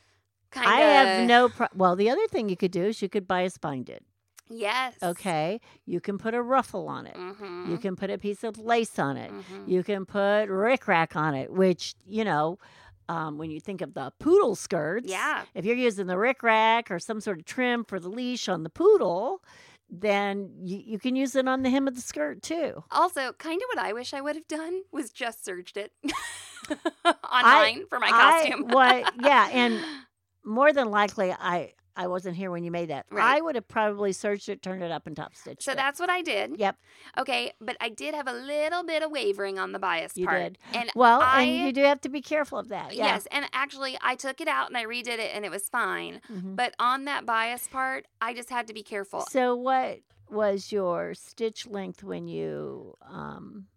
kind 0.51 0.65
of. 0.67 0.73
I 0.73 0.79
have 0.79 1.27
no. 1.27 1.49
Pro- 1.49 1.67
well, 1.75 1.95
the 1.95 2.09
other 2.09 2.27
thing 2.27 2.49
you 2.49 2.57
could 2.57 2.71
do 2.71 2.85
is 2.85 3.01
you 3.01 3.09
could 3.09 3.27
bias 3.27 3.57
bind 3.57 3.89
it. 3.89 4.03
Yes. 4.47 4.93
Okay. 5.01 5.59
You 5.85 5.99
can 5.99 6.17
put 6.19 6.33
a 6.35 6.41
ruffle 6.41 6.87
on 6.87 7.07
it. 7.07 7.15
Mm-hmm. 7.15 7.71
You 7.71 7.77
can 7.79 7.95
put 7.95 8.11
a 8.11 8.17
piece 8.19 8.43
of 8.43 8.59
lace 8.59 8.99
on 8.99 9.17
it. 9.17 9.31
Mhm. 9.31 9.67
You 9.67 9.83
can 9.83 10.05
put 10.05 10.19
rickrack 10.49 11.15
on 11.15 11.33
it, 11.33 11.51
which, 11.51 11.95
you 12.05 12.23
know, 12.23 12.59
um, 13.09 13.37
when 13.37 13.51
you 13.51 13.59
think 13.59 13.81
of 13.81 13.93
the 13.93 14.11
poodle 14.19 14.55
skirts, 14.55 15.07
Yeah. 15.09 15.43
if 15.53 15.65
you're 15.65 15.75
using 15.75 16.07
the 16.07 16.15
rickrack 16.15 16.89
or 16.89 16.99
some 16.99 17.19
sort 17.21 17.39
of 17.39 17.45
trim 17.45 17.83
for 17.83 17.99
the 17.99 18.09
leash 18.09 18.47
on 18.49 18.63
the 18.63 18.69
poodle, 18.69 19.43
then 19.89 20.49
you, 20.63 20.81
you 20.83 20.99
can 20.99 21.15
use 21.15 21.35
it 21.35 21.47
on 21.47 21.61
the 21.61 21.69
hem 21.69 21.87
of 21.87 21.95
the 21.95 22.01
skirt 22.01 22.41
too. 22.41 22.83
Also, 22.91 23.33
kind 23.33 23.61
of 23.61 23.67
what 23.75 23.85
I 23.85 23.93
wish 23.93 24.13
I 24.13 24.21
would 24.21 24.35
have 24.35 24.47
done 24.47 24.81
was 24.91 25.11
just 25.11 25.45
searched 25.45 25.77
it 25.77 25.91
online 27.31 27.85
for 27.87 27.99
my 27.99 28.09
costume. 28.09 28.65
I, 28.69 28.73
what, 28.73 29.13
yeah, 29.23 29.49
and 29.51 29.79
more 30.43 30.73
than 30.73 30.89
likely, 30.89 31.31
I 31.31 31.73
I 31.97 32.07
wasn't 32.07 32.35
here 32.35 32.51
when 32.51 32.63
you 32.63 32.71
made 32.71 32.89
that. 32.89 33.05
Right. 33.09 33.37
I 33.37 33.41
would 33.41 33.55
have 33.55 33.67
probably 33.67 34.11
searched 34.11 34.49
it, 34.49 34.61
turned 34.61 34.83
it 34.83 34.91
up, 34.91 35.07
and 35.07 35.15
top 35.15 35.35
stitched 35.35 35.63
so 35.63 35.71
it. 35.71 35.75
that's 35.75 35.99
what 35.99 36.09
I 36.09 36.21
did. 36.21 36.57
Yep, 36.59 36.75
Okay, 37.17 37.51
but 37.61 37.77
I 37.79 37.89
did 37.89 38.13
have 38.15 38.27
a 38.27 38.33
little 38.33 38.83
bit 38.83 39.01
of 39.03 39.11
wavering 39.11 39.57
on 39.59 39.71
the 39.71 39.79
bias 39.79 40.17
you 40.17 40.25
part. 40.27 40.41
did. 40.43 40.57
And 40.73 40.89
Well, 40.95 41.21
I, 41.21 41.43
and 41.43 41.65
you 41.67 41.71
do 41.71 41.83
have 41.83 42.01
to 42.01 42.09
be 42.09 42.21
careful 42.21 42.57
of 42.57 42.67
that. 42.69 42.93
Yeah. 42.93 43.05
yes, 43.05 43.27
and 43.31 43.45
actually 43.53 43.97
I 44.01 44.15
took 44.15 44.41
it 44.41 44.47
out 44.47 44.67
and 44.67 44.77
I 44.77 44.85
redid 44.85 45.19
it 45.19 45.31
and 45.33 45.45
it 45.45 45.51
was 45.51 45.69
fine. 45.69 46.21
Mhm. 46.31 46.55
But 46.55 46.75
on 46.79 47.05
that 47.05 47.25
bias 47.25 47.67
part, 47.67 48.07
I 48.21 48.33
just 48.33 48.49
had 48.49 48.67
to 48.67 48.73
be 48.73 48.83
careful. 48.83 49.21
So, 49.29 49.55
what 49.55 49.99
was 50.29 50.71
your 50.71 51.13
stitch 51.13 51.67
length 51.67 52.03
when 52.03 52.27
you 52.27 52.95
um, 53.09 53.67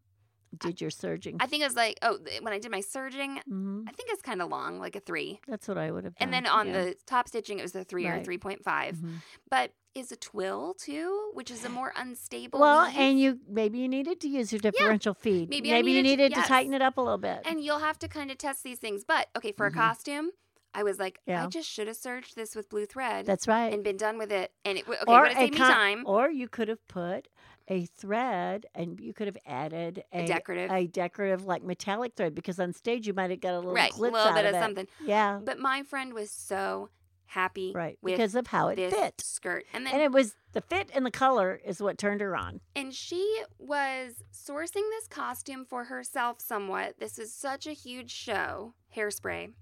did 0.57 0.81
your 0.81 0.91
serging? 0.91 1.37
I 1.41 1.47
think 1.47 1.63
it 1.63 1.67
was 1.67 1.77
like, 1.77 1.99
oh, 2.03 2.19
when 2.43 2.53
I 2.53 2.59
did 2.59 2.71
my 2.71 2.81
serging, 2.81 3.39
hmm 3.49 3.83
I 3.87 3.93
think 3.93 4.09
it's 4.13 4.23
kind 4.23 4.41
of 4.43 4.49
long, 4.49 4.79
like 4.79 4.97
a 4.97 5.01
three. 5.01 5.41
That's 5.47 5.69
what 5.69 5.79
I 5.79 5.91
would 5.91 6.05
have 6.05 6.15
done. 6.17 6.25
And 6.27 6.33
then 6.33 6.47
on 6.47 6.69
yeah. 6.69 6.73
the 6.85 6.97
top 7.07 7.29
stitching, 7.29 7.59
it 7.59 7.63
was 7.63 7.75
a 7.75 7.85
three 7.85 8.07
or 8.07 8.13
Right. 8.15 8.25
3.5. 8.25 8.97
Mhm. 8.97 9.15
But 9.51 9.73
is 9.95 10.13
a 10.13 10.17
twill 10.17 10.75
too, 10.75 11.31
which 11.35 11.51
is 11.51 11.65
a 11.65 11.69
more 11.69 11.93
unstable. 11.97 12.61
Well, 12.61 12.83
and 12.97 13.19
you 13.19 13.41
maybe 13.49 13.79
you 13.79 13.89
needed 13.89 14.21
to 14.21 14.29
use 14.29 14.53
your 14.53 14.61
differential 14.61 15.13
feed. 15.15 15.49
Maybe 15.51 15.71
maybe 15.71 15.91
you 15.93 16.03
needed 16.03 16.17
to- 16.17 16.23
needed 16.29 16.43
to, 16.43 16.49
tighten 16.49 16.73
it 16.73 16.83
up 16.83 16.99
a 16.99 17.01
little 17.01 17.19
bit. 17.19 17.41
And 17.45 17.61
you'll 17.61 17.81
have 17.81 17.99
to 18.01 18.09
kind 18.09 18.31
of 18.31 18.39
test 18.39 18.63
these 18.63 18.79
things. 18.79 19.03
But 19.05 19.29
okay, 19.37 19.51
for 19.53 19.69
Mhm. 19.69 19.73
a 19.73 19.77
costume, 19.77 20.31
I 20.75 20.83
was 20.85 20.99
like, 21.01 21.19
I 21.27 21.47
just 21.47 21.69
should 21.69 21.89
have 21.89 21.97
serged 21.97 22.37
this 22.37 22.55
with 22.55 22.69
blue 22.69 22.87
thread 22.87 23.27
That's 23.27 23.49
right. 23.49 23.73
and 23.73 23.83
been 23.83 23.97
done 23.97 24.19
with 24.19 24.31
it. 24.31 24.53
And 24.65 24.79
it 24.79 24.87
okay, 24.89 24.99
or 25.09 25.23
would 25.23 25.29
have 25.33 25.39
saved 25.39 25.55
me 25.55 25.59
time. 25.59 26.05
Or 26.07 26.31
you 26.31 26.47
could 26.49 26.69
have 26.69 26.87
put 26.87 27.27
a 27.69 27.85
thread, 27.87 28.67
and 28.75 28.99
you 28.99 29.13
could 29.13 29.27
have 29.27 29.37
added 29.47 30.03
A 30.13 30.27
decorative. 30.27 30.71
a 30.71 30.87
decorative 30.87 31.47
like 31.47 31.63
metallic 31.63 32.15
thread 32.17 32.35
because 32.35 32.59
on 32.59 32.73
stage 32.73 33.07
you 33.07 33.13
might 33.13 33.31
have 33.31 33.41
got 33.41 33.55
a 33.55 33.59
little 33.59 33.75
right, 33.75 33.91
a 33.91 33.95
glitz 33.95 33.99
little 34.13 34.33
bit 34.33 34.47
of 34.47 34.55
of 34.55 34.61
something. 34.63 34.87
Yeah, 35.05 35.41
But 35.45 35.59
my 35.59 35.83
friend 35.83 36.15
was 36.15 36.31
so 36.31 36.89
happy 37.27 37.73
right. 37.75 37.99
with 38.01 38.15
Because 38.15 38.35
of 38.35 38.47
how 38.47 38.69
it 38.69 38.77
fit, 38.77 39.21
skirt. 39.21 39.65
And 39.75 39.87
then 39.87 39.95
and 39.95 40.03
it 40.03 40.13
was 40.13 40.35
the 40.53 40.63
fit 40.63 40.91
and 40.95 41.05
the 41.05 41.11
color 41.11 41.61
is 41.65 41.81
what 41.83 41.99
turned 41.99 42.23
her 42.23 42.35
on. 42.35 42.61
And 42.75 42.95
she 42.95 43.43
was 43.59 44.25
sourcing 44.33 44.89
this 44.91 45.07
costume 45.11 45.67
for 45.69 45.85
herself 45.85 46.41
somewhat. 46.41 46.95
This 46.99 47.19
was 47.19 47.33
such 47.33 47.67
a 47.67 47.73
huge 47.73 48.11
show, 48.11 48.73
Hairspray. 48.97 49.53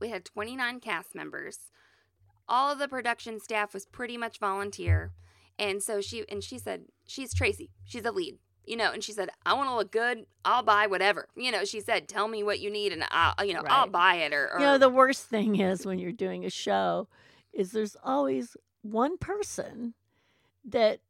We 0.00 0.08
had 0.08 0.24
29 0.24 0.80
cast 0.80 1.14
members. 1.14 1.58
All 2.48 2.72
of 2.72 2.78
the 2.78 2.88
production 2.88 3.38
staff 3.38 3.74
was 3.74 3.84
pretty 3.86 4.16
much 4.16 4.38
volunteer. 4.38 5.12
And 5.58 5.82
so 5.82 6.00
she 6.00 6.24
and 6.28 6.42
she 6.42 6.58
said, 6.58 6.86
she's 7.06 7.34
Tracy. 7.34 7.70
She's 7.84 8.04
a 8.04 8.12
lead. 8.12 8.38
You 8.64 8.76
know, 8.76 8.92
and 8.92 9.02
she 9.02 9.10
said, 9.10 9.28
I 9.44 9.54
want 9.54 9.70
to 9.70 9.74
look 9.74 9.90
good. 9.90 10.24
I'll 10.44 10.62
buy 10.62 10.86
whatever. 10.86 11.26
You 11.34 11.50
know, 11.50 11.64
she 11.64 11.80
said, 11.80 12.06
tell 12.06 12.28
me 12.28 12.44
what 12.44 12.60
you 12.60 12.70
need 12.70 12.92
and 12.92 13.02
I'll, 13.10 13.44
you 13.44 13.54
know, 13.54 13.62
I'll 13.66 13.88
buy 13.88 14.16
it 14.16 14.32
or, 14.32 14.52
or 14.54 14.60
You 14.60 14.66
know, 14.66 14.78
the 14.78 14.88
worst 14.88 15.26
thing 15.26 15.58
is 15.58 15.84
when 15.84 15.98
you're 15.98 16.12
doing 16.12 16.44
a 16.44 16.50
show 16.50 17.08
is 17.52 17.72
there's 17.72 17.96
always 18.04 18.56
one 18.82 19.18
person 19.18 19.94
that 20.64 21.00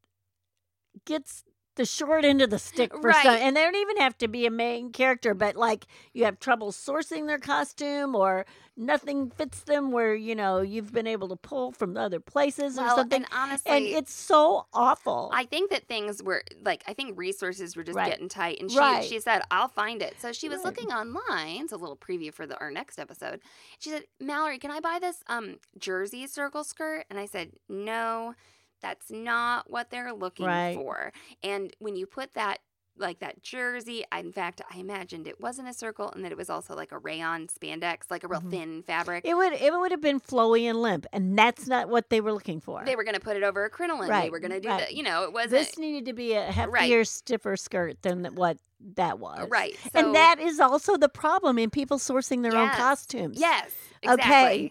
gets 1.05 1.45
the 1.77 1.85
short 1.85 2.25
end 2.25 2.43
of 2.43 2.51
the 2.51 2.59
stick 2.59 2.93
for 3.01 3.13
some, 3.13 3.35
and 3.35 3.57
they 3.57 3.63
don't 3.63 3.77
even 3.77 3.97
have 3.99 4.17
to 4.19 4.29
be 4.29 4.47
a 4.47 4.51
main 4.51 4.93
character, 4.93 5.35
but 5.35 5.57
like 5.57 5.87
you 6.13 6.25
have 6.25 6.39
trouble 6.39 6.71
sourcing 6.73 7.27
their 7.27 7.39
costume 7.39 8.15
or 8.15 8.45
nothing 8.77 9.31
fits 9.31 9.63
them 9.65 9.91
where 9.91 10.15
you 10.15 10.35
know 10.35 10.61
you've 10.61 10.93
been 10.93 11.07
able 11.07 11.29
to 11.29 11.37
pull 11.37 11.73
from 11.73 11.97
other 11.97 12.21
places 12.21 12.79
or 12.79 12.89
something. 12.91 13.23
and 13.25 13.33
honestly, 13.33 13.73
and 13.73 13.87
it's 13.87 14.13
so 14.13 14.67
awful. 14.75 15.31
I 15.33 15.45
think 15.47 15.71
that 15.71 15.89
things 15.89 16.23
were 16.23 16.43
like 16.65 16.83
I 16.87 16.93
think 16.93 17.19
resources 17.19 17.75
were 17.77 17.85
just 17.85 17.97
Right. 17.97 18.11
getting 18.11 18.29
tight, 18.29 18.61
and 18.61 18.71
she 18.71 18.79
Right. 18.79 19.05
she 19.05 19.19
said 19.21 19.43
I'll 19.51 19.69
find 19.69 20.03
it. 20.03 20.21
So 20.21 20.33
she 20.33 20.49
was 20.49 20.59
Right. 20.65 20.67
looking 20.77 20.89
online. 20.91 21.63
It's 21.65 21.73
a 21.73 21.77
little 21.77 21.97
preview 21.97 22.33
for 22.35 22.47
the 22.47 22.59
our 22.59 22.71
next 22.71 22.99
episode. 22.99 23.41
She 23.79 23.91
said, 23.91 24.05
Mallory, 24.21 24.59
can 24.59 24.71
I 24.71 24.81
buy 24.81 24.99
this 25.01 25.23
um 25.27 25.57
jersey 25.79 26.27
circle 26.27 26.65
skirt? 26.65 27.07
And 27.09 27.19
I 27.19 27.27
said, 27.27 27.53
No, 27.69 28.35
that's 28.83 29.11
not 29.11 29.71
what 29.71 29.91
they're 29.91 30.13
looking 30.13 30.47
Right. 30.47 30.75
for. 30.75 31.13
And 31.43 31.73
when 31.79 31.97
you 31.97 32.07
put 32.07 32.35
that 32.35 32.59
like 32.99 33.21
that 33.21 33.43
jersey, 33.43 34.05
in 34.15 34.33
fact, 34.33 34.61
I 34.71 34.77
imagined 34.77 35.27
it 35.27 35.41
wasn't 35.41 35.67
a 35.67 35.73
circle, 35.73 36.11
and 36.15 36.23
that 36.27 36.31
it 36.31 36.37
was 36.37 36.51
also 36.51 36.75
like 36.77 36.93
a 36.93 36.99
rayon 36.99 37.47
spandex, 37.47 38.11
like 38.11 38.23
a 38.23 38.29
real 38.29 38.43
Mhm. 38.43 38.51
thin 38.51 38.83
fabric. 38.83 39.25
it 39.25 39.35
would 39.35 39.55
it 39.55 39.73
would 39.73 39.91
have 39.93 40.03
been 40.03 40.21
flowy 40.21 40.65
and 40.69 40.83
limp, 40.83 41.07
and 41.11 41.37
that's 41.39 41.67
not 41.67 41.89
what 41.89 42.11
they 42.11 42.21
were 42.21 42.35
looking 42.35 42.61
for. 42.61 42.83
they 42.85 42.95
were 42.95 43.03
going 43.03 43.15
to 43.15 43.21
put 43.21 43.35
it 43.39 43.43
over 43.43 43.65
a 43.65 43.71
crinoline. 43.71 44.11
They 44.11 44.29
were 44.29 44.41
going 44.41 44.51
to 44.53 44.61
do 44.61 44.69
right. 44.69 44.89
the, 44.89 44.95
you 44.95 45.03
know, 45.03 45.23
it 45.25 45.33
wasn't 45.33 45.53
this 45.53 45.79
needed 45.79 46.05
to 46.05 46.13
be 46.13 46.35
a 46.35 46.49
heftier, 46.49 47.07
stiffer 47.09 47.57
skirt 47.57 48.03
than 48.03 48.27
what 48.35 48.59
that 48.95 49.19
was. 49.19 49.49
right. 49.49 49.75
So, 49.85 49.91
and 49.95 50.15
that 50.15 50.39
is 50.39 50.61
also 50.61 50.99
the 50.99 51.09
problem 51.09 51.59
in 51.59 51.71
people 51.71 51.97
sourcing 51.99 52.43
their 52.43 52.57
own 52.57 52.69
costumes. 52.73 53.41
yes, 53.41 53.71
Okay. 54.07 54.71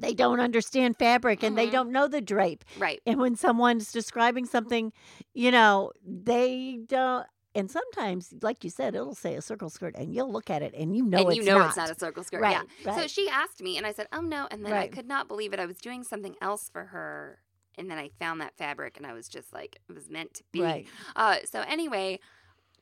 They 0.00 0.14
don't 0.14 0.40
understand 0.40 0.96
fabric 0.98 1.42
and 1.42 1.56
they 1.56 1.68
Mhm. 1.68 1.72
don't 1.72 1.92
know 1.92 2.08
the 2.08 2.20
drape. 2.20 2.64
Right. 2.78 3.00
And 3.06 3.18
when 3.20 3.36
someone's 3.36 3.92
describing 3.92 4.46
something, 4.46 4.92
you 5.34 5.50
know, 5.50 5.92
they 6.04 6.80
don't. 6.86 7.26
And 7.54 7.68
sometimes, 7.68 8.32
like 8.42 8.62
you 8.62 8.70
said, 8.70 8.94
it'll 8.94 9.14
say 9.14 9.34
a 9.34 9.42
circle 9.42 9.70
skirt, 9.70 9.96
and 9.96 10.14
you'll 10.14 10.30
look 10.30 10.50
at 10.50 10.62
it 10.62 10.72
and 10.72 10.96
you 10.96 11.04
know 11.04 11.18
and 11.18 11.28
it's 11.30 11.36
you 11.36 11.42
know 11.44 11.58
not. 11.58 11.66
it's 11.68 11.76
not 11.76 11.90
a 11.90 11.98
circle 11.98 12.22
skirt. 12.22 12.40
Right, 12.40 12.64
yeah. 12.84 12.94
So 12.94 13.08
she 13.08 13.28
asked 13.28 13.60
me, 13.60 13.76
and 13.76 13.84
I 13.84 13.92
said, 13.92 14.06
"Oh 14.12 14.20
no!" 14.20 14.46
And 14.52 14.64
then 14.64 14.72
I 14.72 14.86
could 14.86 15.08
not 15.08 15.26
believe 15.26 15.52
it. 15.52 15.58
I 15.58 15.66
was 15.66 15.78
doing 15.78 16.04
something 16.04 16.36
else 16.40 16.68
for 16.72 16.84
her, 16.84 17.40
and 17.76 17.90
then 17.90 17.98
I 17.98 18.10
found 18.20 18.40
that 18.40 18.56
fabric, 18.56 18.96
and 18.98 19.04
I 19.04 19.14
was 19.14 19.28
just 19.28 19.52
like, 19.52 19.80
"It 19.88 19.92
was 19.92 20.08
meant 20.08 20.32
to 20.34 20.44
be." 20.52 20.62
Right. 20.62 20.86
Uh, 21.16 21.38
so 21.44 21.62
anyway, 21.62 22.20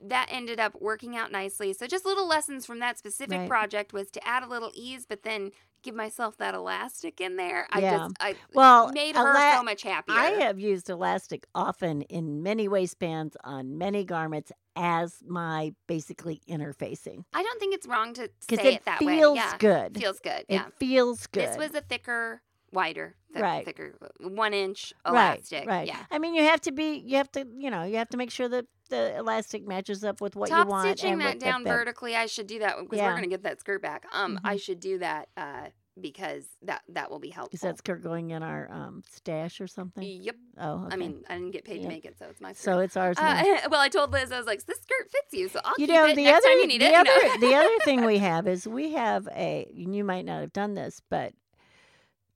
that 0.01 0.29
ended 0.31 0.61
up 0.61 0.81
working 0.81 1.17
out 1.17 1.33
nicely. 1.33 1.73
So 1.73 1.87
just 1.87 2.05
little 2.05 2.29
lessons 2.29 2.65
from 2.65 2.79
that 2.81 2.99
specific 2.99 3.39
Right. 3.39 3.49
project 3.49 3.93
was 3.93 4.11
to 4.13 4.27
add 4.27 4.43
a 4.43 4.47
little 4.47 4.71
ease, 4.75 5.07
but 5.07 5.23
then 5.25 5.51
give 5.83 5.95
myself 5.95 6.37
that 6.37 6.55
elastic 6.55 7.21
in 7.21 7.37
there. 7.37 7.67
I 7.73 7.81
Yeah. 7.81 7.97
just 7.99 8.17
I 8.21 8.35
Well, 8.55 8.93
made 8.93 9.17
her 9.17 9.29
ela- 9.37 9.57
so 9.57 9.63
much 9.63 9.83
happier. 9.83 10.17
I 10.17 10.31
have 10.31 10.59
used 10.61 10.89
elastic 10.91 11.47
often 11.55 12.03
in 12.03 12.43
many 12.43 12.69
waistbands 12.69 13.37
on 13.45 13.77
many 13.79 14.05
garments 14.05 14.53
as 14.77 15.23
my 15.27 15.75
basically 15.89 16.41
interfacing 16.49 17.25
I 17.33 17.43
don't 17.43 17.59
think 17.59 17.75
it's 17.75 17.87
wrong 17.87 18.15
to 18.15 18.29
say 18.49 18.57
it 18.57 18.65
it 18.67 18.85
that 18.85 18.99
feels 19.01 19.11
way. 19.11 19.35
Yeah. 19.37 19.49
Feels 19.51 19.59
good. 19.59 19.99
Feels 20.01 20.21
good. 20.21 20.41
it 20.49 20.55
Yeah. 20.55 20.69
feels 20.79 21.27
good. 21.27 21.49
This 21.49 21.57
was 21.57 21.75
a 21.75 21.81
thicker, 21.81 22.43
wider, 22.71 23.17
Right. 23.35 23.65
thicker, 23.65 23.97
uh, 24.01 24.29
one 24.29 24.55
inch 24.55 24.93
right, 25.05 25.11
elastic. 25.39 25.67
right. 25.67 25.87
Yeah. 25.89 26.05
I 26.11 26.19
mean, 26.19 26.35
you 26.35 26.43
have 26.45 26.61
to 26.63 26.73
be, 26.73 26.95
you 26.99 27.17
have 27.17 27.31
to, 27.33 27.47
you 27.57 27.71
know, 27.71 27.83
you 27.85 27.97
have 27.97 28.09
to 28.11 28.17
make 28.17 28.31
sure 28.31 28.49
that 28.49 28.67
the 28.89 29.17
elastic 29.17 29.67
matches 29.67 30.05
up 30.05 30.21
with 30.21 30.37
what 30.37 30.49
Top 30.49 30.67
you 30.67 30.71
want. 30.71 30.89
I'm 30.89 30.97
stitching 30.97 31.19
that 31.19 31.39
down 31.41 31.63
the- 31.65 31.71
vertically. 31.71 32.15
I 32.17 32.27
should 32.27 32.47
do 32.47 32.59
that 32.61 32.77
because 32.81 32.99
Yeah. 32.99 33.07
we're 33.09 33.15
gonna 33.15 33.27
get 33.29 33.43
that 33.45 33.61
skirt 33.61 33.83
back. 33.83 34.07
Um, 34.13 34.41
I 34.45 34.57
Mhm. 34.57 34.61
should 34.63 34.81
do 34.81 34.99
that 34.99 35.29
uh 35.37 35.69
because 36.01 36.45
that 36.63 36.81
that 36.89 37.11
will 37.11 37.19
be 37.19 37.29
helpful. 37.31 37.57
Is 37.57 37.61
that 37.63 37.77
skirt 37.79 38.05
going 38.05 38.31
in 38.31 38.41
our 38.41 38.71
um, 38.71 39.03
stash 39.11 39.61
or 39.61 39.67
something? 39.67 40.05
Yep. 40.05 40.37
Oh, 40.59 40.85
okay. 40.85 40.95
I 40.95 40.97
mean, 40.97 41.25
I 41.29 41.35
didn't 41.35 41.51
get 41.51 41.65
paid 41.65 41.79
Yep. 41.81 41.83
to 41.83 41.89
make 41.89 42.05
it, 42.05 42.17
so 42.21 42.27
it's 42.31 42.41
my 42.41 42.53
skirt. 42.53 42.63
so 42.63 42.79
it's 42.79 42.97
ours 42.97 43.17
now. 43.21 43.41
Uh, 43.41 43.59
well, 43.69 43.81
I 43.81 43.89
told 43.89 44.13
Liz 44.13 44.31
I 44.31 44.39
was 44.39 44.47
like, 44.47 44.65
"This 44.65 44.79
skirt 44.81 45.11
fits 45.11 45.33
you, 45.33 45.49
so 45.49 45.61
I'll 45.65 45.75
you 45.77 45.87
keep 45.89 45.95
know 45.97 46.07
it 46.07 46.15
the 46.15 46.23
next 46.23 46.37
other 46.45 46.49
time 46.55 46.59
you 46.61 46.67
need 46.69 46.81
the 46.83 46.87
it." 46.87 46.95
other 46.95 47.39
the 47.41 47.55
other 47.55 47.79
thing 47.85 48.05
we 48.05 48.19
have 48.31 48.47
is 48.47 48.69
we 48.69 48.93
have 48.93 49.27
a 49.35 49.69
and 49.77 49.93
you 49.93 50.05
might 50.05 50.25
not 50.25 50.41
have 50.41 50.53
done 50.53 50.75
this 50.75 51.03
but 51.11 51.33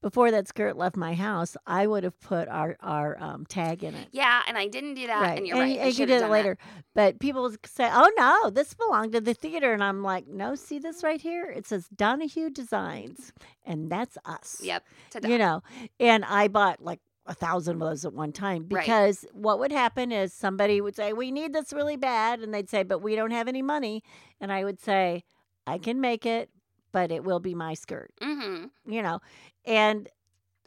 before 0.03 0.31
that 0.31 0.47
skirt 0.49 0.77
left 0.77 0.97
my 0.97 1.15
house 1.15 1.57
i 1.67 1.87
would 1.87 2.05
have 2.05 2.19
put 2.21 2.49
our 2.49 2.77
our 2.81 3.17
um, 3.23 3.47
tag 3.47 3.83
in 3.83 3.95
it 3.95 4.09
yeah, 4.13 4.43
and 4.47 4.59
I 4.59 4.67
didn't 4.69 4.95
do 4.95 5.07
that, 5.07 5.39
and 5.39 5.47
you're 5.47 5.57
right. 5.57 5.81
I 5.81 5.87
you 5.87 6.07
did 6.07 6.11
it 6.23 6.29
later 6.29 6.59
but 6.95 7.19
people 7.21 7.51
say 7.65 7.89
oh 7.91 8.11
no 8.19 8.51
this 8.51 8.75
belonged 8.75 9.13
to 9.13 9.21
the 9.21 9.33
theater 9.35 9.73
and 9.73 9.83
i'm 9.83 10.03
like 10.03 10.27
no 10.29 10.55
see 10.55 10.79
this 10.79 11.03
right 11.03 11.21
here 11.21 11.45
it 11.51 11.67
says 11.67 11.89
donahue 11.95 12.51
designs 12.51 13.33
and 13.65 13.91
that's 13.91 14.19
us 14.25 14.61
Yep. 14.63 14.85
Ta-da. 15.11 15.29
you 15.29 15.39
know 15.39 15.63
and 15.99 16.25
i 16.25 16.49
bought 16.49 16.83
like 16.83 17.01
a 17.27 17.35
thousand 17.35 17.75
of 17.75 17.81
those 17.89 18.05
at 18.05 18.13
one 18.13 18.33
time 18.33 18.67
Right. 18.69 18.85
because 18.85 19.25
what 19.33 19.61
would 19.61 19.71
happen 19.71 20.11
is 20.11 20.33
somebody 20.33 20.81
would 20.81 20.97
say 20.97 21.13
we 21.13 21.31
need 21.31 21.53
this 21.53 21.73
really 21.73 21.97
bad 21.97 22.41
and 22.41 22.53
they'd 22.53 22.69
say 22.69 22.83
but 22.83 22.99
we 22.99 23.15
don't 23.15 23.31
have 23.31 23.47
any 23.47 23.63
money 23.63 24.03
and 24.41 24.53
i 24.53 24.65
would 24.65 24.81
say 24.81 25.23
i 25.67 25.79
can 25.79 26.01
make 26.01 26.27
it 26.27 26.51
but 26.93 27.11
it 27.11 27.25
will 27.25 27.41
be 27.41 27.55
my 27.55 27.75
skirt 27.75 28.11
Mm-hmm. 28.21 28.67
you 28.93 29.03
know 29.03 29.21
and 29.65 30.09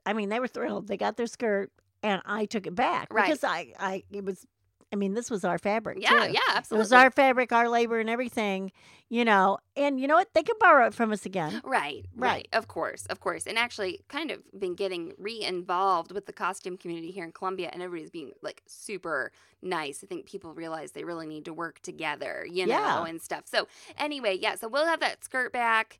i 0.05 0.13
mean 0.13 0.29
they 0.29 0.39
were 0.39 0.47
thrilled 0.47 0.87
they 0.87 0.97
got 0.97 1.17
their 1.17 1.27
skirt 1.27 1.71
and 2.03 2.21
i 2.25 2.45
took 2.45 2.67
it 2.67 2.75
back 2.75 3.13
Right. 3.13 3.25
because 3.27 3.43
i 3.43 3.73
i 3.79 4.03
it 4.11 4.23
was 4.25 4.45
i 4.93 4.95
mean 4.95 5.13
this 5.13 5.29
was 5.31 5.43
our 5.43 5.57
fabric 5.57 5.97
Yeah. 6.01 6.09
too. 6.27 6.33
Yeah. 6.33 6.59
it 6.59 6.75
was 6.75 6.91
our 6.93 7.09
fabric 7.11 7.51
our 7.51 7.67
labor 7.69 7.99
and 7.99 8.09
everything 8.09 8.71
you 9.09 9.25
know 9.25 9.57
and 9.75 9.99
you 9.99 10.07
know 10.07 10.15
what 10.15 10.33
they 10.33 10.43
can 10.43 10.55
borrow 10.59 10.87
it 10.87 10.93
from 10.93 11.11
us 11.11 11.25
again 11.25 11.61
Right, 11.63 12.05
Right. 12.15 12.29
right, 12.29 12.47
Of 12.53 12.67
course, 12.67 13.05
of 13.07 13.19
course. 13.19 13.45
And 13.45 13.57
actually, 13.57 14.01
kind 14.07 14.31
of 14.31 14.39
been 14.57 14.73
getting 14.75 15.13
re 15.17 15.41
involved 15.43 16.11
with 16.11 16.25
the 16.25 16.33
costume 16.33 16.77
community 16.77 17.11
here 17.11 17.23
in 17.25 17.31
Columbia, 17.31 17.69
and 17.73 17.83
everybody's 17.83 18.09
being 18.09 18.31
like 18.41 18.61
super 18.67 19.31
nice. 19.61 20.03
I 20.03 20.07
think 20.07 20.25
people 20.25 20.53
realize 20.53 20.91
they 20.93 21.03
really 21.03 21.27
need 21.27 21.45
to 21.45 21.53
work 21.53 21.81
together, 21.81 22.45
you 22.49 22.65
know, 22.65 22.73
Yeah. 22.79 23.05
and 23.05 23.21
stuff. 23.21 23.43
So, 23.45 23.67
anyway, 23.97 24.37
yeah, 24.41 24.55
so 24.55 24.67
we'll 24.67 24.85
have 24.87 25.01
that 25.01 25.23
skirt 25.23 25.51
back 25.53 25.99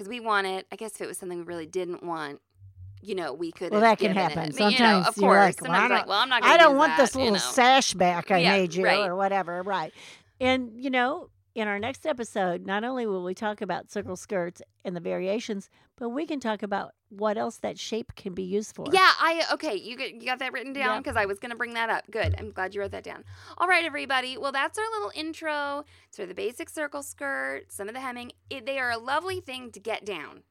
because 0.00 0.08
we 0.08 0.18
want 0.18 0.46
it. 0.46 0.66
I 0.72 0.76
guess 0.76 0.94
if 0.94 1.02
it 1.02 1.06
was 1.08 1.18
something 1.18 1.36
we 1.40 1.44
really 1.44 1.66
didn't 1.66 2.02
want, 2.02 2.40
you 3.02 3.14
know, 3.14 3.34
we 3.34 3.52
could. 3.52 3.70
Well, 3.70 3.82
that 3.82 3.98
can 3.98 4.14
happen. 4.14 4.44
It. 4.48 4.56
But, 4.56 4.72
you 4.72 4.78
know, 4.78 5.02
Sometimes 5.02 5.08
of 5.08 5.16
you're 5.18 5.28
course. 5.30 5.60
like, 5.60 5.62
well, 5.62 5.72
I 5.72 5.74
Sometimes 5.74 5.88
don't- 5.90 5.98
like, 5.98 6.06
well, 6.08 6.18
I'm 6.20 6.28
not. 6.30 6.42
I 6.42 6.56
don't 6.56 6.76
want 6.78 6.96
this 6.96 7.14
little 7.14 7.26
you 7.26 7.32
know. 7.32 7.38
sash 7.38 7.92
back 7.92 8.30
I 8.30 8.38
Yeah, 8.38 8.52
made 8.56 8.74
you 8.74 8.84
right. 8.86 9.06
or 9.06 9.14
whatever, 9.14 9.60
right? 9.62 9.92
And 10.40 10.72
you 10.74 10.88
know, 10.88 11.28
in 11.60 11.68
our 11.68 11.78
next 11.78 12.06
episode, 12.06 12.66
not 12.66 12.82
only 12.84 13.06
will 13.06 13.22
we 13.22 13.34
talk 13.34 13.60
about 13.60 13.90
circle 13.90 14.16
skirts 14.16 14.62
and 14.84 14.96
the 14.96 15.00
variations, 15.00 15.68
but 15.96 16.08
we 16.08 16.26
can 16.26 16.40
talk 16.40 16.62
about 16.62 16.92
what 17.10 17.36
else 17.36 17.58
that 17.58 17.78
shape 17.78 18.14
can 18.16 18.34
be 18.34 18.42
used 18.42 18.74
for. 18.74 18.86
Yeah, 18.90 19.00
I 19.20 19.42
okay. 19.52 19.76
You 19.76 19.96
get 19.96 20.14
you 20.14 20.24
got 20.26 20.38
that 20.38 20.52
written 20.52 20.72
down 20.72 20.94
Yep. 20.96 21.04
because 21.04 21.16
I 21.16 21.26
was 21.26 21.38
gonna 21.38 21.56
bring 21.56 21.74
that 21.74 21.90
up. 21.90 22.04
Good. 22.10 22.34
I'm 22.38 22.50
glad 22.50 22.74
you 22.74 22.80
wrote 22.80 22.92
that 22.92 23.04
down. 23.04 23.24
All 23.58 23.68
right, 23.68 23.84
everybody. 23.84 24.38
Well, 24.38 24.52
that's 24.52 24.78
our 24.78 24.84
little 24.92 25.12
intro 25.14 25.84
to 26.12 26.26
the 26.26 26.34
basic 26.34 26.70
circle 26.70 27.02
skirt, 27.02 27.70
some 27.70 27.88
of 27.88 27.94
the 27.94 28.00
hemming. 28.00 28.32
It, 28.48 28.64
they 28.66 28.78
are 28.78 28.90
a 28.90 28.98
lovely 28.98 29.40
thing 29.40 29.70
to 29.72 29.80
get 29.80 30.04
down, 30.04 30.42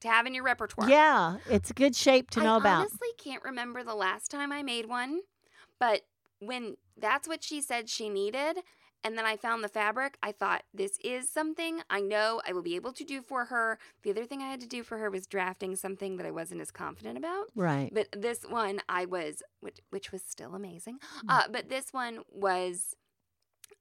to 0.00 0.08
have 0.08 0.26
in 0.26 0.34
your 0.34 0.44
repertoire. 0.44 0.88
Yeah, 0.90 1.36
it's 1.48 1.70
a 1.70 1.74
good 1.74 1.94
shape 1.94 2.30
to 2.30 2.42
know 2.42 2.54
I 2.54 2.58
about. 2.58 2.80
honestly 2.80 3.08
can't 3.18 3.42
remember 3.44 3.84
the 3.84 3.94
last 3.94 4.30
time 4.30 4.50
I 4.52 4.62
made 4.62 4.86
one, 4.86 5.20
but 5.78 6.02
when 6.40 6.76
that's 6.98 7.28
what 7.28 7.44
she 7.44 7.60
said 7.60 7.88
she 7.88 8.08
needed, 8.08 8.58
and 9.06 9.16
then 9.16 9.24
I 9.24 9.36
found 9.36 9.62
the 9.62 9.68
fabric, 9.68 10.18
I 10.20 10.32
thought 10.32 10.64
this 10.74 10.98
is 11.04 11.28
something 11.28 11.80
I 11.88 12.00
know 12.00 12.42
I 12.44 12.52
will 12.52 12.62
be 12.62 12.74
able 12.74 12.92
to 12.94 13.04
do 13.04 13.22
for 13.22 13.44
her. 13.44 13.78
The 14.02 14.10
other 14.10 14.24
thing 14.24 14.42
I 14.42 14.50
had 14.50 14.60
to 14.62 14.66
do 14.66 14.82
for 14.82 14.98
her 14.98 15.10
was 15.10 15.28
drafting 15.28 15.76
something 15.76 16.16
that 16.16 16.26
I 16.26 16.32
wasn't 16.32 16.60
as 16.60 16.72
confident 16.72 17.16
about. 17.16 17.44
Right. 17.54 17.88
But 17.92 18.08
this 18.10 18.42
one 18.42 18.80
I 18.88 19.04
was, 19.04 19.44
which, 19.60 19.78
which 19.90 20.10
was 20.10 20.22
still 20.22 20.56
amazing. 20.56 20.98
Mm. 21.24 21.24
Uh, 21.28 21.42
but 21.52 21.68
this 21.68 21.92
one 21.92 22.18
was 22.32 22.96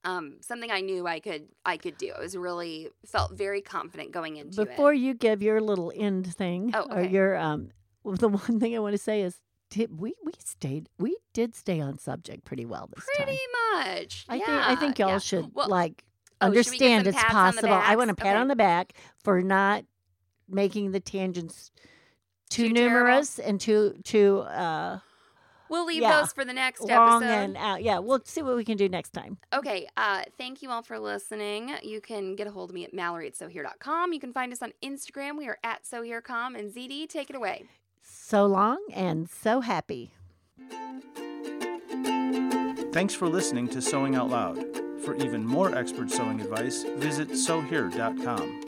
um, 0.03 0.35
something 0.41 0.69
I 0.69 0.81
knew 0.81 1.07
I 1.07 1.19
could 1.19 1.47
I 1.65 1.77
could 1.77 1.97
do. 1.97 2.11
I 2.15 2.21
was 2.21 2.37
really 2.37 2.89
felt 3.07 3.35
very 3.35 3.61
confident 3.61 4.11
going 4.11 4.37
into 4.37 4.57
Before 4.57 4.63
it. 4.63 4.69
Before 4.69 4.93
you 4.93 5.15
give 5.15 5.41
your 5.41 5.59
little 5.59 5.91
end 5.95 6.31
thing 6.35 6.69
Oh, 6.75 6.85
or 6.91 7.01
your 7.01 7.35
um 7.35 7.71
the 8.03 8.29
one 8.47 8.59
thing 8.59 8.75
I 8.75 8.79
want 8.79 8.93
to 8.93 8.99
say 8.99 9.21
is 9.21 9.41
did 9.69 9.99
we 9.99 10.13
we 10.23 10.31
stayed 10.43 10.89
we 10.99 11.17
did 11.33 11.55
stay 11.55 11.79
on 11.81 11.97
subject 11.97 12.45
pretty 12.45 12.65
well 12.65 12.89
this 12.95 13.05
time. 13.17 13.25
Pretty 13.25 13.41
much. 13.73 14.25
I 14.29 14.35
yeah, 14.35 14.45
think 14.45 14.59
I 14.67 14.75
think 14.75 14.99
y'all 14.99 15.09
yeah. 15.09 15.17
should 15.19 15.53
Well, 15.53 15.67
like 15.69 16.03
oh, 16.41 16.53
should 16.53 16.71
we 16.71 16.77
get 16.77 16.97
understand 16.97 17.07
it's 17.07 17.17
pats 17.17 17.33
on 17.33 17.55
the 17.55 17.61
possible. 17.61 17.73
I 17.73 17.95
want 17.95 18.11
a 18.11 18.15
pat 18.15 18.37
on 18.37 18.47
the 18.47 18.55
back 18.55 18.93
for 19.23 19.41
not 19.41 19.83
making 20.47 20.91
the 20.91 20.99
tangents 20.99 21.71
too, 22.49 22.67
Too 22.69 22.73
terrible? 22.73 22.95
numerous 22.97 23.39
and 23.39 23.59
too 23.59 23.95
too 24.03 24.39
uh 24.39 24.99
We'll 25.67 25.85
leave 25.87 26.03
yeah, 26.03 26.21
those 26.21 26.31
for 26.31 26.45
the 26.45 26.53
next 26.53 26.81
long 26.81 27.23
episode. 27.23 27.33
and 27.33 27.57
out. 27.57 27.81
Yeah, 27.81 27.97
we'll 27.97 28.21
see 28.23 28.43
what 28.43 28.55
we 28.55 28.63
can 28.63 28.77
do 28.77 28.87
next 28.87 29.13
time. 29.13 29.39
Okay, 29.51 29.87
uh, 29.97 30.21
thank 30.37 30.61
you 30.61 30.69
all 30.69 30.83
for 30.83 30.99
listening. 30.99 31.71
You 31.81 32.01
can 32.01 32.35
get 32.35 32.45
a 32.45 32.51
hold 32.51 32.69
of 32.69 32.75
me 32.75 32.83
at 32.85 32.93
mallory 32.93 33.25
at 33.25 33.35
sewhere.com. 33.35 34.13
You 34.13 34.19
can 34.19 34.31
find 34.31 34.53
us 34.53 34.61
on 34.61 34.73
Instagram. 34.83 35.37
We 35.39 35.47
are 35.47 35.57
at 35.63 35.83
sewhere.com. 35.83 36.55
And 36.55 36.71
ZD, 36.71 37.09
take 37.09 37.31
it 37.31 37.35
away. 37.35 37.65
So 38.27 38.47
long 38.47 38.79
and 38.91 39.29
so 39.29 39.61
happy. 39.61 40.09
Thanks 42.91 43.13
for 43.13 43.27
listening 43.27 43.67
to 43.67 43.83
Sewing 43.83 44.15
Out 44.15 44.31
Loud. 44.31 44.65
For 45.03 45.15
even 45.17 45.45
more 45.45 45.75
expert 45.75 46.09
sewing 46.09 46.41
advice, 46.41 46.83
visit 46.95 47.37
sewhere.com. 47.37 48.63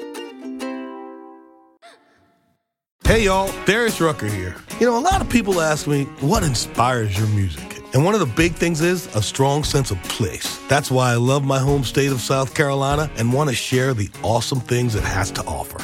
Hey 3.03 3.23
y'all, 3.23 3.51
Darius 3.65 3.99
Rucker 3.99 4.27
here. 4.27 4.55
You 4.79 4.85
know, 4.85 4.95
a 4.95 5.01
lot 5.01 5.21
of 5.21 5.29
people 5.29 5.59
ask 5.59 5.87
me, 5.87 6.03
what 6.21 6.43
inspires 6.43 7.17
your 7.17 7.27
music? 7.29 7.81
And 7.95 8.05
one 8.05 8.13
of 8.13 8.19
the 8.19 8.27
big 8.27 8.53
things 8.53 8.81
is 8.81 9.07
a 9.15 9.23
strong 9.23 9.63
sense 9.63 9.89
of 9.89 9.97
place. 10.03 10.59
That's 10.67 10.91
why 10.91 11.13
I 11.13 11.15
love 11.15 11.43
my 11.43 11.57
home 11.57 11.83
state 11.83 12.11
of 12.11 12.21
South 12.21 12.53
Carolina 12.53 13.09
and 13.17 13.33
want 13.33 13.49
to 13.49 13.55
share 13.55 13.95
the 13.95 14.11
awesome 14.21 14.59
things 14.59 14.93
it 14.93 15.03
has 15.03 15.31
to 15.31 15.43
offer. 15.45 15.83